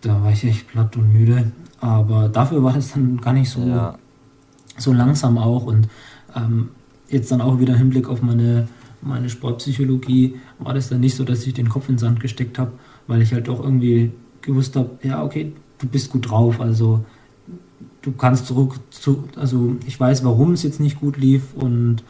da 0.00 0.22
war 0.22 0.30
ich 0.30 0.44
echt 0.44 0.68
platt 0.68 0.96
und 0.96 1.12
müde. 1.12 1.52
Aber 1.80 2.28
dafür 2.28 2.62
war 2.62 2.72
das 2.72 2.92
dann 2.92 3.20
gar 3.20 3.32
nicht 3.32 3.50
so, 3.50 3.66
ja. 3.66 3.98
so 4.76 4.92
langsam 4.92 5.38
auch. 5.38 5.64
Und 5.64 5.88
ähm, 6.36 6.70
jetzt 7.08 7.32
dann 7.32 7.40
auch 7.40 7.58
wieder 7.58 7.74
im 7.74 7.78
Hinblick 7.78 8.08
auf 8.08 8.22
meine, 8.22 8.68
meine 9.02 9.28
Sportpsychologie 9.28 10.36
war 10.58 10.74
das 10.74 10.88
dann 10.88 11.00
nicht 11.00 11.16
so, 11.16 11.24
dass 11.24 11.46
ich 11.46 11.54
den 11.54 11.68
Kopf 11.68 11.88
in 11.88 11.94
den 11.94 11.98
Sand 11.98 12.20
gesteckt 12.20 12.58
habe, 12.58 12.72
weil 13.06 13.22
ich 13.22 13.32
halt 13.32 13.48
auch 13.48 13.60
irgendwie 13.60 14.12
gewusst 14.42 14.76
habe, 14.76 14.90
ja, 15.02 15.24
okay, 15.24 15.52
du 15.78 15.86
bist 15.86 16.10
gut 16.10 16.30
drauf. 16.30 16.60
Also 16.60 17.04
du 18.02 18.12
kannst 18.12 18.46
zurück 18.46 18.78
zu, 18.90 19.24
also 19.36 19.76
ich 19.86 19.98
weiß, 19.98 20.24
warum 20.24 20.52
es 20.52 20.62
jetzt 20.62 20.80
nicht 20.80 21.00
gut 21.00 21.16
lief 21.16 21.54
und 21.54 22.04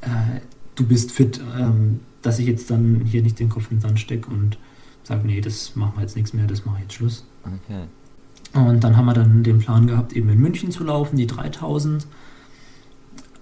äh, 0.00 0.40
du 0.76 0.84
bist 0.86 1.12
fit. 1.12 1.40
Ähm, 1.58 2.00
dass 2.22 2.38
ich 2.38 2.46
jetzt 2.46 2.70
dann 2.70 3.02
hier 3.04 3.22
nicht 3.22 3.38
den 3.38 3.48
Kopf 3.48 3.70
in 3.70 3.76
den 3.76 3.82
Sand 3.82 4.00
stecke 4.00 4.30
und 4.30 4.58
sage, 5.02 5.26
nee, 5.26 5.40
das 5.40 5.76
machen 5.76 5.92
wir 5.96 6.02
jetzt 6.02 6.16
nichts 6.16 6.32
mehr, 6.32 6.46
das 6.46 6.64
mache 6.64 6.76
ich 6.76 6.82
jetzt 6.82 6.94
Schluss. 6.94 7.24
Okay. 7.44 7.84
Und 8.54 8.82
dann 8.84 8.96
haben 8.96 9.06
wir 9.06 9.14
dann 9.14 9.42
den 9.42 9.58
Plan 9.58 9.86
gehabt, 9.86 10.12
eben 10.12 10.28
in 10.28 10.38
München 10.38 10.70
zu 10.70 10.84
laufen, 10.84 11.16
die 11.16 11.26
3000. 11.26 12.06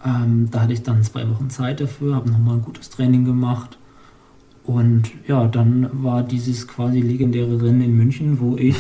Ähm, 0.05 0.49
da 0.51 0.63
hatte 0.63 0.73
ich 0.73 0.83
dann 0.83 1.03
zwei 1.03 1.29
Wochen 1.29 1.51
Zeit 1.51 1.81
dafür, 1.81 2.15
habe 2.15 2.31
nochmal 2.31 2.57
ein 2.57 2.63
gutes 2.63 2.91
Training 2.91 3.25
gemacht. 3.25 3.79
Und 4.65 5.11
ja, 5.27 5.47
dann 5.47 5.89
war 5.93 6.23
dieses 6.23 6.67
quasi 6.67 7.01
legendäre 7.01 7.63
Rennen 7.63 7.83
in 7.83 7.97
München, 7.97 8.41
wo 8.41 8.57
ich. 8.57 8.77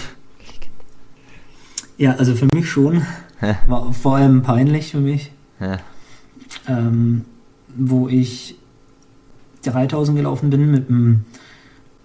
ja, 1.97 2.13
also 2.17 2.35
für 2.35 2.49
mich 2.53 2.69
schon. 2.69 3.03
war 3.69 3.93
vor 3.93 4.17
allem 4.17 4.43
peinlich 4.43 4.91
für 4.91 5.01
mich. 5.01 5.31
Ähm, 6.67 7.25
wo 7.77 8.09
ich 8.09 8.57
3000 9.67 10.17
gelaufen 10.17 10.51
bin 10.51 10.71
mit 10.71 10.89
dem 10.89 11.25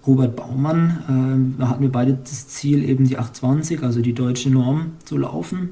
Robert 0.06 0.36
Baumann. 0.36 1.54
Äh, 1.56 1.60
da 1.60 1.68
hatten 1.68 1.82
wir 1.82 1.92
beide 1.92 2.14
das 2.14 2.48
Ziel, 2.48 2.88
eben 2.88 3.06
die 3.06 3.18
820, 3.18 3.82
also 3.82 4.00
die 4.00 4.14
deutsche 4.14 4.50
Norm, 4.50 4.92
zu 5.04 5.16
laufen. 5.16 5.70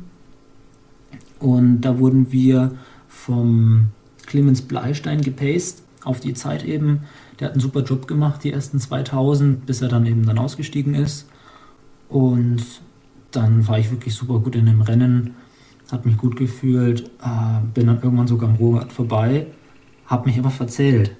Und 1.38 1.80
da 1.82 1.98
wurden 1.98 2.32
wir 2.32 2.72
vom 3.08 3.88
Clemens 4.26 4.62
Bleistein 4.62 5.22
gepaced 5.22 5.82
auf 6.04 6.20
die 6.20 6.34
Zeit 6.34 6.64
eben. 6.64 7.00
Der 7.38 7.48
hat 7.48 7.54
einen 7.54 7.60
super 7.60 7.82
Job 7.82 8.06
gemacht, 8.06 8.44
die 8.44 8.52
ersten 8.52 8.78
2000, 8.78 9.66
bis 9.66 9.82
er 9.82 9.88
dann 9.88 10.06
eben 10.06 10.24
dann 10.26 10.38
ausgestiegen 10.38 10.94
ist. 10.94 11.26
Und 12.08 12.62
dann 13.30 13.66
war 13.66 13.78
ich 13.78 13.90
wirklich 13.90 14.14
super 14.14 14.38
gut 14.40 14.56
in 14.56 14.66
dem 14.66 14.82
Rennen, 14.82 15.34
hat 15.90 16.06
mich 16.06 16.16
gut 16.16 16.36
gefühlt, 16.36 17.10
äh, 17.22 17.60
bin 17.74 17.86
dann 17.86 18.02
irgendwann 18.02 18.26
sogar 18.26 18.48
am 18.48 18.56
Robert 18.56 18.92
vorbei, 18.92 19.46
habe 20.06 20.28
mich 20.28 20.38
aber 20.38 20.50
verzählt. 20.50 21.16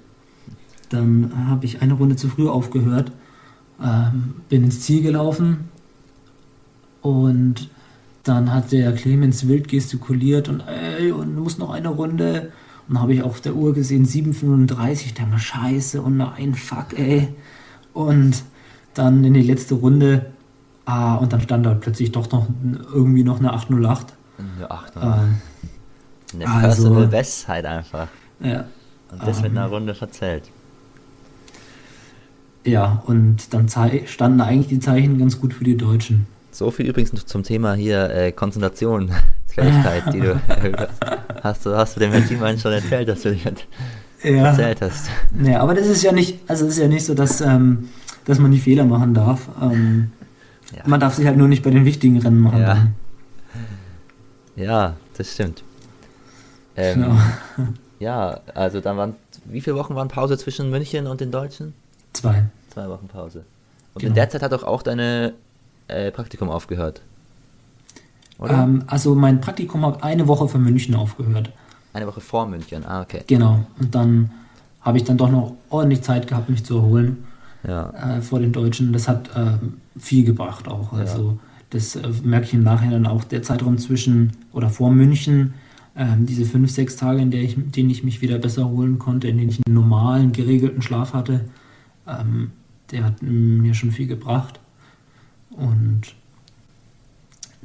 Dann 0.91 1.31
habe 1.47 1.65
ich 1.65 1.81
eine 1.81 1.93
Runde 1.93 2.17
zu 2.17 2.27
früh 2.27 2.47
aufgehört, 2.47 3.11
ähm, 3.81 4.35
bin 4.49 4.65
ins 4.65 4.81
Ziel 4.81 5.01
gelaufen 5.01 5.69
und 7.01 7.69
dann 8.23 8.53
hat 8.53 8.71
der 8.71 8.93
Clemens 8.93 9.47
wild 9.47 9.67
gestikuliert 9.67 10.49
und 10.49 10.61
ey, 10.61 11.11
und 11.11 11.35
du 11.35 11.41
musst 11.41 11.59
noch 11.59 11.71
eine 11.71 11.89
Runde. 11.89 12.51
Und 12.87 12.95
dann 12.95 13.03
habe 13.03 13.13
ich 13.13 13.23
auf 13.23 13.41
der 13.41 13.55
Uhr 13.55 13.73
gesehen 13.73 14.05
7,35. 14.05 15.15
Da 15.15 15.31
war 15.31 15.39
scheiße 15.39 16.01
und 16.01 16.17
nein, 16.17 16.53
fuck, 16.53 16.97
ey. 16.97 17.29
Und 17.93 18.43
dann 18.93 19.23
in 19.23 19.33
die 19.33 19.41
letzte 19.41 19.75
Runde, 19.75 20.27
ah, 20.85 21.15
und 21.15 21.33
dann 21.33 21.41
stand 21.41 21.65
da 21.65 21.73
plötzlich 21.73 22.11
doch 22.11 22.29
noch 22.31 22.47
irgendwie 22.93 23.23
noch 23.23 23.39
eine 23.39 23.53
808. 23.53 24.13
Eine 24.37 24.69
808. 24.69 25.23
Ähm, 25.23 25.41
eine 26.33 26.49
also, 26.49 26.83
Personal 26.83 27.07
Best 27.07 27.47
halt 27.47 27.65
einfach. 27.65 28.07
Ja. 28.39 28.65
Und 29.11 29.23
das 29.23 29.37
ähm, 29.37 29.43
mit 29.43 29.51
einer 29.51 29.67
Runde 29.67 29.95
verzählt. 29.95 30.43
Ja, 32.63 33.01
und 33.07 33.53
dann 33.53 33.67
standen 33.69 34.41
eigentlich 34.41 34.67
die 34.67 34.79
Zeichen 34.79 35.17
ganz 35.17 35.39
gut 35.39 35.53
für 35.53 35.63
die 35.63 35.77
Deutschen. 35.77 36.27
So 36.51 36.69
viel 36.69 36.87
übrigens 36.87 37.11
zum 37.25 37.43
Thema 37.43 37.73
hier 37.73 38.09
äh, 38.09 38.31
Konzentration, 38.31 39.11
Fähigkeit, 39.47 40.13
die 40.13 40.19
du 40.19 40.31
äh, 40.31 40.87
hast. 41.41 41.65
Du 41.65 41.75
hast 41.75 41.95
du 41.95 41.99
dem 42.01 42.27
Thiemann 42.27 42.59
schon 42.59 42.73
erzählt, 42.73 43.07
dass 43.07 43.21
du 43.21 43.31
dich 43.31 43.45
ja. 44.23 44.47
erzählt 44.47 44.81
hast. 44.81 45.09
Ja, 45.41 45.61
aber 45.61 45.73
das 45.73 45.87
ist 45.87 46.03
ja 46.03 46.11
nicht, 46.11 46.39
also 46.47 46.65
es 46.65 46.73
ist 46.73 46.79
ja 46.79 46.87
nicht 46.87 47.05
so, 47.05 47.13
dass, 47.13 47.41
ähm, 47.41 47.89
dass 48.25 48.37
man 48.37 48.51
die 48.51 48.59
Fehler 48.59 48.85
machen 48.85 49.13
darf. 49.13 49.47
Ähm, 49.61 50.11
ja. 50.75 50.83
Man 50.85 50.99
darf 50.99 51.15
sich 51.15 51.25
halt 51.25 51.37
nur 51.37 51.47
nicht 51.47 51.63
bei 51.63 51.71
den 51.71 51.85
wichtigen 51.85 52.19
Rennen 52.19 52.39
machen. 52.39 52.61
Ja, 52.61 52.87
ja 54.55 54.93
das 55.17 55.33
stimmt. 55.33 55.63
Ähm, 56.75 57.01
genau. 57.01 57.17
Ja, 57.99 58.39
also 58.55 58.81
dann 58.81 58.97
waren, 58.97 59.13
wie 59.45 59.61
viele 59.61 59.75
Wochen 59.75 59.93
waren 59.93 60.07
Pause 60.07 60.35
zwischen 60.35 60.71
München 60.71 61.05
und 61.05 61.21
den 61.21 61.29
Deutschen? 61.29 61.75
Zwei. 62.13 62.45
Zwei 62.69 62.89
Wochen 62.89 63.07
Pause. 63.07 63.43
Und 63.93 64.01
genau. 64.01 64.09
in 64.09 64.15
der 64.15 64.29
Zeit 64.29 64.41
hat 64.41 64.51
doch 64.51 64.63
auch 64.63 64.83
deine 64.83 65.33
äh, 65.87 66.11
Praktikum 66.11 66.49
aufgehört? 66.49 67.01
Ähm, 68.41 68.83
also 68.87 69.13
mein 69.15 69.41
Praktikum 69.41 69.85
hat 69.85 70.03
eine 70.03 70.27
Woche 70.27 70.47
für 70.47 70.57
München 70.57 70.95
aufgehört. 70.95 71.51
Eine 71.93 72.07
Woche 72.07 72.21
vor 72.21 72.47
München, 72.47 72.85
ah, 72.85 73.01
okay. 73.01 73.23
Genau. 73.27 73.65
Und 73.79 73.93
dann 73.93 74.31
habe 74.81 74.97
ich 74.97 75.03
dann 75.03 75.17
doch 75.17 75.29
noch 75.29 75.53
ordentlich 75.69 76.01
Zeit 76.01 76.27
gehabt, 76.27 76.49
mich 76.49 76.63
zu 76.63 76.77
erholen 76.77 77.25
ja. 77.67 78.17
äh, 78.17 78.21
vor 78.21 78.39
den 78.39 78.51
Deutschen. 78.51 78.93
Das 78.93 79.07
hat 79.07 79.29
äh, 79.35 79.57
viel 79.99 80.23
gebracht 80.23 80.67
auch. 80.67 80.93
Also 80.93 81.31
ja. 81.31 81.37
das 81.71 81.95
äh, 81.95 82.07
merke 82.23 82.45
ich 82.47 82.53
im 82.53 82.63
Nachhinein 82.63 83.05
auch. 83.05 83.23
Der 83.23 83.43
Zeitraum 83.43 83.77
zwischen 83.77 84.31
oder 84.53 84.69
vor 84.69 84.89
München, 84.89 85.53
ähm, 85.95 86.25
diese 86.25 86.45
fünf, 86.45 86.71
sechs 86.71 86.95
Tage, 86.95 87.21
in 87.21 87.29
der 87.29 87.41
ich, 87.41 87.55
denen 87.57 87.89
ich 87.89 88.03
mich 88.03 88.21
wieder 88.21 88.39
besser 88.39 88.61
erholen 88.61 88.97
konnte, 88.97 89.27
in 89.27 89.37
denen 89.37 89.49
ich 89.49 89.59
einen 89.65 89.75
normalen, 89.75 90.31
geregelten 90.31 90.81
Schlaf 90.81 91.13
hatte, 91.13 91.41
ähm, 92.07 92.51
der 92.91 93.05
hat 93.05 93.21
mir 93.21 93.73
schon 93.73 93.91
viel 93.91 94.07
gebracht. 94.07 94.59
Und 95.51 96.15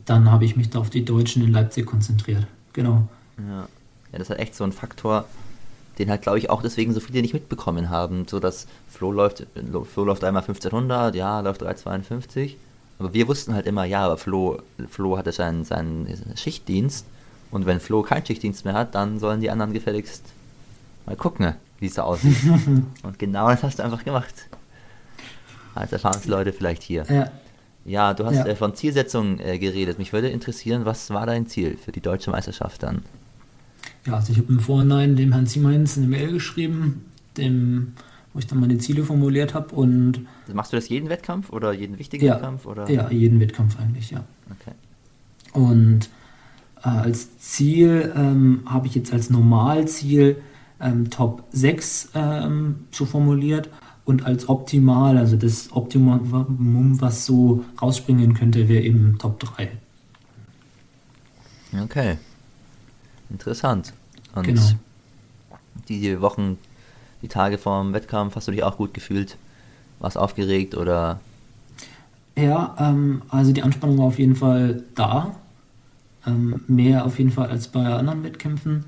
dann 0.05 0.30
habe 0.30 0.45
ich 0.45 0.57
mich 0.57 0.70
da 0.70 0.78
auf 0.78 0.91
die 0.91 1.05
Deutschen 1.05 1.43
in 1.43 1.53
Leipzig 1.53 1.87
konzentriert. 1.87 2.47
Genau. 2.72 3.09
Ja, 3.39 3.61
ja 3.61 3.68
das 4.12 4.22
ist 4.22 4.30
halt 4.30 4.41
echt 4.41 4.55
so 4.55 4.64
ein 4.64 4.72
Faktor, 4.72 5.26
den 5.99 6.11
halt, 6.11 6.22
glaube 6.22 6.39
ich, 6.39 6.51
auch 6.51 6.62
deswegen 6.62 6.93
so 6.93 7.01
viele 7.01 7.22
nicht 7.22 7.34
mitbekommen 7.34 7.91
haben. 7.91 8.26
So 8.28 8.41
dass 8.41 8.66
Flo 8.89 9.12
läuft, 9.12 9.47
Flo 9.93 10.05
läuft 10.05 10.24
einmal 10.24 10.43
1500, 10.43 11.14
ja, 11.14 11.41
läuft 11.41 11.62
352. 11.62 12.57
Aber 12.99 13.12
wir 13.12 13.28
wussten 13.28 13.55
halt 13.55 13.66
immer, 13.66 13.84
ja, 13.84 14.05
aber 14.05 14.16
Flo, 14.16 14.61
Flo 14.89 15.18
hatte 15.18 15.32
seinen, 15.32 15.64
seinen 15.64 16.07
Schichtdienst. 16.37 17.07
Und 17.51 17.66
wenn 17.66 17.80
Flo 17.80 18.03
keinen 18.03 18.26
Schichtdienst 18.26 18.64
mehr 18.64 18.74
hat, 18.74 18.95
dann 18.95 19.18
sollen 19.18 19.41
die 19.41 19.51
anderen 19.51 19.72
gefälligst 19.72 20.24
mal 21.07 21.16
gucken, 21.16 21.55
wie 21.80 21.86
es 21.86 21.94
so 21.94 22.02
aussieht. 22.02 22.36
und 23.02 23.18
genau 23.18 23.48
das 23.48 23.62
hast 23.62 23.78
du 23.78 23.84
einfach 23.84 24.04
gemacht. 24.04 24.34
Als 25.74 25.92
Erfahrungsleute 25.92 26.52
vielleicht 26.52 26.82
hier. 26.82 27.04
Ja. 27.08 27.30
Ja, 27.86 28.14
du 28.14 28.26
hast 28.26 28.34
ja. 28.34 28.46
äh, 28.46 28.56
von 28.56 28.74
Zielsetzungen 28.74 29.38
äh, 29.38 29.58
geredet. 29.58 29.98
Mich 29.98 30.12
würde 30.12 30.28
interessieren, 30.28 30.84
was 30.84 31.10
war 31.10 31.24
dein 31.24 31.46
Ziel 31.46 31.76
für 31.76 31.92
die 31.92 32.00
deutsche 32.00 32.32
Meisterschaft 32.32 32.82
dann? 32.82 33.02
Ja, 34.04 34.14
also 34.14 34.32
ich 34.32 34.38
habe 34.38 34.52
im 34.52 34.58
Vorhinein 34.58 35.14
dem 35.14 35.32
Herrn 35.32 35.46
Siemens 35.46 35.96
eine 35.96 36.08
Mail 36.08 36.32
geschrieben, 36.32 37.04
dem, 37.36 37.92
wo 38.32 38.40
ich 38.40 38.46
dann 38.48 38.58
meine 38.58 38.78
Ziele 38.78 39.04
formuliert 39.04 39.54
habe 39.54 39.74
und... 39.74 40.26
Machst 40.52 40.72
du 40.72 40.76
das 40.76 40.88
jeden 40.88 41.08
Wettkampf 41.08 41.50
oder 41.50 41.72
jeden 41.72 41.98
wichtigen 41.98 42.26
ja, 42.26 42.34
Wettkampf? 42.34 42.66
Oder? 42.66 42.90
Ja, 42.90 43.08
jeden 43.10 43.38
Wettkampf 43.38 43.78
eigentlich, 43.78 44.10
ja. 44.10 44.24
Okay. 44.60 44.74
Und 45.52 46.08
äh, 46.82 46.88
als 46.88 47.38
Ziel 47.38 48.12
ähm, 48.16 48.62
habe 48.66 48.88
ich 48.88 48.96
jetzt 48.96 49.12
als 49.12 49.30
Normalziel 49.30 50.42
ähm, 50.80 51.10
Top 51.10 51.44
6 51.52 52.10
ähm, 52.14 52.86
so 52.90 53.06
formuliert 53.06 53.68
und 54.04 54.24
als 54.24 54.48
optimal, 54.48 55.18
also 55.18 55.36
das 55.36 55.72
Optimum, 55.72 57.00
was 57.00 57.26
so 57.26 57.64
rausspringen 57.82 58.34
könnte, 58.34 58.68
wäre 58.68 58.82
eben 58.82 59.18
Top 59.18 59.40
3. 59.40 59.68
Okay. 61.82 62.16
Interessant. 63.28 63.92
Und 64.34 64.44
genau. 64.44 64.62
die 65.88 66.20
Wochen, 66.20 66.58
die 67.22 67.28
Tage 67.28 67.58
vorm 67.58 67.92
Wettkampf, 67.92 68.36
hast 68.36 68.46
du 68.46 68.52
dich 68.52 68.62
auch 68.62 68.76
gut 68.76 68.94
gefühlt? 68.94 69.36
Warst 69.98 70.16
aufgeregt 70.16 70.76
oder? 70.76 71.20
Ja, 72.36 72.76
ähm, 72.78 73.22
also 73.28 73.52
die 73.52 73.62
Anspannung 73.62 73.98
war 73.98 74.06
auf 74.06 74.18
jeden 74.18 74.36
Fall 74.36 74.84
da. 74.94 75.34
Ähm, 76.26 76.60
mehr 76.68 77.06
auf 77.06 77.18
jeden 77.18 77.32
Fall 77.32 77.48
als 77.48 77.68
bei 77.68 77.84
anderen 77.84 78.22
Wettkämpfen, 78.22 78.84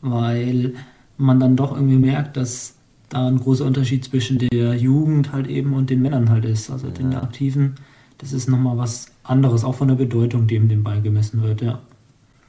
weil 0.00 0.74
man 1.18 1.40
dann 1.40 1.56
doch 1.56 1.72
irgendwie 1.72 1.98
merkt, 1.98 2.36
dass 2.36 2.74
da 3.08 3.26
ein 3.26 3.40
großer 3.40 3.64
Unterschied 3.64 4.04
zwischen 4.04 4.38
der 4.38 4.74
Jugend 4.74 5.32
halt 5.32 5.46
eben 5.48 5.74
und 5.74 5.90
den 5.90 6.00
Männern 6.00 6.30
halt 6.30 6.44
ist. 6.44 6.70
Also 6.70 6.86
ja. 6.86 6.92
den 6.92 7.14
Aktiven, 7.14 7.76
das 8.18 8.32
ist 8.32 8.48
nochmal 8.48 8.78
was 8.78 9.06
anderes, 9.22 9.64
auch 9.64 9.74
von 9.74 9.88
der 9.88 9.96
Bedeutung, 9.96 10.46
die 10.46 10.58
dem 10.58 10.82
beigemessen 10.82 11.42
wird, 11.42 11.60
ja. 11.60 11.80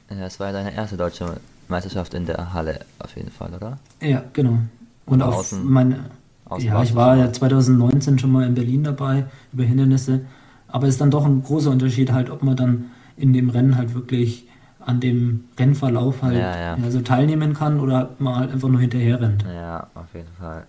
Es 0.08 0.40
war 0.40 0.48
ja 0.48 0.52
deine 0.52 0.74
erste 0.74 0.96
deutsche 0.96 1.36
Meisterschaft 1.68 2.14
in 2.14 2.26
der 2.26 2.52
Halle 2.52 2.80
auf 2.98 3.14
jeden 3.16 3.30
Fall, 3.30 3.54
oder? 3.54 3.78
Ja, 4.02 4.24
genau. 4.32 4.58
Und 5.06 5.22
auf 5.22 5.36
außen, 5.36 5.64
meine, 5.64 6.10
außen 6.46 6.66
ja, 6.66 6.82
ich 6.82 6.94
war 6.94 7.16
ja 7.16 7.32
2019 7.32 8.18
schon 8.18 8.32
mal 8.32 8.46
in 8.46 8.54
Berlin 8.54 8.84
dabei 8.84 9.26
über 9.52 9.62
Hindernisse, 9.62 10.24
aber 10.68 10.88
es 10.88 10.94
ist 10.94 11.00
dann 11.00 11.10
doch 11.10 11.24
ein 11.24 11.42
großer 11.42 11.70
Unterschied 11.70 12.12
halt, 12.12 12.28
ob 12.28 12.42
man 12.42 12.56
dann 12.56 12.90
in 13.16 13.32
dem 13.32 13.50
Rennen 13.50 13.76
halt 13.76 13.94
wirklich 13.94 14.46
an 14.84 15.00
dem 15.00 15.44
Rennverlauf 15.58 16.22
halt 16.22 16.36
ja, 16.36 16.58
ja. 16.58 16.76
Ja, 16.76 16.90
so 16.90 17.00
teilnehmen 17.00 17.54
kann 17.54 17.80
oder 17.80 18.10
man 18.18 18.36
halt 18.36 18.52
einfach 18.52 18.68
nur 18.68 18.80
hinterher 18.80 19.20
rennt. 19.20 19.44
Ja, 19.44 19.88
auf 19.94 20.14
jeden 20.14 20.32
Fall. 20.38 20.66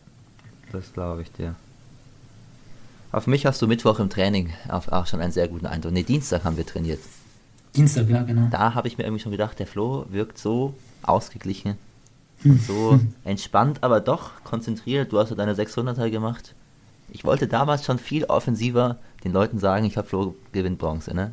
Das 0.72 0.94
glaube 0.94 1.22
ich 1.22 1.32
dir. 1.32 1.56
Auf 3.12 3.28
mich 3.28 3.46
hast 3.46 3.62
du 3.62 3.68
Mittwoch 3.68 4.00
im 4.00 4.10
Training 4.10 4.52
auch 4.70 5.06
schon 5.06 5.20
einen 5.20 5.32
sehr 5.32 5.48
guten 5.48 5.66
Eindruck. 5.66 5.92
Ne, 5.94 6.04
Dienstag 6.04 6.44
haben 6.46 6.58
wir 6.58 6.66
trainiert. 6.66 7.00
Dienstag, 7.76 8.10
ja, 8.10 8.24
genau. 8.24 8.48
Da 8.52 8.74
habe 8.74 8.88
ich 8.88 8.98
mir 8.98 9.04
irgendwie 9.04 9.22
schon 9.22 9.32
gedacht, 9.32 9.60
der 9.60 9.68
Flo 9.68 10.06
wirkt 10.10 10.38
so 10.38 10.74
ausgeglichen 11.04 11.76
und 12.44 12.62
so 12.62 13.00
entspannt, 13.24 13.80
aber 13.82 14.00
doch 14.00 14.32
konzentriert. 14.44 15.12
Du 15.12 15.20
hast 15.20 15.30
ja 15.30 15.36
deine 15.36 15.54
600er 15.54 16.10
gemacht. 16.10 16.54
Ich 17.10 17.24
wollte 17.24 17.48
damals 17.48 17.86
schon 17.86 18.00
viel 18.00 18.26
offensiver 18.26 18.98
den 19.24 19.34
Leuten 19.34 19.60
sagen, 19.60 19.86
ich 19.86 19.98
habe 19.98 20.08
Flo 20.08 20.36
gewinnt 20.52 20.80
Bronze, 20.80 21.14
ne? 21.14 21.32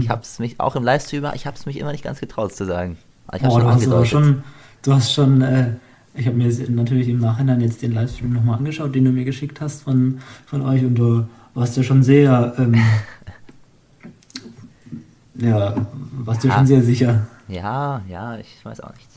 Ich 0.00 0.08
habe 0.08 0.22
es 0.22 0.38
mich 0.38 0.60
auch 0.60 0.76
im 0.76 0.84
Livestream, 0.84 1.26
ich 1.34 1.46
habe 1.46 1.56
es 1.56 1.66
mich 1.66 1.78
immer 1.78 1.92
nicht 1.92 2.04
ganz 2.04 2.20
getraut 2.20 2.54
zu 2.54 2.64
sagen. 2.64 2.98
Ich 3.34 3.42
oh, 3.44 3.58
du, 3.58 3.66
hast 3.66 3.86
aber 3.86 4.04
schon, 4.04 4.42
du 4.82 4.92
hast 4.92 5.12
schon, 5.12 5.42
äh, 5.42 5.72
ich 6.14 6.26
habe 6.26 6.36
mir 6.36 6.52
natürlich 6.68 7.08
im 7.08 7.18
Nachhinein 7.18 7.60
jetzt 7.60 7.82
den 7.82 7.92
Livestream 7.92 8.32
nochmal 8.32 8.58
angeschaut, 8.58 8.94
den 8.94 9.04
du 9.04 9.12
mir 9.12 9.24
geschickt 9.24 9.60
hast 9.60 9.82
von, 9.82 10.20
von 10.46 10.62
euch 10.62 10.84
und 10.84 10.94
du 10.94 11.26
warst 11.54 11.76
ja 11.76 11.82
schon 11.82 12.02
sehr, 12.02 12.54
ähm, 12.58 12.74
ja, 15.34 15.74
warst 16.12 16.44
du 16.44 16.48
ja. 16.48 16.54
schon 16.54 16.66
sehr 16.66 16.82
sicher. 16.82 17.26
Ja, 17.48 18.02
ja, 18.08 18.38
ich 18.38 18.64
weiß 18.64 18.80
auch 18.80 18.94
nicht. 18.94 19.08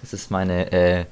Das 0.00 0.12
ist 0.12 0.30
meine 0.30 0.72
äh, 0.72 1.04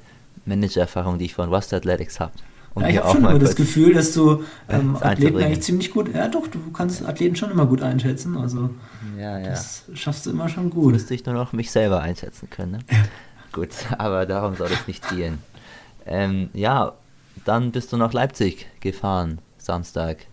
Manager-Erfahrung, 0.45 1.17
die 1.17 1.25
ich 1.25 1.33
von 1.33 1.49
Rust 1.49 1.73
Athletics 1.73 2.19
habe. 2.19 2.33
Um 2.73 2.83
ja, 2.83 2.89
ich 2.89 2.97
habe 2.97 3.09
schon 3.09 3.17
immer 3.17 3.37
das 3.37 3.55
Gefühl, 3.55 3.93
dass 3.93 4.13
du 4.13 4.43
ähm, 4.69 4.95
Athleten 5.01 5.37
eigentlich 5.37 5.61
ziemlich 5.61 5.91
gut, 5.91 6.13
ja 6.13 6.29
doch, 6.29 6.47
du 6.47 6.71
kannst 6.71 7.05
Athleten 7.05 7.35
schon 7.35 7.51
immer 7.51 7.65
gut 7.65 7.81
einschätzen, 7.81 8.37
also 8.37 8.69
ja, 9.17 9.39
ja. 9.39 9.49
das 9.49 9.83
schaffst 9.93 10.25
du 10.25 10.29
immer 10.29 10.47
schon 10.47 10.69
gut. 10.69 10.93
Müsste 10.93 11.13
ich 11.13 11.25
nur 11.25 11.35
noch 11.35 11.51
mich 11.51 11.69
selber 11.69 12.01
einschätzen 12.01 12.49
können, 12.49 12.71
ne? 12.71 12.79
gut, 13.51 13.69
aber 13.97 14.25
darum 14.25 14.55
soll 14.55 14.69
es 14.71 14.87
nicht 14.87 15.09
gehen. 15.09 15.39
Ähm, 16.05 16.49
ja, 16.53 16.93
dann 17.45 17.71
bist 17.71 17.91
du 17.91 17.97
nach 17.97 18.13
Leipzig 18.13 18.67
gefahren, 18.79 19.39
Samstag. 19.57 20.25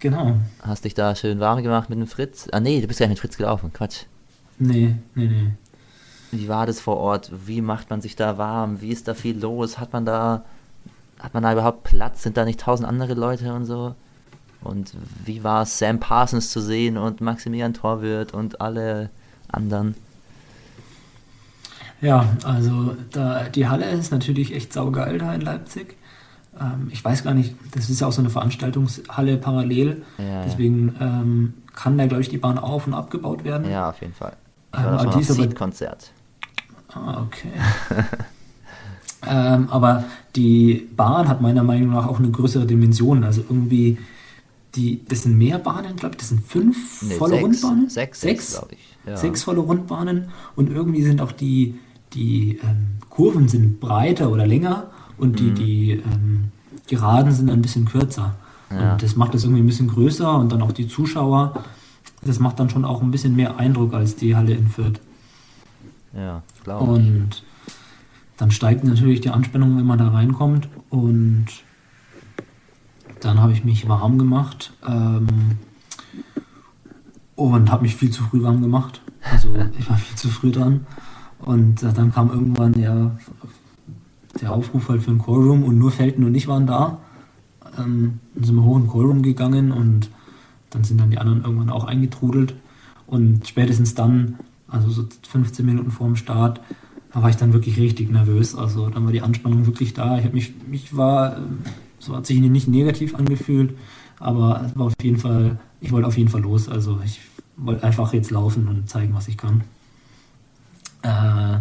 Genau. 0.00 0.36
Hast 0.62 0.84
dich 0.84 0.94
da 0.94 1.14
schön 1.14 1.40
warm 1.40 1.62
gemacht 1.62 1.88
mit 1.88 1.98
dem 1.98 2.06
Fritz? 2.06 2.48
Ah 2.52 2.60
nee, 2.60 2.80
du 2.80 2.86
bist 2.86 3.00
ja 3.00 3.06
nicht 3.06 3.16
mit 3.16 3.20
Fritz 3.20 3.36
gelaufen, 3.36 3.72
Quatsch. 3.72 4.02
Nee, 4.58 4.96
nee, 5.14 5.26
nee. 5.26 5.50
Wie 6.32 6.48
war 6.48 6.66
das 6.66 6.80
vor 6.80 6.98
Ort? 6.98 7.30
Wie 7.46 7.60
macht 7.60 7.90
man 7.90 8.00
sich 8.00 8.16
da 8.16 8.36
warm? 8.36 8.80
Wie 8.80 8.90
ist 8.90 9.08
da 9.08 9.14
viel 9.14 9.38
los? 9.38 9.78
Hat 9.78 9.92
man 9.92 10.04
da, 10.04 10.44
hat 11.26 11.34
man 11.34 11.42
da 11.42 11.52
überhaupt 11.52 11.82
Platz? 11.82 12.22
Sind 12.22 12.36
da 12.36 12.44
nicht 12.44 12.60
tausend 12.60 12.88
andere 12.88 13.14
Leute 13.14 13.52
und 13.52 13.66
so? 13.66 13.94
Und 14.62 14.92
wie 15.24 15.42
war 15.44 15.62
es, 15.62 15.76
Sam 15.78 15.98
Parsons 16.00 16.50
zu 16.50 16.60
sehen 16.60 16.96
und 16.96 17.20
Maximilian 17.20 17.74
Torwirt 17.74 18.32
und 18.32 18.60
alle 18.60 19.10
anderen? 19.50 19.96
Ja, 22.00 22.28
also 22.44 22.96
da, 23.10 23.44
die 23.48 23.66
Halle 23.68 23.90
ist 23.90 24.12
natürlich 24.12 24.54
echt 24.54 24.72
saugeil 24.72 25.18
da 25.18 25.34
in 25.34 25.40
Leipzig. 25.40 25.96
Ähm, 26.60 26.88
ich 26.92 27.04
weiß 27.04 27.24
gar 27.24 27.34
nicht, 27.34 27.54
das 27.74 27.90
ist 27.90 28.00
ja 28.00 28.06
auch 28.06 28.12
so 28.12 28.20
eine 28.22 28.30
Veranstaltungshalle 28.30 29.36
parallel. 29.36 30.02
Ja, 30.18 30.44
Deswegen 30.44 30.94
ähm, 31.00 31.54
kann 31.74 31.98
da, 31.98 32.06
glaube 32.06 32.22
ich, 32.22 32.28
die 32.28 32.38
Bahn 32.38 32.58
auf- 32.58 32.86
und 32.86 32.94
abgebaut 32.94 33.44
werden. 33.44 33.68
Ja, 33.70 33.90
auf 33.90 34.00
jeden 34.00 34.14
Fall. 34.14 34.34
Ich 34.72 34.78
Ähm, 34.78 34.84
war 34.84 34.90
da 34.92 34.98
aber 34.98 35.02
schon 35.02 35.10
die 35.10 35.16
auf 35.16 35.22
ist 35.22 35.30
aber- 35.32 35.42
Seed-Konzert. 35.42 36.10
Ah, 36.94 37.22
okay. 37.22 37.50
ähm, 39.28 39.68
aber 39.70 40.04
die 40.34 40.86
Bahn 40.96 41.28
hat 41.28 41.40
meiner 41.40 41.62
Meinung 41.62 41.90
nach 41.90 42.06
auch 42.06 42.18
eine 42.18 42.30
größere 42.30 42.66
Dimension. 42.66 43.24
Also 43.24 43.42
irgendwie, 43.48 43.98
die, 44.74 45.00
das 45.08 45.22
sind 45.22 45.36
mehr 45.38 45.58
Bahnen, 45.58 45.96
glaube 45.96 46.14
ich, 46.14 46.18
das 46.18 46.28
sind 46.28 46.44
fünf 46.46 47.02
Nee, 47.02 47.14
volle 47.14 47.32
sechs. 47.34 47.44
Rundbahnen. 47.44 47.88
Sechs, 47.88 48.20
sechs, 48.20 48.52
glaube 48.58 48.74
ich. 48.74 48.78
Ja. 49.06 49.16
sechs 49.16 49.42
volle 49.44 49.60
Rundbahnen 49.60 50.28
und 50.56 50.68
irgendwie 50.70 51.02
sind 51.02 51.20
auch 51.20 51.32
die, 51.32 51.76
die 52.12 52.58
ähm, 52.62 52.98
Kurven 53.08 53.48
sind 53.48 53.78
breiter 53.80 54.30
oder 54.30 54.46
länger 54.46 54.90
und 55.16 55.32
Mhm. 55.40 55.54
die, 55.54 55.54
die 55.54 55.90
ähm, 55.92 56.44
Geraden 56.88 57.32
sind 57.32 57.48
ein 57.50 57.62
bisschen 57.62 57.84
kürzer. 57.86 58.34
Ja. 58.70 58.92
Und 58.92 59.02
das 59.02 59.14
macht 59.16 59.32
das 59.34 59.44
irgendwie 59.44 59.62
ein 59.62 59.66
bisschen 59.66 59.88
größer 59.88 60.36
und 60.38 60.50
dann 60.52 60.60
auch 60.62 60.72
die 60.72 60.88
Zuschauer. 60.88 61.64
Das 62.24 62.40
macht 62.40 62.58
dann 62.58 62.68
schon 62.68 62.84
auch 62.84 63.00
ein 63.00 63.10
bisschen 63.12 63.36
mehr 63.36 63.58
Eindruck 63.58 63.94
als 63.94 64.16
die 64.16 64.34
Halle 64.34 64.54
in 64.54 64.68
Fürth. 64.68 65.00
Ja, 66.14 66.42
glaube 66.64 66.84
ich. 66.84 66.88
Und 66.90 67.42
dann 68.36 68.50
steigt 68.50 68.84
natürlich 68.84 69.20
die 69.20 69.30
Anspannung, 69.30 69.76
wenn 69.78 69.86
man 69.86 69.98
da 69.98 70.08
reinkommt. 70.08 70.68
Und 70.90 71.46
dann 73.20 73.40
habe 73.40 73.52
ich 73.52 73.64
mich 73.64 73.88
warm 73.88 74.18
gemacht 74.18 74.72
ähm, 74.86 75.26
und 77.34 77.70
habe 77.70 77.82
mich 77.82 77.96
viel 77.96 78.10
zu 78.10 78.22
früh 78.24 78.42
warm 78.42 78.60
gemacht. 78.60 79.00
Also 79.22 79.54
ich 79.78 79.88
war 79.88 79.96
viel 79.96 80.16
zu 80.16 80.28
früh 80.28 80.52
dran. 80.52 80.86
Und 81.40 81.82
äh, 81.82 81.92
dann 81.92 82.12
kam 82.12 82.30
irgendwann 82.30 82.74
ja 82.78 83.16
der 84.40 84.52
Aufruf 84.52 84.88
halt 84.88 85.02
für 85.02 85.10
ein 85.10 85.22
Callroom 85.22 85.64
und 85.64 85.78
nur 85.78 85.90
Felten 85.90 86.24
und 86.24 86.34
ich 86.34 86.46
waren 86.46 86.66
da. 86.66 86.98
Ähm, 87.78 88.20
dann 88.34 88.44
sind 88.44 88.54
wir 88.54 88.64
hoch 88.64 88.76
in 88.76 88.82
den 88.82 88.90
Callroom 88.90 89.22
gegangen 89.22 89.72
und 89.72 90.10
dann 90.70 90.84
sind 90.84 91.00
dann 91.00 91.10
die 91.10 91.18
anderen 91.18 91.42
irgendwann 91.42 91.70
auch 91.70 91.84
eingetrudelt. 91.84 92.54
Und 93.06 93.46
spätestens 93.46 93.94
dann, 93.94 94.36
also 94.68 94.90
so 94.90 95.06
15 95.28 95.64
Minuten 95.64 95.90
vor 95.90 96.06
dem 96.06 96.16
Start, 96.16 96.60
da 97.16 97.22
war 97.22 97.30
ich 97.30 97.36
dann 97.36 97.54
wirklich 97.54 97.78
richtig 97.78 98.10
nervös. 98.10 98.54
Also 98.54 98.90
dann 98.90 99.06
war 99.06 99.12
die 99.12 99.22
Anspannung 99.22 99.64
wirklich 99.64 99.94
da. 99.94 100.18
Ich 100.18 100.24
habe 100.24 100.34
mich, 100.34 100.52
mich 100.68 100.94
war, 100.94 101.38
so 101.98 102.14
hat 102.14 102.26
sich 102.26 102.38
nicht 102.40 102.68
negativ 102.68 103.14
angefühlt, 103.14 103.74
aber 104.18 104.70
war 104.74 104.86
auf 104.88 104.92
jeden 105.00 105.16
Fall, 105.16 105.58
ich 105.80 105.92
wollte 105.92 106.06
auf 106.06 106.18
jeden 106.18 106.28
Fall 106.28 106.42
los. 106.42 106.68
Also 106.68 107.00
ich 107.02 107.22
wollte 107.56 107.84
einfach 107.84 108.12
jetzt 108.12 108.30
laufen 108.30 108.68
und 108.68 108.90
zeigen, 108.90 109.14
was 109.14 109.28
ich 109.28 109.38
kann. 109.38 109.64
Äh, 111.00 111.60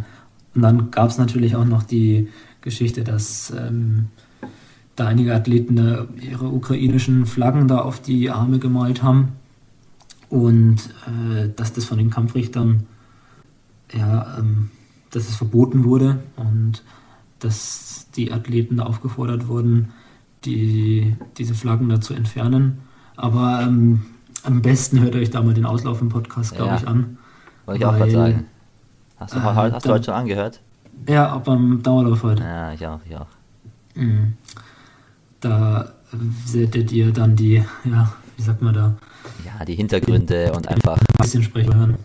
und 0.56 0.62
dann 0.62 0.92
gab 0.92 1.10
es 1.10 1.18
natürlich 1.18 1.56
auch 1.56 1.64
noch 1.64 1.84
die 1.84 2.28
Geschichte, 2.60 3.06
dass 3.06 3.54
ähm, 3.58 4.08
da 4.98 5.08
einige 5.08 5.34
Athleten 5.34 5.78
äh, 5.78 6.04
ihre 6.20 6.50
ukrainischen 6.50 7.26
Flaggen 7.26 7.70
da 7.70 7.78
auf 7.78 8.02
die 8.02 8.30
Arme 8.30 8.60
gemalt 8.60 9.04
haben 9.04 9.30
und 10.28 10.80
äh, 11.08 11.48
dass 11.56 11.72
das 11.72 11.86
von 11.86 11.98
den 11.98 12.10
Kampfrichtern 12.10 12.88
ja, 13.94 14.38
ähm, 14.38 14.70
dass 15.16 15.30
es 15.30 15.36
verboten 15.36 15.84
wurde 15.86 16.20
und 16.36 16.84
dass 17.40 18.08
die 18.16 18.32
Athleten 18.32 18.78
da 18.78 18.84
aufgefordert 18.84 19.48
wurden, 19.48 19.92
die, 20.46 21.16
diese 21.38 21.56
Flaggen 21.56 21.90
da 21.90 22.02
zu 22.02 22.14
entfernen. 22.14 22.80
Aber 23.16 23.62
ähm, 23.64 24.06
am 24.44 24.62
besten 24.62 25.00
hört 25.02 25.16
euch 25.16 25.30
da 25.32 25.42
mal 25.42 25.54
den 25.54 25.66
Auslauf 25.66 26.02
im 26.02 26.10
Podcast, 26.10 26.54
glaube 26.56 26.72
Ja. 26.72 26.78
ich, 26.78 26.88
an. 26.88 27.18
Wollte 27.66 27.80
ich 27.80 27.86
auch 27.86 27.98
gerade 27.98 28.12
sagen. 28.12 28.46
Hast 29.18 29.34
du, 29.34 29.40
äh, 29.40 29.42
hast 29.42 29.86
du 29.86 29.90
heute 29.92 30.04
schon 30.06 30.14
angehört? 30.14 30.60
Ja, 31.08 31.30
ab 31.32 31.48
am 31.48 31.82
Dauerlauf 31.82 32.24
heute. 32.24 32.44
Ja, 32.44 32.74
ich 32.74 32.86
auch, 32.86 33.00
ich 33.10 33.16
auch. 33.16 33.28
Mhm. 33.96 34.34
Da 35.42 35.92
werdet 36.12 36.92
ihr 36.92 37.12
dann 37.12 37.36
die, 37.36 37.64
ja, 37.86 38.14
wie 38.38 38.42
sagt 38.44 38.62
man 38.62 38.74
da, 38.74 38.94
Ja, 39.46 39.64
die 39.66 39.76
Hintergründe 39.76 40.52
und 40.54 40.68
einfach 40.68 40.98
ein 40.98 41.06
bisschen 41.22 41.44
sprechen 41.44 41.74
hören. 41.76 41.96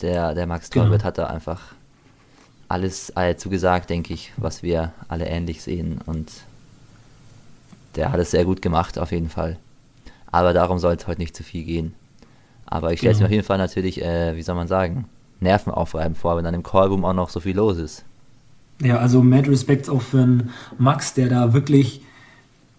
der, 0.00 0.34
der 0.34 0.46
Max 0.46 0.70
Genau. 0.70 0.86
Torwirt 0.86 1.04
hat 1.04 1.18
da 1.18 1.26
einfach 1.26 1.60
alles 2.72 3.12
zugesagt, 3.36 3.90
denke 3.90 4.14
ich, 4.14 4.32
was 4.36 4.62
wir 4.62 4.92
alle 5.08 5.26
ähnlich 5.26 5.62
sehen 5.62 6.00
und 6.06 6.30
der 7.96 8.10
hat 8.10 8.18
es 8.20 8.30
sehr 8.30 8.44
gut 8.44 8.62
gemacht, 8.62 8.98
auf 8.98 9.12
jeden 9.12 9.28
Fall. 9.28 9.58
Aber 10.30 10.54
darum 10.54 10.78
soll 10.78 10.94
es 10.94 11.06
heute 11.06 11.20
nicht 11.20 11.36
zu 11.36 11.42
viel 11.42 11.64
gehen. 11.64 11.94
Aber 12.64 12.92
ich 12.92 13.00
stelle 13.00 13.12
es 13.12 13.18
mir 13.18 13.24
Genau. 13.24 13.28
auf 13.28 13.32
jeden 13.32 13.46
Fall 13.46 13.58
natürlich, 13.58 14.02
äh, 14.02 14.34
wie 14.34 14.42
soll 14.42 14.54
man 14.54 14.66
sagen, 14.68 15.04
nervenaufreibend 15.40 16.16
vor, 16.16 16.36
wenn 16.36 16.44
dann 16.44 16.54
im 16.54 16.62
Callroom 16.62 17.04
auch 17.04 17.12
noch 17.12 17.28
so 17.28 17.40
viel 17.40 17.54
los 17.56 17.76
ist. 17.76 18.04
Ja, 18.80 18.96
also 18.96 19.22
mad 19.22 19.48
Respect 19.50 19.90
auch 19.90 20.00
für 20.00 20.22
einen 20.22 20.50
Max, 20.78 21.12
der 21.12 21.28
da 21.28 21.52
wirklich 21.52 22.00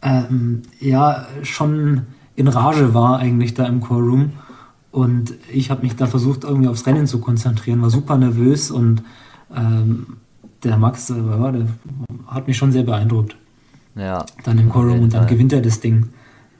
ähm, 0.02 0.64
ja 0.80 1.28
schon 1.44 2.08
in 2.36 2.48
Rage 2.48 2.94
war 2.96 3.20
eigentlich 3.20 3.54
da 3.54 3.68
im 3.68 3.82
Callroom. 3.84 4.34
Und 4.92 5.34
ich 5.52 5.70
habe 5.70 5.84
mich 5.84 5.96
da 5.96 6.08
versucht, 6.08 6.44
irgendwie 6.44 6.68
aufs 6.68 6.86
Rennen 6.88 7.06
zu 7.08 7.20
konzentrieren, 7.20 7.82
war 7.82 7.90
super 7.92 8.18
nervös 8.18 8.72
und 8.72 9.04
ähm, 9.56 10.18
der 10.64 10.78
Max 10.78 11.10
äh, 11.10 11.14
der 11.16 11.68
hat 12.28 12.48
mich 12.48 12.58
schon 12.58 12.72
sehr 12.72 12.84
beeindruckt. 12.84 13.36
Ja. 13.96 14.26
Dann 14.44 14.58
im 14.60 14.70
jeden 14.74 15.04
und 15.04 15.14
dann 15.14 15.28
gewinnt 15.28 15.54
er 15.54 15.62
das 15.62 15.80
Ding. 15.80 16.10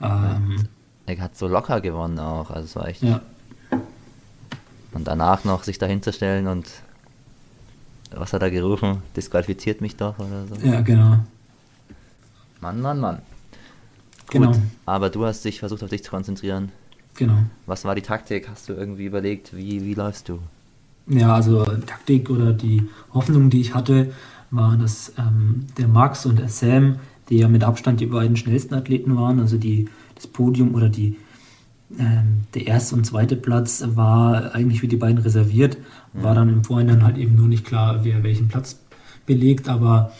Ähm, 0.00 0.66
Er 1.06 1.18
hat 1.20 1.36
so 1.36 1.48
locker 1.48 1.80
gewonnen 1.80 2.18
auch, 2.18 2.50
also 2.50 2.64
es 2.66 2.76
war 2.76 2.88
echt. 2.88 3.02
ja, 3.02 3.20
Und 4.92 5.06
danach 5.06 5.44
noch 5.44 5.64
sich 5.64 5.78
dahinter 5.78 6.12
stellen 6.12 6.46
und 6.46 6.66
was 8.16 8.32
hat 8.32 8.42
er 8.42 8.50
gerufen? 8.50 9.02
Disqualifiziert 9.16 9.80
mich 9.80 9.96
doch 9.96 10.18
oder 10.18 10.46
so. 10.46 10.54
ja, 10.66 10.80
genau. 10.82 11.16
Mann, 12.60 12.80
Mann, 12.80 13.00
Mann. 13.00 13.18
Genau, 14.30 14.52
Gut, 14.52 14.60
aber 14.86 15.10
du 15.10 15.24
hast 15.26 15.44
dich 15.44 15.58
versucht 15.58 15.82
auf 15.82 15.90
dich 15.90 16.04
zu 16.04 16.10
konzentrieren. 16.10 16.70
genau. 17.16 17.38
Was 17.66 17.84
war 17.84 17.94
die 17.94 18.02
Taktik? 18.02 18.48
Hast 18.48 18.68
du 18.68 18.72
irgendwie 18.74 19.04
überlegt, 19.06 19.54
wie, 19.56 19.82
wie 19.84 19.94
läufst 19.94 20.28
du? 20.28 20.38
Ja, 21.06 21.34
also 21.34 21.64
Taktik 21.64 22.30
oder 22.30 22.52
die 22.52 22.88
Hoffnung, 23.12 23.50
die 23.50 23.60
ich 23.60 23.74
hatte, 23.74 24.12
war, 24.50 24.76
dass 24.76 25.12
ähm, 25.18 25.66
der 25.76 25.88
Max 25.88 26.24
und 26.24 26.38
der 26.38 26.48
Sam, 26.48 26.96
die 27.28 27.38
ja 27.38 27.48
mit 27.48 27.64
Abstand 27.64 28.00
die 28.00 28.06
beiden 28.06 28.36
schnellsten 28.36 28.74
Athleten 28.74 29.16
waren, 29.16 29.40
also 29.40 29.58
die, 29.58 29.88
das 30.14 30.26
Podium 30.26 30.74
oder 30.74 30.88
die, 30.88 31.16
ähm, 31.98 32.44
der 32.54 32.66
erste 32.66 32.94
und 32.94 33.04
zweite 33.04 33.36
Platz 33.36 33.84
war 33.94 34.54
eigentlich 34.54 34.80
für 34.80 34.88
die 34.88 34.96
beiden 34.96 35.18
reserviert. 35.18 35.76
War 36.14 36.34
dann 36.34 36.48
im 36.48 36.64
Vorhinein 36.64 37.04
halt 37.04 37.18
eben 37.18 37.36
nur 37.36 37.48
nicht 37.48 37.66
klar, 37.66 38.04
wer 38.04 38.22
welchen 38.22 38.48
Platz 38.48 38.80
belegt, 39.26 39.68
aber 39.68 40.12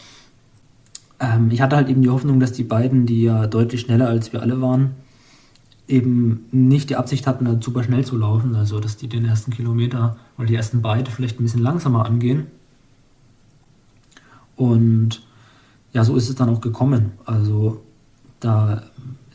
ähm, 1.19 1.49
ich 1.51 1.61
hatte 1.61 1.75
halt 1.75 1.89
eben 1.89 2.01
die 2.01 2.09
Hoffnung, 2.09 2.39
dass 2.39 2.51
die 2.51 2.63
beiden, 2.63 3.05
die 3.05 3.23
ja 3.23 3.47
deutlich 3.47 3.81
schneller 3.81 4.07
als 4.07 4.33
wir 4.33 4.41
alle 4.41 4.61
waren, 4.61 4.91
eben 5.87 6.45
nicht 6.51 6.89
die 6.89 6.95
Absicht 6.95 7.27
hatten, 7.27 7.45
da 7.45 7.57
super 7.59 7.83
schnell 7.83 8.05
zu 8.05 8.17
laufen, 8.17 8.55
also 8.55 8.79
dass 8.79 8.97
die 8.97 9.07
den 9.07 9.25
ersten 9.25 9.51
Kilometer 9.51 10.17
oder 10.37 10.47
die 10.47 10.55
ersten 10.55 10.81
beide 10.81 11.09
vielleicht 11.11 11.39
ein 11.39 11.43
bisschen 11.43 11.61
langsamer 11.61 12.05
angehen. 12.05 12.47
Und 14.55 15.21
ja, 15.93 16.03
so 16.03 16.15
ist 16.15 16.29
es 16.29 16.35
dann 16.35 16.49
auch 16.49 16.61
gekommen. 16.61 17.13
Also 17.25 17.81
da 18.39 18.83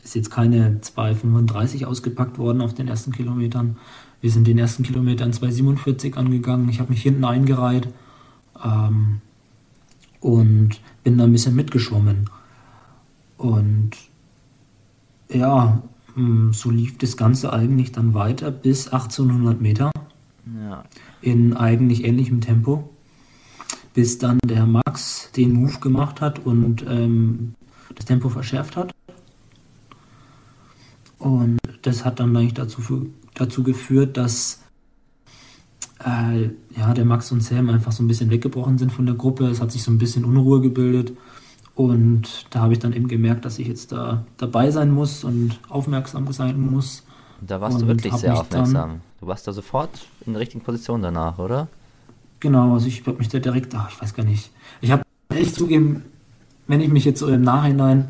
ist 0.03 0.15
jetzt 0.15 0.31
keine 0.31 0.79
2,35 0.81 1.85
ausgepackt 1.85 2.37
worden 2.37 2.61
auf 2.61 2.73
den 2.73 2.87
ersten 2.87 3.11
Kilometern. 3.11 3.77
Wir 4.21 4.31
sind 4.31 4.45
den 4.45 4.57
ersten 4.57 4.83
Kilometern 4.83 5.31
2,47 5.31 6.15
angegangen. 6.15 6.69
Ich 6.69 6.79
habe 6.79 6.91
mich 6.91 7.01
hinten 7.01 7.25
eingereiht 7.25 7.87
ähm, 8.63 9.21
und 10.19 10.79
bin 11.03 11.17
da 11.17 11.23
ein 11.23 11.31
bisschen 11.31 11.55
mitgeschwommen. 11.55 12.29
Und 13.37 13.91
ja, 15.29 15.81
mh, 16.15 16.53
so 16.53 16.69
lief 16.69 16.97
das 16.99 17.17
Ganze 17.17 17.51
eigentlich 17.53 17.91
dann 17.91 18.13
weiter 18.13 18.51
bis 18.51 18.87
1800 18.87 19.59
Meter 19.61 19.91
Ja. 20.59 20.83
in 21.21 21.55
eigentlich 21.55 22.03
ähnlichem 22.03 22.41
Tempo, 22.41 22.89
bis 23.93 24.17
dann 24.17 24.39
der 24.45 24.65
Max 24.65 25.31
den 25.35 25.53
Move 25.53 25.79
gemacht 25.79 26.21
hat 26.21 26.39
und 26.45 26.85
ähm, 26.87 27.55
das 27.95 28.05
Tempo 28.05 28.29
verschärft 28.29 28.75
hat. 28.75 28.91
Und 31.19 31.59
das 31.83 32.03
hat 32.03 32.19
dann 32.19 32.35
eigentlich 32.35 32.55
dazu, 32.55 32.81
dazu 33.35 33.63
geführt, 33.63 34.17
dass 34.17 34.61
äh, 36.03 36.49
ja, 36.75 36.93
der 36.93 37.05
Max 37.05 37.31
und 37.31 37.41
Sam 37.41 37.69
einfach 37.69 37.91
so 37.91 38.03
ein 38.03 38.07
bisschen 38.07 38.31
weggebrochen 38.31 38.77
sind 38.77 38.91
von 38.91 39.05
der 39.05 39.15
Gruppe. 39.15 39.47
Es 39.47 39.61
hat 39.61 39.71
sich 39.71 39.83
so 39.83 39.91
ein 39.91 39.97
bisschen 39.97 40.25
Unruhe 40.25 40.61
gebildet. 40.61 41.15
Und 41.75 42.47
da 42.49 42.61
habe 42.61 42.73
ich 42.73 42.79
dann 42.79 42.93
eben 42.93 43.07
gemerkt, 43.07 43.45
dass 43.45 43.59
ich 43.59 43.67
jetzt 43.67 43.91
da 43.91 44.25
dabei 44.37 44.71
sein 44.71 44.91
muss 44.91 45.23
und 45.23 45.59
aufmerksam 45.69 46.31
sein 46.31 46.59
muss. 46.59 47.03
Da 47.39 47.61
warst 47.61 47.75
und 47.75 47.83
du 47.83 47.87
wirklich 47.87 48.13
sehr 48.13 48.39
aufmerksam. 48.39 49.01
Du 49.21 49.27
warst 49.27 49.47
da 49.47 49.53
sofort 49.53 49.91
in 50.25 50.33
der 50.33 50.41
richtigen 50.41 50.63
Position 50.63 51.03
danach, 51.03 51.37
oder? 51.37 51.67
Genau, 52.39 52.73
also 52.73 52.87
ich 52.87 53.05
habe 53.05 53.19
mich 53.19 53.29
da 53.29 53.37
direkt, 53.37 53.73
ach, 53.75 53.91
ich 53.91 54.01
weiß 54.01 54.15
gar 54.15 54.23
nicht. 54.23 54.49
Ich 54.81 54.91
habe 54.91 55.03
echt 55.29 55.55
zugeben, 55.55 56.03
wenn 56.67 56.81
ich 56.81 56.89
mich 56.89 57.05
jetzt 57.05 57.19
so 57.19 57.27
im 57.27 57.43
Nachhinein 57.43 58.09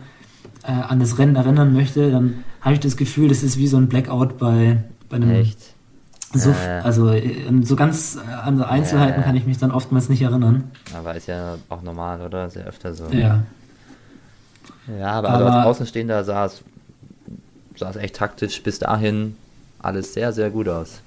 äh, 0.64 0.72
an 0.72 1.02
das 1.02 1.18
Rennen 1.18 1.36
erinnern 1.36 1.74
möchte, 1.74 2.12
dann 2.12 2.46
habe 2.62 2.76
ich 2.76 2.80
das 2.80 2.96
Gefühl, 2.96 3.28
das 3.28 3.44
ist 3.44 3.58
wie 3.58 3.68
so 3.68 3.76
ein 3.76 3.90
Blackout 3.90 4.38
bei, 4.38 4.84
bei 5.10 5.18
einem 5.18 5.32
Echt? 5.32 5.60
So, 6.34 6.52
äh, 6.52 6.80
also 6.82 7.14
so 7.64 7.76
ganz 7.76 8.18
an 8.18 8.64
Einzelheiten 8.64 9.22
äh, 9.22 9.24
kann 9.26 9.36
ich 9.36 9.46
mich 9.46 9.58
dann 9.58 9.72
oftmals 9.72 10.08
nicht 10.08 10.22
erinnern. 10.22 10.72
Aber 10.96 11.14
ist 11.16 11.28
ja 11.28 11.58
auch 11.68 11.82
normal, 11.82 12.22
oder? 12.22 12.50
Sehr 12.50 12.66
öfter 12.66 12.94
so. 12.94 13.08
Ja. 13.12 13.44
Ja, 14.98 15.12
aber, 15.12 15.30
aber 15.30 15.46
also 15.46 15.58
als 15.58 15.66
Außenstehender 15.66 16.24
sah 16.24 16.46
es, 16.46 16.64
sah 17.76 17.90
es 17.90 17.98
echt 17.98 18.16
taktisch 18.16 18.64
bis 18.64 18.80
dahin 18.80 19.36
alles 19.82 20.14
sehr, 20.14 20.32
sehr 20.34 20.50
gut 20.50 20.68
aus. 20.68 21.02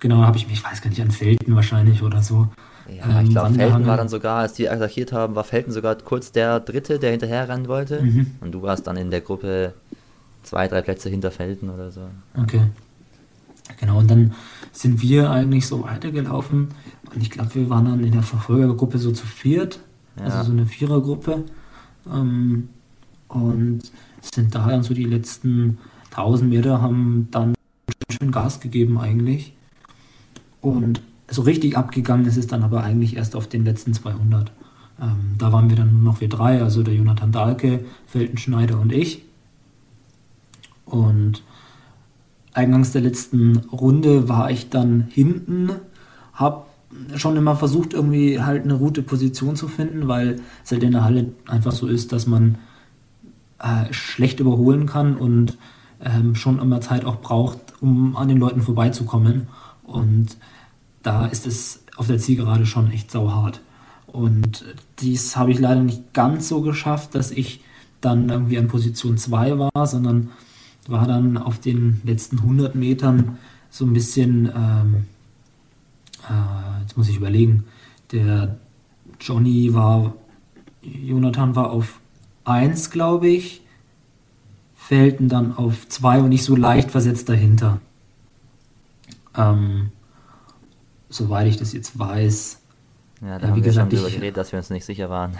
Genau, 0.00 0.22
habe 0.22 0.36
ich 0.36 0.46
mich, 0.46 0.58
ich 0.58 0.64
weiß 0.64 0.82
gar 0.82 0.90
nicht, 0.90 1.00
an 1.00 1.10
Felten 1.10 1.54
wahrscheinlich 1.54 2.02
oder 2.02 2.22
so. 2.22 2.48
Ja, 2.88 3.20
ähm, 3.20 3.24
ich 3.24 3.30
glaube, 3.30 3.54
Felten 3.54 3.86
war 3.86 3.96
dann 3.96 4.08
sogar, 4.08 4.40
als 4.40 4.52
die 4.52 4.68
attackiert 4.68 5.12
haben, 5.12 5.34
war 5.34 5.44
Felten 5.44 5.72
sogar 5.72 5.96
kurz 5.96 6.32
der 6.32 6.60
Dritte, 6.60 6.98
der 6.98 7.10
hinterher 7.10 7.48
rennen 7.48 7.68
wollte. 7.68 8.02
Mhm. 8.02 8.32
Und 8.40 8.52
du 8.52 8.62
warst 8.62 8.86
dann 8.86 8.96
in 8.96 9.10
der 9.10 9.22
Gruppe 9.22 9.72
zwei, 10.42 10.68
drei 10.68 10.82
Plätze 10.82 11.08
hinter 11.08 11.30
Felten 11.30 11.70
oder 11.70 11.90
so. 11.90 12.02
Okay. 12.36 12.62
Genau, 13.80 13.98
und 13.98 14.10
dann 14.10 14.34
sind 14.72 15.00
wir 15.00 15.30
eigentlich 15.30 15.66
so 15.66 15.82
weitergelaufen. 15.84 16.68
Und 17.14 17.22
ich 17.22 17.30
glaube, 17.30 17.54
wir 17.54 17.70
waren 17.70 17.86
dann 17.86 18.04
in 18.04 18.12
der 18.12 18.22
Verfolgergruppe 18.22 18.98
so 18.98 19.10
zu 19.12 19.26
viert, 19.26 19.80
ja. 20.18 20.24
also 20.24 20.42
so 20.42 20.52
eine 20.52 20.66
Vierergruppe. 20.66 21.44
Ähm, 22.12 22.68
und 23.28 23.80
sind 24.20 24.54
da 24.54 24.68
dann 24.68 24.82
so 24.82 24.94
die 24.94 25.04
letzten 25.04 25.78
1000 26.16 26.50
Meter, 26.50 26.80
haben 26.80 27.28
dann 27.30 27.54
schön 28.10 28.30
Gas 28.30 28.60
gegeben 28.60 28.98
eigentlich. 28.98 29.52
Und 30.60 31.02
so 31.28 31.42
richtig 31.42 31.76
abgegangen 31.76 32.26
ist 32.26 32.36
es 32.36 32.46
dann 32.46 32.62
aber 32.62 32.82
eigentlich 32.82 33.16
erst 33.16 33.36
auf 33.36 33.48
den 33.48 33.64
letzten 33.64 33.94
200. 33.94 34.52
Ähm, 35.00 35.34
da 35.38 35.52
waren 35.52 35.68
wir 35.68 35.76
dann 35.76 35.92
nur 35.92 36.02
noch 36.02 36.20
wir 36.20 36.28
drei, 36.28 36.62
also 36.62 36.82
der 36.82 36.94
Jonathan 36.94 37.32
Dahlke, 37.32 37.84
Feltenschneider 38.06 38.78
und 38.80 38.92
ich. 38.92 39.22
Und 40.84 41.42
eingangs 42.52 42.92
der 42.92 43.02
letzten 43.02 43.56
Runde 43.72 44.28
war 44.28 44.50
ich 44.50 44.70
dann 44.70 45.08
hinten, 45.10 45.70
habe 46.34 46.64
schon 47.16 47.36
immer 47.36 47.56
versucht, 47.56 47.92
irgendwie 47.92 48.40
halt 48.40 48.64
eine 48.64 48.78
gute 48.78 49.02
Position 49.02 49.56
zu 49.56 49.66
finden, 49.66 50.06
weil 50.06 50.40
es 50.64 50.70
halt 50.70 50.82
in 50.84 50.92
der 50.92 51.04
Halle 51.04 51.32
einfach 51.46 51.72
so 51.72 51.88
ist, 51.88 52.12
dass 52.12 52.26
man 52.26 52.56
äh, 53.58 53.92
schlecht 53.92 54.40
überholen 54.40 54.86
kann 54.86 55.16
und 55.16 55.58
ähm, 56.02 56.34
schon 56.34 56.58
immer 56.58 56.80
Zeit 56.80 57.04
auch 57.04 57.20
braucht, 57.20 57.58
um 57.80 58.16
an 58.16 58.28
den 58.28 58.38
Leuten 58.38 58.62
vorbeizukommen. 58.62 59.48
Und 59.84 60.36
da 61.02 61.26
ist 61.26 61.46
es 61.46 61.82
auf 61.96 62.06
der 62.06 62.18
Zielgerade 62.18 62.66
schon 62.66 62.90
echt 62.90 63.10
sauhart. 63.10 63.60
Und 64.06 64.64
dies 65.00 65.36
habe 65.36 65.50
ich 65.50 65.58
leider 65.58 65.82
nicht 65.82 66.12
ganz 66.12 66.48
so 66.48 66.60
geschafft, 66.60 67.14
dass 67.14 67.30
ich 67.30 67.60
dann 68.00 68.28
irgendwie 68.28 68.58
an 68.58 68.68
Position 68.68 69.18
2 69.18 69.58
war, 69.58 69.86
sondern 69.86 70.30
war 70.86 71.06
dann 71.06 71.36
auf 71.36 71.58
den 71.58 72.00
letzten 72.04 72.38
100 72.38 72.74
Metern 72.74 73.38
so 73.70 73.84
ein 73.84 73.92
bisschen, 73.92 74.50
ähm, 74.54 75.06
äh, 76.28 76.82
jetzt 76.82 76.96
muss 76.96 77.08
ich 77.08 77.16
überlegen, 77.16 77.64
der 78.12 78.56
Johnny 79.20 79.74
war, 79.74 80.14
Jonathan 80.82 81.56
war 81.56 81.70
auf 81.70 81.98
1, 82.44 82.90
glaube 82.90 83.28
ich, 83.28 83.62
Felten 84.86 85.28
dann 85.28 85.56
auf 85.56 85.88
2 85.88 86.20
und 86.20 86.28
nicht 86.28 86.44
so 86.44 86.56
leicht 86.56 86.90
versetzt 86.90 87.28
dahinter. 87.28 87.80
Ähm, 89.36 89.90
soweit 91.08 91.46
ich 91.46 91.56
das 91.56 91.72
jetzt 91.72 91.98
weiß. 91.98 92.58
Ja, 93.22 93.38
da 93.38 93.46
äh, 93.46 93.48
haben 93.48 93.54
wir 93.56 93.62
gesagt, 93.62 93.90
schon 93.92 94.00
darüber 94.00 94.14
geredet, 94.14 94.36
dass 94.36 94.52
wir 94.52 94.58
uns 94.58 94.70
nicht 94.70 94.84
sicher 94.84 95.08
waren. 95.10 95.32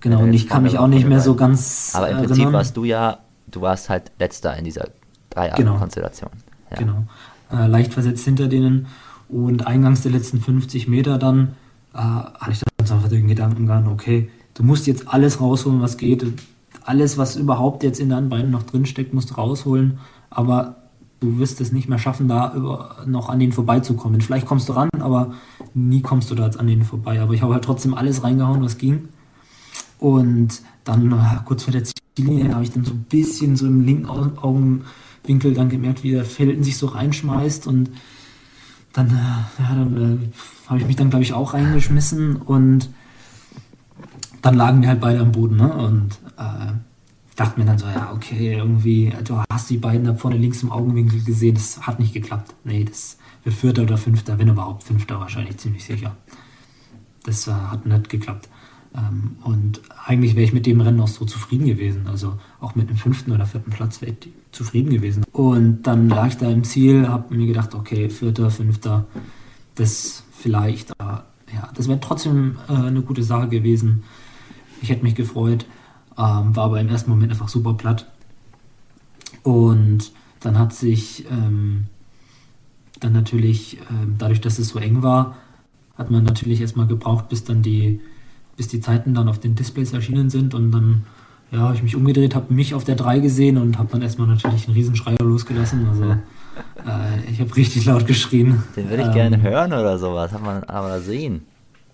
Genau, 0.00 0.22
und 0.22 0.32
ich 0.32 0.48
kann 0.48 0.62
mich 0.62 0.78
auch 0.78 0.88
nicht 0.88 1.06
mehr 1.06 1.20
so 1.20 1.34
ganz. 1.34 1.92
Aber 1.94 2.08
im 2.08 2.18
Prinzip 2.18 2.36
erinnern. 2.38 2.52
warst 2.54 2.76
du 2.76 2.84
ja 2.84 3.18
du 3.50 3.60
warst 3.60 3.88
halt 3.88 4.10
letzter 4.18 4.56
in 4.56 4.64
dieser 4.64 4.88
Dreier-Konstellation. 5.30 6.30
Genau. 6.70 6.70
Ja. 6.70 6.76
Genau. 6.76 7.64
Äh, 7.64 7.66
leicht 7.68 7.92
versetzt 7.92 8.24
hinter 8.24 8.46
denen 8.46 8.86
und 9.28 9.66
eingangs 9.66 10.02
der 10.02 10.12
letzten 10.12 10.40
50 10.40 10.88
Meter 10.88 11.18
dann 11.18 11.54
äh, 11.94 11.98
hatte 11.98 12.52
ich 12.52 12.60
dann 12.60 12.96
einfach 12.96 13.08
den 13.08 13.28
Gedankengang, 13.28 13.88
okay, 13.88 14.30
du 14.54 14.62
musst 14.62 14.86
jetzt 14.86 15.08
alles 15.08 15.40
rausholen, 15.40 15.80
was 15.80 15.96
geht. 15.96 16.24
Alles, 16.82 17.18
was 17.18 17.36
überhaupt 17.36 17.82
jetzt 17.82 18.00
in 18.00 18.08
deinen 18.08 18.28
Beinen 18.28 18.50
noch 18.50 18.62
drinsteckt, 18.62 19.14
musst 19.14 19.30
du 19.30 19.34
rausholen. 19.34 19.98
Aber 20.30 20.76
du 21.20 21.38
wirst 21.38 21.60
es 21.60 21.72
nicht 21.72 21.88
mehr 21.88 21.98
schaffen, 21.98 22.28
da 22.28 22.54
über, 22.54 22.96
noch 23.06 23.28
an 23.28 23.38
denen 23.38 23.52
vorbeizukommen. 23.52 24.20
Vielleicht 24.20 24.46
kommst 24.46 24.68
du 24.68 24.72
ran, 24.72 24.88
aber 24.98 25.34
nie 25.74 26.00
kommst 26.00 26.30
du 26.30 26.34
da 26.34 26.46
jetzt 26.46 26.58
an 26.58 26.66
denen 26.66 26.84
vorbei. 26.84 27.20
Aber 27.20 27.34
ich 27.34 27.42
habe 27.42 27.54
halt 27.54 27.64
trotzdem 27.64 27.94
alles 27.94 28.24
reingehauen, 28.24 28.62
was 28.62 28.78
ging. 28.78 29.08
Und 29.98 30.62
dann 30.84 31.12
äh, 31.12 31.16
kurz 31.44 31.64
vor 31.64 31.72
der 31.72 31.84
Ziellinie 31.84 32.54
habe 32.54 32.64
ich 32.64 32.72
dann 32.72 32.84
so 32.84 32.92
ein 32.92 33.04
bisschen 33.08 33.56
so 33.56 33.66
im 33.66 33.84
linken 33.84 34.06
Augenwinkel 34.06 35.52
dann 35.52 35.68
gemerkt, 35.68 36.02
wie 36.02 36.12
der 36.12 36.24
Felden 36.24 36.64
sich 36.64 36.78
so 36.78 36.86
reinschmeißt 36.86 37.66
und 37.66 37.90
dann, 38.92 39.08
äh, 39.08 39.62
ja, 39.62 39.74
dann 39.74 39.96
äh, 39.96 40.68
habe 40.68 40.80
ich 40.80 40.86
mich 40.86 40.96
dann, 40.96 41.10
glaube 41.10 41.22
ich, 41.22 41.34
auch 41.34 41.52
reingeschmissen 41.54 42.36
und 42.36 42.88
dann 44.42 44.54
lagen 44.54 44.80
wir 44.80 44.88
halt 44.88 45.00
beide 45.00 45.20
am 45.20 45.32
Boden 45.32 45.56
ne? 45.56 45.72
und 45.72 46.18
äh, 46.40 46.72
dachte 47.36 47.58
mir 47.58 47.66
dann 47.66 47.78
so, 47.78 47.86
ja, 47.86 48.12
okay, 48.12 48.54
irgendwie, 48.54 49.12
du 49.24 49.42
hast 49.50 49.70
die 49.70 49.78
beiden 49.78 50.04
da 50.04 50.14
vorne 50.14 50.36
links 50.36 50.62
im 50.62 50.72
Augenwinkel 50.72 51.22
gesehen, 51.22 51.54
das 51.54 51.86
hat 51.86 52.00
nicht 52.00 52.12
geklappt. 52.12 52.54
Nee, 52.64 52.84
das 52.84 53.16
wird 53.44 53.56
Vierter 53.56 53.82
oder 53.82 53.96
Fünfter, 53.96 54.38
wenn 54.38 54.48
überhaupt 54.48 54.82
Fünfter 54.82 55.20
wahrscheinlich, 55.20 55.56
ziemlich 55.58 55.84
sicher. 55.84 56.16
Das 57.24 57.46
äh, 57.46 57.52
hat 57.52 57.86
nicht 57.86 58.08
geklappt. 58.08 58.48
Ähm, 58.94 59.36
und 59.44 59.80
eigentlich 60.04 60.34
wäre 60.34 60.44
ich 60.44 60.52
mit 60.52 60.66
dem 60.66 60.80
Rennen 60.80 61.00
auch 61.00 61.08
so 61.08 61.24
zufrieden 61.24 61.66
gewesen. 61.66 62.06
Also 62.08 62.38
auch 62.60 62.74
mit 62.74 62.90
dem 62.90 62.96
fünften 62.96 63.32
oder 63.32 63.46
vierten 63.46 63.70
Platz 63.70 64.02
wäre 64.02 64.12
ich 64.12 64.28
zufrieden 64.52 64.90
gewesen. 64.90 65.24
Und 65.32 65.82
dann 65.82 66.08
lag 66.08 66.28
ich 66.28 66.36
da 66.36 66.50
im 66.50 66.64
Ziel, 66.64 67.08
habe 67.08 67.34
mir 67.34 67.46
gedacht, 67.46 67.74
okay, 67.74 68.10
vierter, 68.10 68.50
fünfter, 68.50 69.06
das 69.76 70.24
vielleicht, 70.32 70.98
aber 71.00 71.24
ja, 71.54 71.70
das 71.74 71.88
wäre 71.88 72.00
trotzdem 72.00 72.58
äh, 72.68 72.72
eine 72.72 73.02
gute 73.02 73.22
Sache 73.22 73.48
gewesen. 73.48 74.02
Ich 74.82 74.90
hätte 74.90 75.04
mich 75.04 75.14
gefreut, 75.14 75.66
ähm, 76.20 76.54
war 76.54 76.64
aber 76.64 76.80
im 76.80 76.88
ersten 76.88 77.10
Moment 77.10 77.32
einfach 77.32 77.48
super 77.48 77.74
platt. 77.74 78.06
Und 79.42 80.12
dann 80.40 80.58
hat 80.58 80.74
sich 80.74 81.24
ähm, 81.30 81.84
dann 83.00 83.12
natürlich, 83.12 83.78
ähm, 83.90 84.16
dadurch, 84.18 84.40
dass 84.40 84.58
es 84.58 84.68
so 84.68 84.78
eng 84.78 85.02
war, 85.02 85.36
hat 85.96 86.10
man 86.10 86.24
natürlich 86.24 86.60
erstmal 86.60 86.86
gebraucht, 86.86 87.28
bis 87.28 87.44
dann 87.44 87.62
die 87.62 88.00
bis 88.60 88.68
die 88.68 88.82
Zeiten 88.82 89.14
dann 89.14 89.26
auf 89.26 89.38
den 89.38 89.54
Displays 89.54 89.94
erschienen 89.94 90.28
sind 90.28 90.52
und 90.52 90.70
dann 90.70 91.06
ja, 91.50 91.60
habe 91.60 91.74
ich 91.76 91.82
mich 91.82 91.96
umgedreht, 91.96 92.34
habe 92.34 92.52
mich 92.52 92.74
auf 92.74 92.84
der 92.84 92.94
3 92.94 93.20
gesehen 93.20 93.56
und 93.56 93.78
habe 93.78 93.88
dann 93.90 94.02
erstmal 94.02 94.28
natürlich 94.28 94.66
einen 94.66 94.76
Riesenschreier 94.76 95.16
losgelassen. 95.22 95.88
Also 95.88 96.04
äh, 96.86 97.30
ich 97.32 97.40
habe 97.40 97.56
richtig 97.56 97.86
laut 97.86 98.06
geschrien. 98.06 98.62
Den 98.76 98.90
würde 98.90 99.04
ich 99.04 99.08
ähm, 99.08 99.14
gerne 99.14 99.40
hören 99.40 99.72
oder 99.72 99.98
sowas, 99.98 100.30
hat 100.32 100.42
man 100.42 100.62
aber 100.64 101.00
sehen. 101.00 101.40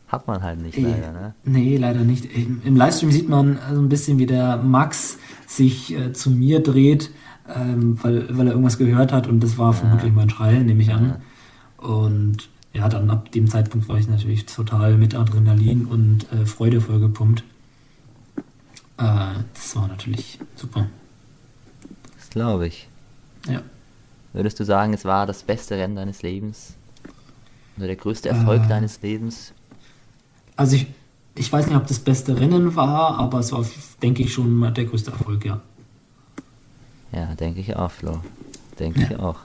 Hat 0.09 0.29
man 0.29 0.43
halt 0.43 0.61
nicht 0.61 0.79
leider, 0.79 1.13
ne? 1.13 1.35
Nee, 1.45 1.77
leider 1.77 2.01
nicht. 2.01 2.27
Im, 2.27 2.77
Livestream 2.77 3.11
sieht 3.11 3.29
man 3.29 3.59
so 3.73 3.81
ein 3.81 3.89
bisschen, 3.89 4.19
wie 4.19 4.27
der 4.27 4.57
Max 4.59 5.19
sich 5.47 5.93
äh, 5.95 6.13
zu 6.13 6.31
mir 6.31 6.61
dreht, 6.61 7.11
ähm, 7.53 7.99
weil, 8.03 8.37
weil 8.37 8.47
er 8.47 8.53
irgendwas 8.53 8.79
gehört 8.79 9.13
hat 9.13 9.27
und 9.27 9.41
das 9.41 9.59
war 9.59 9.73
ja. 9.73 9.73
vermutlich 9.73 10.13
mein 10.13 10.31
Schrei, 10.31 10.59
nehme 10.59 10.83
ich 10.83 10.93
an. 10.93 11.17
Und 11.79 12.49
ja, 12.73 12.89
dann 12.89 13.11
ab 13.11 13.33
dem 13.33 13.49
Zeitpunkt 13.49 13.89
war 13.89 13.99
ich 13.99 14.09
natürlich 14.09 14.47
total 14.47 14.97
mit 14.97 15.15
Adrenalin 15.15 15.87
und 15.87 16.31
äh, 16.33 16.47
Freude 16.47 16.81
vollgepumpt. 16.81 17.43
Äh, 18.99 19.03
das 19.55 19.75
war 19.75 19.89
natürlich 19.89 20.39
super. 20.55 20.87
Das 22.17 22.31
glaube 22.31 22.69
ich. 22.69 22.89
Ja. 23.49 23.63
Würdest 24.33 24.61
du 24.61 24.65
sagen, 24.65 24.93
es 24.95 25.05
war 25.05 25.27
das 25.27 25.43
beste 25.43 25.77
Rennen 25.77 25.97
deines 25.97 26.23
Lebens? 26.23 26.75
Oder 27.77 27.87
der 27.87 27.97
größte 27.97 28.29
Erfolg 28.29 28.65
äh, 28.65 28.69
deines 28.69 29.01
Lebens? 29.03 29.53
Also 30.57 30.77
ich, 30.77 30.87
ich 31.35 31.53
weiß 31.53 31.67
nicht, 31.67 31.77
ob 31.77 31.87
das 31.87 31.99
beste 31.99 32.41
Rennen 32.41 32.75
war, 32.75 33.19
aber 33.19 33.41
es 33.41 33.53
war, 33.53 33.65
denke 34.03 34.23
ich, 34.23 34.33
schon 34.33 34.75
der 34.75 34.85
größte 34.87 35.11
Erfolg, 35.11 35.45
ja. 35.45 35.61
Ja, 37.13 37.35
denke 37.35 37.61
ich 37.61 37.77
auch, 37.77 37.91
Flo. 37.91 38.21
Denke 38.79 39.01
ja. 39.01 39.07
ich 39.11 39.19
auch. 39.19 39.37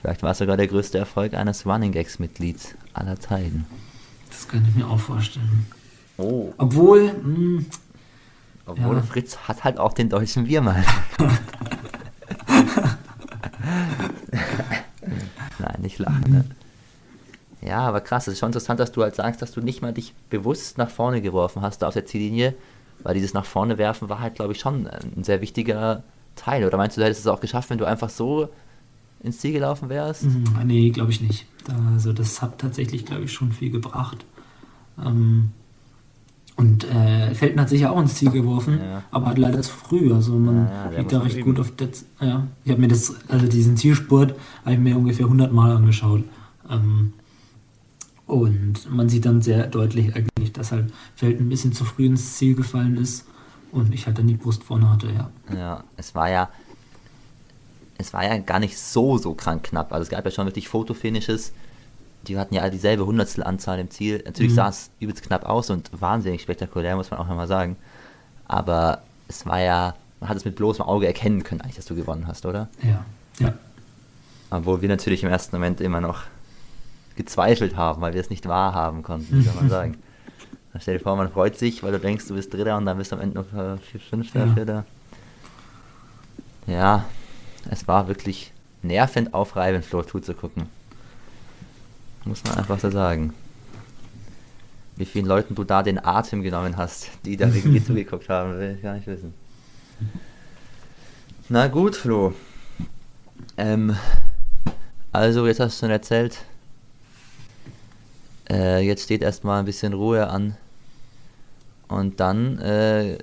Vielleicht 0.00 0.22
war 0.22 0.30
es 0.30 0.38
sogar 0.38 0.56
der 0.56 0.68
größte 0.68 0.98
Erfolg 0.98 1.34
eines 1.34 1.66
Running 1.66 1.92
Gags-Mitglieds 1.92 2.76
aller 2.92 3.18
Zeiten. 3.18 3.66
Das 4.28 4.46
könnte 4.48 4.70
ich 4.70 4.76
mir 4.76 4.86
auch 4.86 5.00
vorstellen. 5.00 5.66
Oh. 6.16 6.52
Obwohl. 6.58 7.12
Mh, 7.12 7.22
hm, 7.22 7.66
Obwohl 8.66 8.96
ja. 8.96 9.02
Fritz 9.02 9.36
hat 9.48 9.64
halt 9.64 9.78
auch 9.78 9.92
den 9.92 10.08
deutschen 10.08 10.44
Biermann. 10.44 10.84
Nein, 15.58 15.80
nicht 15.80 15.98
lachen. 15.98 16.24
Ne? 16.28 16.44
Aber 17.80 18.00
krass, 18.00 18.26
es 18.26 18.34
ist 18.34 18.40
schon 18.40 18.50
interessant, 18.50 18.80
dass 18.80 18.92
du 18.92 19.02
halt 19.02 19.14
sagst, 19.14 19.42
dass 19.42 19.52
du 19.52 19.60
nicht 19.60 19.82
mal 19.82 19.92
dich 19.92 20.14
bewusst 20.30 20.78
nach 20.78 20.90
vorne 20.90 21.22
geworfen 21.22 21.62
hast 21.62 21.84
auf 21.84 21.94
der 21.94 22.06
Ziellinie, 22.06 22.54
weil 23.02 23.14
dieses 23.14 23.34
nach 23.34 23.44
vorne 23.44 23.78
werfen 23.78 24.08
war 24.08 24.20
halt, 24.20 24.34
glaube 24.34 24.52
ich, 24.52 24.60
schon 24.60 24.86
ein 24.86 25.24
sehr 25.24 25.40
wichtiger 25.40 26.02
Teil. 26.34 26.64
Oder 26.64 26.76
meinst 26.76 26.96
du, 26.96 27.00
du 27.00 27.06
hättest 27.06 27.22
es 27.22 27.26
auch 27.26 27.40
geschafft, 27.40 27.70
wenn 27.70 27.78
du 27.78 27.84
einfach 27.84 28.10
so 28.10 28.48
ins 29.22 29.38
Ziel 29.38 29.52
gelaufen 29.52 29.88
wärst? 29.88 30.24
Mhm, 30.24 30.44
nee, 30.64 30.90
glaube 30.90 31.10
ich 31.10 31.20
nicht. 31.20 31.46
Also 31.94 32.12
das 32.12 32.42
hat 32.42 32.58
tatsächlich, 32.58 33.06
glaube 33.06 33.24
ich, 33.24 33.32
schon 33.32 33.52
viel 33.52 33.70
gebracht. 33.70 34.24
Ähm, 35.04 35.50
und 36.56 36.84
äh, 36.84 37.34
Felten 37.34 37.60
hat 37.60 37.68
sich 37.68 37.82
ja 37.82 37.90
auch 37.90 38.00
ins 38.00 38.14
Ziel 38.14 38.30
geworfen, 38.30 38.80
ja. 38.82 39.02
aber 39.10 39.26
hat 39.26 39.38
leider 39.38 39.60
zu 39.60 39.72
früh. 39.72 40.12
Also 40.14 40.32
man 40.32 40.66
ja, 40.66 40.90
ja, 40.90 40.98
liegt 40.98 41.12
da 41.12 41.20
recht 41.20 41.42
gut 41.42 41.60
auf 41.60 41.72
das. 41.76 42.06
Ja, 42.20 42.46
ich 42.64 42.70
habe 42.70 42.80
mir 42.80 42.88
das, 42.88 43.14
also 43.28 43.46
diesen 43.46 43.76
Zielspurt, 43.76 44.34
habe 44.64 44.74
ich 44.74 44.80
mir 44.80 44.96
ungefähr 44.96 45.26
100 45.26 45.52
Mal 45.52 45.76
angeschaut. 45.76 46.24
Ähm, 46.70 47.12
und 48.26 48.90
man 48.90 49.08
sieht 49.08 49.24
dann 49.24 49.40
sehr 49.40 49.66
deutlich 49.68 50.14
eigentlich, 50.14 50.52
dass 50.52 50.72
halt 50.72 50.92
Felten 51.14 51.46
ein 51.46 51.48
bisschen 51.48 51.72
zu 51.72 51.84
früh 51.84 52.06
ins 52.06 52.36
Ziel 52.36 52.56
gefallen 52.56 52.96
ist 52.96 53.26
und 53.72 53.94
ich 53.94 54.06
halt 54.06 54.18
dann 54.18 54.26
die 54.26 54.34
Brust 54.34 54.64
vorne 54.64 54.90
hatte, 54.90 55.08
ja. 55.08 55.30
Ja, 55.56 55.84
es 55.96 56.14
war 56.14 56.28
ja, 56.28 56.48
es 57.98 58.12
war 58.12 58.24
ja 58.24 58.38
gar 58.38 58.58
nicht 58.58 58.78
so, 58.78 59.16
so 59.18 59.34
krank 59.34 59.64
knapp. 59.64 59.92
Also 59.92 60.02
es 60.02 60.08
gab 60.08 60.24
ja 60.24 60.30
schon 60.30 60.46
wirklich 60.46 60.68
Fotofinishes, 60.68 61.52
die 62.26 62.36
hatten 62.36 62.54
ja 62.54 62.68
dieselbe 62.68 63.06
Hundertstel 63.06 63.44
im 63.44 63.90
Ziel. 63.90 64.22
Natürlich 64.24 64.52
mhm. 64.52 64.56
sah 64.56 64.68
es 64.68 64.90
übelst 64.98 65.22
knapp 65.22 65.44
aus 65.46 65.70
und 65.70 65.90
wahnsinnig 65.98 66.42
spektakulär, 66.42 66.96
muss 66.96 67.10
man 67.10 67.20
auch 67.20 67.28
nochmal 67.28 67.46
sagen. 67.46 67.76
Aber 68.48 69.02
es 69.28 69.46
war 69.46 69.60
ja, 69.60 69.94
man 70.18 70.28
hat 70.28 70.36
es 70.36 70.44
mit 70.44 70.56
bloßem 70.56 70.84
Auge 70.84 71.06
erkennen 71.06 71.44
können, 71.44 71.60
eigentlich, 71.60 71.76
dass 71.76 71.86
du 71.86 71.94
gewonnen 71.94 72.26
hast, 72.26 72.44
oder? 72.44 72.68
Ja, 72.82 73.04
ja. 73.38 73.54
Obwohl 74.50 74.82
wir 74.82 74.88
natürlich 74.88 75.22
im 75.22 75.28
ersten 75.28 75.54
Moment 75.54 75.80
immer 75.80 76.00
noch 76.00 76.22
gezweifelt 77.16 77.76
haben, 77.76 78.00
weil 78.00 78.14
wir 78.14 78.20
es 78.20 78.30
nicht 78.30 78.46
wahrhaben 78.46 79.02
konnten, 79.02 79.38
wie 79.38 79.42
soll 79.42 79.54
man 79.54 79.68
sagen. 79.70 79.98
Dann 80.72 80.82
stell 80.82 80.98
dir 80.98 81.02
vor, 81.02 81.16
man 81.16 81.30
freut 81.30 81.58
sich, 81.58 81.82
weil 81.82 81.92
du 81.92 81.98
denkst, 81.98 82.26
du 82.28 82.34
bist 82.34 82.52
Dritter 82.52 82.76
und 82.76 82.86
dann 82.86 82.98
bist 82.98 83.12
du 83.12 83.16
am 83.16 83.22
Ende 83.22 83.38
noch 83.38 83.78
Fünfter, 84.10 84.46
ja. 84.46 84.54
Vierter. 84.54 84.84
Ja, 86.66 87.04
es 87.70 87.86
war 87.88 88.08
wirklich 88.08 88.52
nervend 88.82 89.34
aufreibend, 89.34 89.84
Flo 89.84 90.02
zuzugucken. 90.02 90.66
Muss 92.24 92.42
man 92.44 92.56
einfach 92.56 92.80
so 92.80 92.90
sagen. 92.90 93.32
Wie 94.96 95.04
vielen 95.04 95.26
Leuten 95.26 95.54
du 95.54 95.64
da 95.64 95.82
den 95.82 96.04
Atem 96.04 96.42
genommen 96.42 96.76
hast, 96.76 97.10
die 97.24 97.36
da 97.36 97.46
irgendwie 97.46 97.84
zugeguckt 97.84 98.28
haben, 98.28 98.58
will 98.58 98.74
ich 98.76 98.82
gar 98.82 98.94
nicht 98.94 99.06
wissen. 99.06 99.32
Na 101.48 101.68
gut, 101.68 101.94
Flo. 101.94 102.34
Ähm, 103.56 103.96
also, 105.12 105.46
jetzt 105.46 105.60
hast 105.60 105.76
du 105.76 105.86
schon 105.86 105.90
erzählt, 105.90 106.38
äh, 108.50 108.80
jetzt 108.80 109.04
steht 109.04 109.22
erstmal 109.22 109.60
ein 109.60 109.64
bisschen 109.64 109.92
Ruhe 109.92 110.28
an. 110.28 110.56
Und 111.88 112.20
dann 112.20 112.58
äh, 112.58 113.18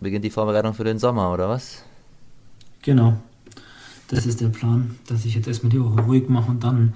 beginnt 0.00 0.24
die 0.24 0.30
Vorbereitung 0.30 0.74
für 0.74 0.84
den 0.84 0.98
Sommer, 0.98 1.32
oder 1.32 1.48
was? 1.48 1.84
Genau. 2.82 3.14
Das 4.08 4.26
ist 4.26 4.40
der 4.40 4.48
Plan, 4.48 4.96
dass 5.06 5.24
ich 5.24 5.34
jetzt 5.34 5.48
erstmal 5.48 5.70
die 5.70 5.82
Woche 5.82 6.02
ruhig 6.02 6.28
mache 6.28 6.50
und 6.50 6.62
dann 6.64 6.94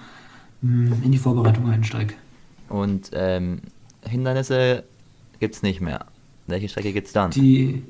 mh, 0.61 0.97
mm, 0.97 1.03
in 1.05 1.12
die 1.12 1.19
Vorbereitung 1.19 1.71
einsteige. 1.71 2.14
Und 2.69 3.11
ähm, 3.14 3.61
Hindernisse 4.03 4.85
gibt 5.41 5.55
es 5.55 5.62
nicht 5.62 5.81
mehr. 5.81 6.05
Welche 6.47 6.69
Strecke 6.69 6.93
gibt 6.93 7.07
es 7.07 7.12
dann? 7.12 7.31
Die, 7.31 7.83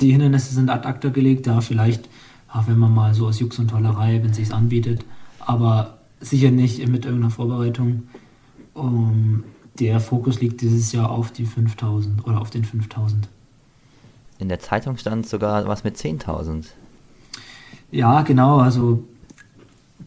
die 0.00 0.10
Hindernisse 0.10 0.54
sind 0.54 0.70
ad 0.70 0.86
acta 0.86 1.10
gelegt, 1.10 1.46
ja, 1.46 1.60
vielleicht, 1.60 2.08
auch 2.48 2.66
wenn 2.66 2.78
man 2.78 2.92
mal 2.92 3.14
so 3.14 3.26
aus 3.28 3.38
Jux 3.38 3.58
und 3.58 3.68
Tollerei, 3.68 4.22
wenn 4.22 4.30
es 4.30 4.36
sich 4.36 4.52
anbietet, 4.52 5.04
aber 5.38 5.98
sicher 6.20 6.50
nicht 6.50 6.86
mit 6.88 7.04
irgendeiner 7.04 7.30
Vorbereitung. 7.30 8.04
Um, 8.74 9.44
der 9.78 10.00
Fokus 10.00 10.40
liegt 10.40 10.60
dieses 10.60 10.92
Jahr 10.92 11.10
auf 11.10 11.32
die 11.32 11.46
5000 11.46 12.26
oder 12.26 12.40
auf 12.40 12.50
den 12.50 12.64
5000. 12.64 13.28
In 14.38 14.48
der 14.48 14.60
Zeitung 14.60 14.96
stand 14.96 15.26
sogar 15.26 15.66
was 15.66 15.84
mit 15.84 15.96
10.000. 15.96 16.66
Ja, 17.90 18.22
genau, 18.22 18.58
also 18.58 19.04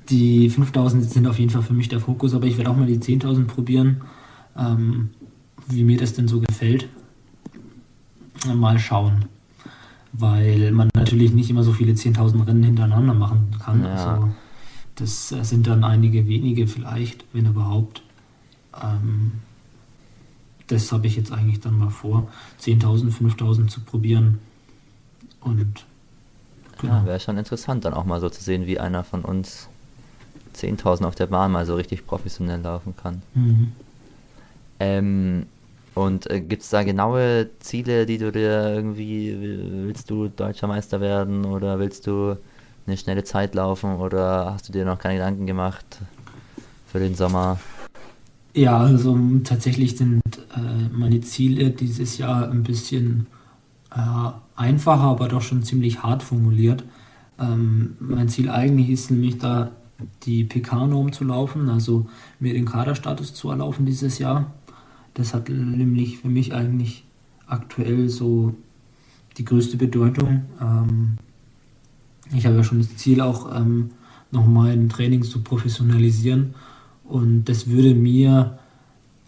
die 0.09 0.49
5000 0.49 1.09
sind 1.09 1.27
auf 1.27 1.39
jeden 1.39 1.51
Fall 1.51 1.61
für 1.61 1.73
mich 1.73 1.87
der 1.87 1.99
Fokus, 1.99 2.33
aber 2.33 2.45
ich 2.45 2.57
werde 2.57 2.69
auch 2.69 2.75
mal 2.75 2.87
die 2.87 2.97
10.000 2.97 3.45
probieren, 3.45 4.01
ähm, 4.57 5.09
wie 5.67 5.83
mir 5.83 5.97
das 5.97 6.13
denn 6.13 6.27
so 6.27 6.39
gefällt. 6.39 6.87
Mal 8.53 8.77
schauen, 8.77 9.25
weil 10.13 10.71
man 10.71 10.89
natürlich 10.95 11.33
nicht 11.33 11.49
immer 11.49 11.63
so 11.63 11.73
viele 11.73 11.93
10.000 11.93 12.45
Rennen 12.45 12.63
hintereinander 12.63 13.13
machen 13.13 13.55
kann. 13.63 13.83
Ja. 13.83 13.93
Also 13.93 14.29
das 14.95 15.29
sind 15.29 15.65
dann 15.65 15.83
einige 15.83 16.27
wenige 16.27 16.67
vielleicht, 16.67 17.25
wenn 17.33 17.47
überhaupt. 17.47 18.03
Ähm, 18.81 19.31
das 20.67 20.91
habe 20.91 21.07
ich 21.07 21.15
jetzt 21.15 21.31
eigentlich 21.31 21.59
dann 21.59 21.77
mal 21.77 21.89
vor, 21.89 22.27
10.000, 22.61 23.11
5.000 23.11 23.67
zu 23.67 23.81
probieren. 23.81 24.39
Und 25.41 25.85
genau. 26.79 26.93
Ja, 26.93 27.05
wäre 27.05 27.19
schon 27.19 27.37
interessant, 27.37 27.85
dann 27.85 27.93
auch 27.93 28.05
mal 28.05 28.19
so 28.19 28.29
zu 28.29 28.43
sehen, 28.43 28.65
wie 28.65 28.79
einer 28.79 29.03
von 29.03 29.23
uns 29.23 29.67
10.000 30.55 31.05
auf 31.05 31.15
der 31.15 31.27
Bahn 31.27 31.51
mal 31.51 31.65
so 31.65 31.75
richtig 31.75 32.07
professionell 32.07 32.61
laufen 32.61 32.95
kann. 32.95 33.21
Mhm. 33.35 33.71
Ähm, 34.79 35.45
und 35.93 36.29
äh, 36.29 36.41
gibt 36.41 36.63
es 36.63 36.69
da 36.69 36.83
genaue 36.83 37.49
Ziele, 37.59 38.05
die 38.05 38.17
du 38.17 38.31
dir 38.31 38.73
irgendwie, 38.73 39.35
willst 39.87 40.09
du 40.09 40.27
deutscher 40.27 40.67
Meister 40.67 40.99
werden 40.99 41.45
oder 41.45 41.79
willst 41.79 42.07
du 42.07 42.37
eine 42.87 42.97
schnelle 42.97 43.23
Zeit 43.23 43.55
laufen 43.55 43.95
oder 43.95 44.53
hast 44.53 44.67
du 44.67 44.73
dir 44.73 44.85
noch 44.85 44.99
keine 44.99 45.15
Gedanken 45.15 45.45
gemacht 45.45 45.85
für 46.91 46.99
den 46.99 47.15
Sommer? 47.15 47.59
Ja, 48.55 48.77
also 48.77 49.19
tatsächlich 49.43 49.97
sind 49.97 50.21
äh, 50.55 50.87
meine 50.93 51.19
Ziele 51.19 51.71
dieses 51.71 52.17
Jahr 52.17 52.49
ein 52.49 52.63
bisschen 52.63 53.27
äh, 53.93 54.31
einfacher, 54.55 55.03
aber 55.03 55.27
doch 55.27 55.41
schon 55.41 55.61
ziemlich 55.63 56.03
hart 56.03 56.23
formuliert. 56.23 56.85
Ähm, 57.37 57.97
mein 57.99 58.29
Ziel 58.29 58.49
eigentlich 58.49 58.89
ist 58.89 59.11
nämlich 59.11 59.39
da 59.39 59.71
die 60.23 60.45
PK-Norm 60.45 61.11
zu 61.11 61.25
laufen, 61.25 61.67
also 61.67 62.07
mir 62.39 62.53
den 62.53 62.63
Kaderstatus 62.63 63.33
zu 63.33 63.49
erlaufen 63.49 63.85
dieses 63.85 64.19
Jahr. 64.19 64.53
Das 65.15 65.33
hat 65.33 65.49
nämlich 65.49 66.19
für 66.19 66.29
mich 66.29 66.53
eigentlich 66.53 67.03
aktuell 67.47 68.07
so 68.07 68.55
die 69.37 69.43
größte 69.43 69.75
Bedeutung. 69.75 70.45
Ähm, 70.61 71.17
ich 72.33 72.45
habe 72.45 72.55
ja 72.55 72.63
schon 72.63 72.77
das 72.77 72.95
Ziel, 72.95 73.19
auch 73.19 73.53
ähm, 73.53 73.91
noch 74.31 74.47
mein 74.47 74.87
Training 74.87 75.23
zu 75.23 75.43
professionalisieren 75.43 76.55
und 77.07 77.45
das 77.45 77.67
würde 77.67 77.95
mir 77.95 78.57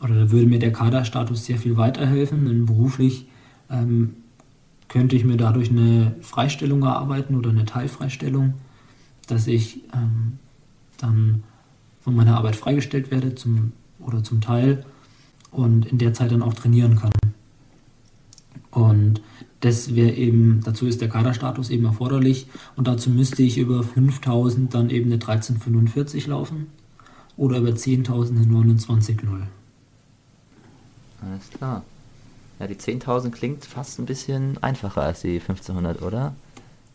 oder 0.01 0.15
da 0.15 0.32
würde 0.32 0.47
mir 0.47 0.59
der 0.59 0.71
Kaderstatus 0.71 1.45
sehr 1.45 1.57
viel 1.57 1.78
weiterhelfen, 1.78 2.45
denn 2.45 2.65
beruflich 2.65 3.28
ähm, 3.69 4.15
könnte 4.88 5.15
ich 5.15 5.25
mir 5.25 5.38
dadurch 5.38 5.69
eine 5.69 6.15
Freistellung 6.21 6.84
erarbeiten 6.84 7.36
oder 7.36 7.49
eine 7.49 7.65
Teilfreistellung, 7.65 8.53
dass 9.28 9.47
ich 9.47 9.82
ähm, 9.93 10.34
dann 10.97 11.43
von 12.01 12.15
meiner 12.15 12.38
Arbeit 12.38 12.55
freigestellt 12.55 13.11
werde 13.11 13.36
zum, 13.36 13.73
oder 13.99 14.23
zum 14.23 14.39
Teil 14.39 14.86
und 15.51 15.86
in 15.88 15.97
der 15.97 16.13
Zeit 16.13 16.32
dann 16.32 16.43
auch 16.43 16.53
trainieren 16.53 16.95
kann. 16.95 17.11
Und 18.71 19.21
das 19.61 19.95
wäre 19.95 20.11
eben, 20.11 20.61
dazu 20.63 20.86
ist 20.86 21.01
der 21.01 21.09
Kaderstatus 21.09 21.71
eben 21.71 21.86
erforderlich. 21.86 22.47
Und 22.75 22.88
dazu 22.88 23.09
müsste 23.09 23.41
ich 23.41 23.57
über 23.57 23.84
5000 23.84 24.71
dann 24.73 24.91
eben 24.91 25.07
eine 25.07 25.15
1345 25.15 26.28
laufen 26.28 26.67
oder 27.38 27.58
über 27.60 27.70
10.000 27.70 28.30
eine 28.30 28.74
29,0. 28.76 29.42
Alles 31.22 31.50
klar. 31.56 31.84
Ja, 32.60 32.68
die 32.68 32.76
10.000 32.76 33.32
klingt 33.32 33.66
fast 33.66 34.00
ein 34.00 34.06
bisschen 34.06 34.62
einfacher 34.62 35.04
als 35.04 35.22
die 35.22 35.40
1500, 35.40 36.02
oder? 36.02 36.34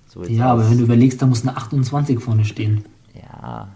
So 0.08 0.24
ja, 0.24 0.52
aber 0.52 0.68
wenn 0.68 0.78
du 0.78 0.84
überlegst, 0.84 1.22
da 1.22 1.26
muss 1.26 1.42
eine 1.42 1.56
28 1.56 2.20
vorne 2.20 2.44
stehen. 2.44 2.84
Ja, 3.14 3.68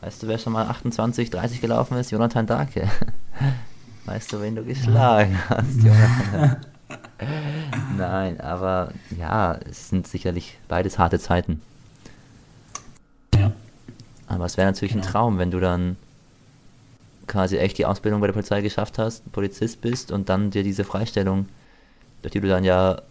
Weißt 0.00 0.22
du, 0.22 0.28
wer 0.28 0.38
schon 0.38 0.52
mal 0.52 0.66
28, 0.66 1.30
30 1.30 1.60
gelaufen 1.60 1.96
ist? 1.98 2.10
Jonathan 2.10 2.46
Darke. 2.46 2.88
Weißt 4.04 4.32
du, 4.32 4.40
wen 4.40 4.54
du 4.54 4.64
geschlagen 4.64 5.38
hast, 5.48 5.76
Jonathan? 5.82 6.56
Nein, 7.98 8.40
aber 8.40 8.92
ja, 9.18 9.58
es 9.68 9.88
sind 9.90 10.06
sicherlich 10.06 10.58
beides 10.68 10.98
harte 10.98 11.18
Zeiten. 11.18 11.60
Aber 14.28 14.44
es 14.44 14.56
wäre 14.56 14.68
natürlich 14.68 14.92
genau. 14.92 15.04
ein 15.04 15.10
Traum, 15.10 15.38
wenn 15.38 15.50
du 15.50 15.58
dann 15.58 15.96
quasi 17.26 17.56
echt 17.56 17.78
die 17.78 17.86
Ausbildung 17.86 18.20
bei 18.20 18.26
der 18.26 18.34
Polizei 18.34 18.60
geschafft 18.60 18.98
hast, 18.98 19.30
Polizist 19.32 19.80
bist 19.80 20.12
und 20.12 20.28
dann 20.28 20.50
dir 20.50 20.62
diese 20.62 20.84
Freistellung, 20.84 21.46
durch 22.22 22.32
die 22.32 22.40
du 22.40 22.48
dann 22.48 22.64
ja 22.64 23.02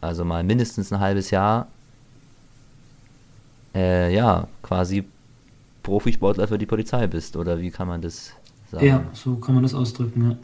also 0.00 0.24
mal 0.24 0.42
mindestens 0.42 0.92
ein 0.92 1.00
halbes 1.00 1.30
Jahr 1.30 1.68
äh, 3.74 4.14
ja, 4.14 4.48
quasi 4.62 5.04
Profisportler 5.82 6.48
für 6.48 6.58
die 6.58 6.66
Polizei 6.66 7.06
bist, 7.06 7.36
oder 7.36 7.60
wie 7.60 7.70
kann 7.70 7.88
man 7.88 8.02
das 8.02 8.32
sagen? 8.70 8.84
Ja, 8.84 9.04
so 9.12 9.36
kann 9.36 9.54
man 9.54 9.62
das 9.62 9.74
ausdrücken, 9.74 10.30
ja. 10.30 10.36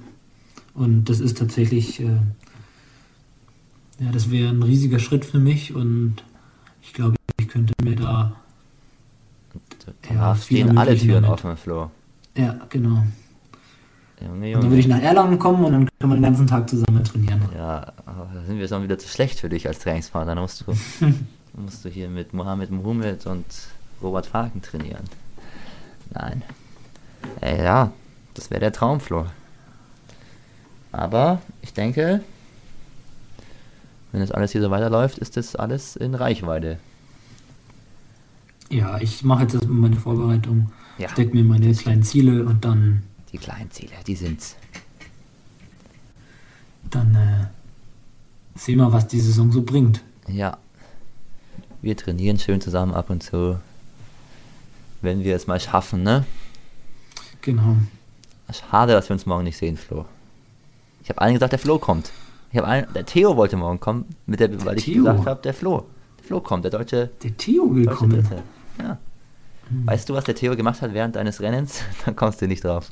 Und 0.74 1.06
das 1.06 1.20
ist 1.20 1.38
tatsächlich, 1.38 2.00
äh, 2.00 2.20
ja, 3.98 4.12
das 4.12 4.30
wäre 4.30 4.50
ein 4.50 4.62
riesiger 4.62 4.98
Schritt 4.98 5.24
für 5.24 5.38
mich 5.38 5.74
und 5.74 6.16
ich 6.82 6.92
glaube, 6.92 7.16
ich 7.40 7.48
könnte 7.48 7.72
mir 7.82 7.96
da 7.96 8.36
ja, 10.12 10.34
stehen 10.36 10.76
alle 10.76 10.96
Türen 10.96 11.24
offen, 11.24 11.56
Flo. 11.56 11.90
Ja, 12.36 12.56
genau. 12.68 13.02
Junge, 14.20 14.32
Und 14.32 14.40
dann 14.40 14.50
Junge. 14.50 14.64
würde 14.64 14.78
ich 14.78 14.88
nach 14.88 15.00
Erlangen 15.00 15.38
kommen 15.38 15.64
und 15.64 15.72
dann 15.72 15.88
können 15.98 16.12
wir 16.12 16.16
den 16.16 16.22
ganzen 16.22 16.46
Tag 16.46 16.68
zusammen 16.68 17.04
trainieren. 17.04 17.42
Ja, 17.54 17.92
aber 18.06 18.28
da 18.34 18.42
sind 18.46 18.58
wir 18.58 18.66
schon 18.68 18.82
wieder 18.82 18.98
zu 18.98 19.08
schlecht 19.08 19.40
für 19.40 19.48
dich 19.48 19.66
als 19.68 19.78
Trainingspartner. 19.80 20.34
Da 20.34 20.40
musst 20.40 20.62
du, 20.66 20.72
musst 21.60 21.84
du 21.84 21.88
hier 21.88 22.08
mit 22.08 22.32
Mohamed 22.32 22.70
Mohamed 22.70 23.26
und 23.26 23.44
Robert 24.02 24.26
Falken 24.26 24.62
trainieren. 24.62 25.04
Nein. 26.12 26.42
Ey, 27.40 27.62
ja, 27.62 27.92
das 28.34 28.50
wäre 28.50 28.60
der 28.60 28.72
Traumflor. 28.72 29.30
Aber 30.92 31.42
ich 31.60 31.74
denke, 31.74 32.22
wenn 34.12 34.20
das 34.20 34.30
alles 34.30 34.52
hier 34.52 34.62
so 34.62 34.70
weiterläuft, 34.70 35.18
ist 35.18 35.36
das 35.36 35.56
alles 35.56 35.96
in 35.96 36.14
Reichweite. 36.14 36.78
Ja, 38.70 38.98
ich 39.00 39.22
mache 39.24 39.42
jetzt 39.42 39.54
erstmal 39.54 39.78
meine 39.78 39.96
Vorbereitung, 39.96 40.70
Ja. 40.98 41.08
stecke 41.08 41.34
mir 41.36 41.44
meine 41.44 41.72
kleinen 41.74 42.02
Ziele 42.02 42.44
und 42.44 42.64
dann, 42.64 43.02
Die 43.32 43.38
kleinen 43.38 43.70
Ziele, 43.70 43.92
die 44.06 44.16
sind's. 44.16 44.56
dann 46.90 47.14
äh, 47.14 48.58
sehen 48.58 48.78
wir, 48.78 48.92
was 48.92 49.06
die 49.08 49.20
Saison 49.20 49.52
so 49.52 49.62
bringt. 49.62 50.00
Ja. 50.28 50.56
Wir 51.82 51.96
trainieren 51.96 52.38
schön 52.38 52.60
zusammen 52.60 52.94
ab 52.94 53.10
und 53.10 53.22
zu. 53.22 53.58
Wenn 55.02 55.22
wir 55.24 55.36
es 55.36 55.46
mal 55.46 55.60
schaffen, 55.60 56.02
ne? 56.02 56.24
Genau. 57.42 57.76
Schade, 58.52 58.92
dass 58.92 59.08
wir 59.08 59.14
uns 59.14 59.26
morgen 59.26 59.44
nicht 59.44 59.56
sehen, 59.58 59.76
Flo. 59.76 60.04
Ich 61.02 61.08
habe 61.10 61.20
allen 61.20 61.34
gesagt, 61.34 61.52
der 61.52 61.58
Flo 61.58 61.78
kommt. 61.78 62.10
Ich 62.50 62.58
habe 62.58 62.66
allen, 62.66 62.86
der 62.94 63.04
Theo 63.04 63.36
wollte 63.36 63.56
morgen 63.56 63.78
kommen, 63.78 64.06
mit 64.26 64.40
der, 64.40 64.64
weil 64.64 64.78
ich 64.78 64.84
Theo? 64.84 65.04
gesagt 65.04 65.26
habe, 65.26 65.42
der 65.42 65.54
Flo. 65.54 65.84
Der 66.18 66.24
Flo 66.24 66.40
kommt, 66.40 66.64
der 66.64 66.70
deutsche, 66.72 67.10
Der 67.22 67.36
Theo 67.36 67.66
deutsche 67.66 67.76
willkommen. 67.76 68.22
Dritte. 68.22 68.42
Ja. 68.78 68.98
Weißt 69.84 70.08
du, 70.08 70.14
was 70.14 70.24
der 70.24 70.34
Theo 70.34 70.54
gemacht 70.56 70.80
hat 70.80 70.94
während 70.94 71.16
deines 71.16 71.40
Rennens? 71.40 71.82
Dann 72.04 72.14
kommst 72.16 72.40
du 72.40 72.46
nicht 72.46 72.64
drauf. 72.64 72.90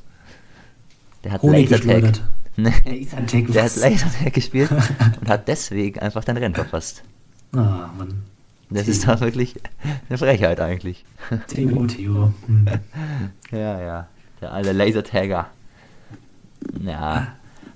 Der 1.23 1.33
hat 1.33 1.41
Honig 1.41 1.69
Lasertag. 1.69 2.21
Nee, 2.57 2.71
Lasertag, 2.85 3.51
der 3.51 3.63
hat? 3.65 3.75
Lasertag 3.75 4.33
gespielt 4.33 4.71
und 5.21 5.27
hat 5.27 5.45
deswegen 5.49 5.99
einfach 5.99 6.23
dein 6.23 6.37
Rennen 6.37 6.55
verpasst. 6.55 7.03
Ah, 7.51 7.89
Mann. 7.97 8.23
Das 8.69 8.87
ist 8.87 9.05
doch 9.05 9.19
wirklich 9.19 9.55
eine 10.07 10.17
Frechheit 10.17 10.61
eigentlich. 10.61 11.03
Theo, 11.47 11.85
Theo. 11.85 12.33
Hm. 12.47 12.65
Ja, 13.51 13.81
ja. 13.81 14.07
Der 14.41 14.53
alte 14.53 14.71
Lasertagger. 14.71 15.47
Ja. 16.81 17.27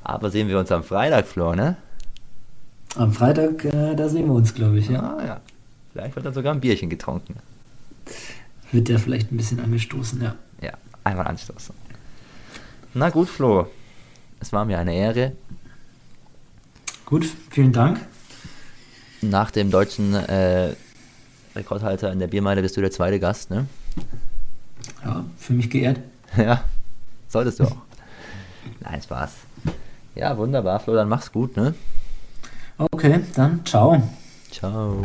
Aber 0.04 0.30
sehen 0.32 0.48
wir 0.48 0.58
uns 0.58 0.72
am 0.72 0.84
Freitag, 0.84 1.28
Flo, 1.28 1.56
ne? 1.56 1.76
Am 2.96 3.12
Freitag, 3.12 3.66
äh, 3.66 3.96
da 3.96 4.10
sehen 4.10 4.26
wir 4.28 4.34
uns, 4.34 4.54
glaube 4.54 4.80
ich, 4.80 4.90
ja. 4.90 5.02
Ah, 5.02 5.26
ja. 5.26 5.42
Vielleicht 5.92 6.16
wird 6.16 6.26
dann 6.26 6.34
sogar 6.34 6.54
ein 6.54 6.62
Bierchen 6.62 6.90
getrunken. 6.90 7.36
Wird 8.72 8.88
der 8.88 9.00
vielleicht 9.00 9.32
ein 9.32 9.38
bisschen 9.38 9.60
angestoßen, 9.60 10.22
ja. 10.22 10.36
Ja, 10.62 10.74
einmal 11.04 11.28
anstoßen. 11.28 11.74
Na 12.94 13.10
gut, 13.10 13.30
Flo. 13.30 13.68
Es 14.40 14.54
war 14.54 14.66
mir 14.66 14.80
eine 14.80 14.94
Ehre. 14.96 15.34
Gut, 17.06 17.26
vielen 17.50 17.74
Dank. 17.74 18.00
Nach 19.22 19.52
dem 19.52 19.70
deutschen 19.72 20.14
äh, 20.14 20.76
Rekordhalter 21.56 22.12
in 22.12 22.20
der 22.20 22.28
Biermeile 22.28 22.62
bist 22.62 22.78
du 22.78 22.82
der 22.82 22.92
zweite 22.92 23.20
Gast, 23.20 23.50
ne? 23.50 23.66
Ja, 25.04 25.26
für 25.38 25.54
mich 25.54 25.70
geehrt. 25.70 26.00
Ja, 26.38 26.64
solltest 27.28 27.60
du 27.60 27.64
auch. 27.64 27.78
Nein, 28.82 29.02
Spaß. 29.02 29.32
Ja, 30.14 30.38
wunderbar, 30.38 30.80
Flo, 30.80 30.94
dann 30.94 31.10
mach's 31.10 31.32
gut, 31.32 31.58
ne? 31.58 31.74
Okay, 32.78 33.22
dann 33.36 33.66
ciao. 33.66 34.02
Ciao. 34.52 35.02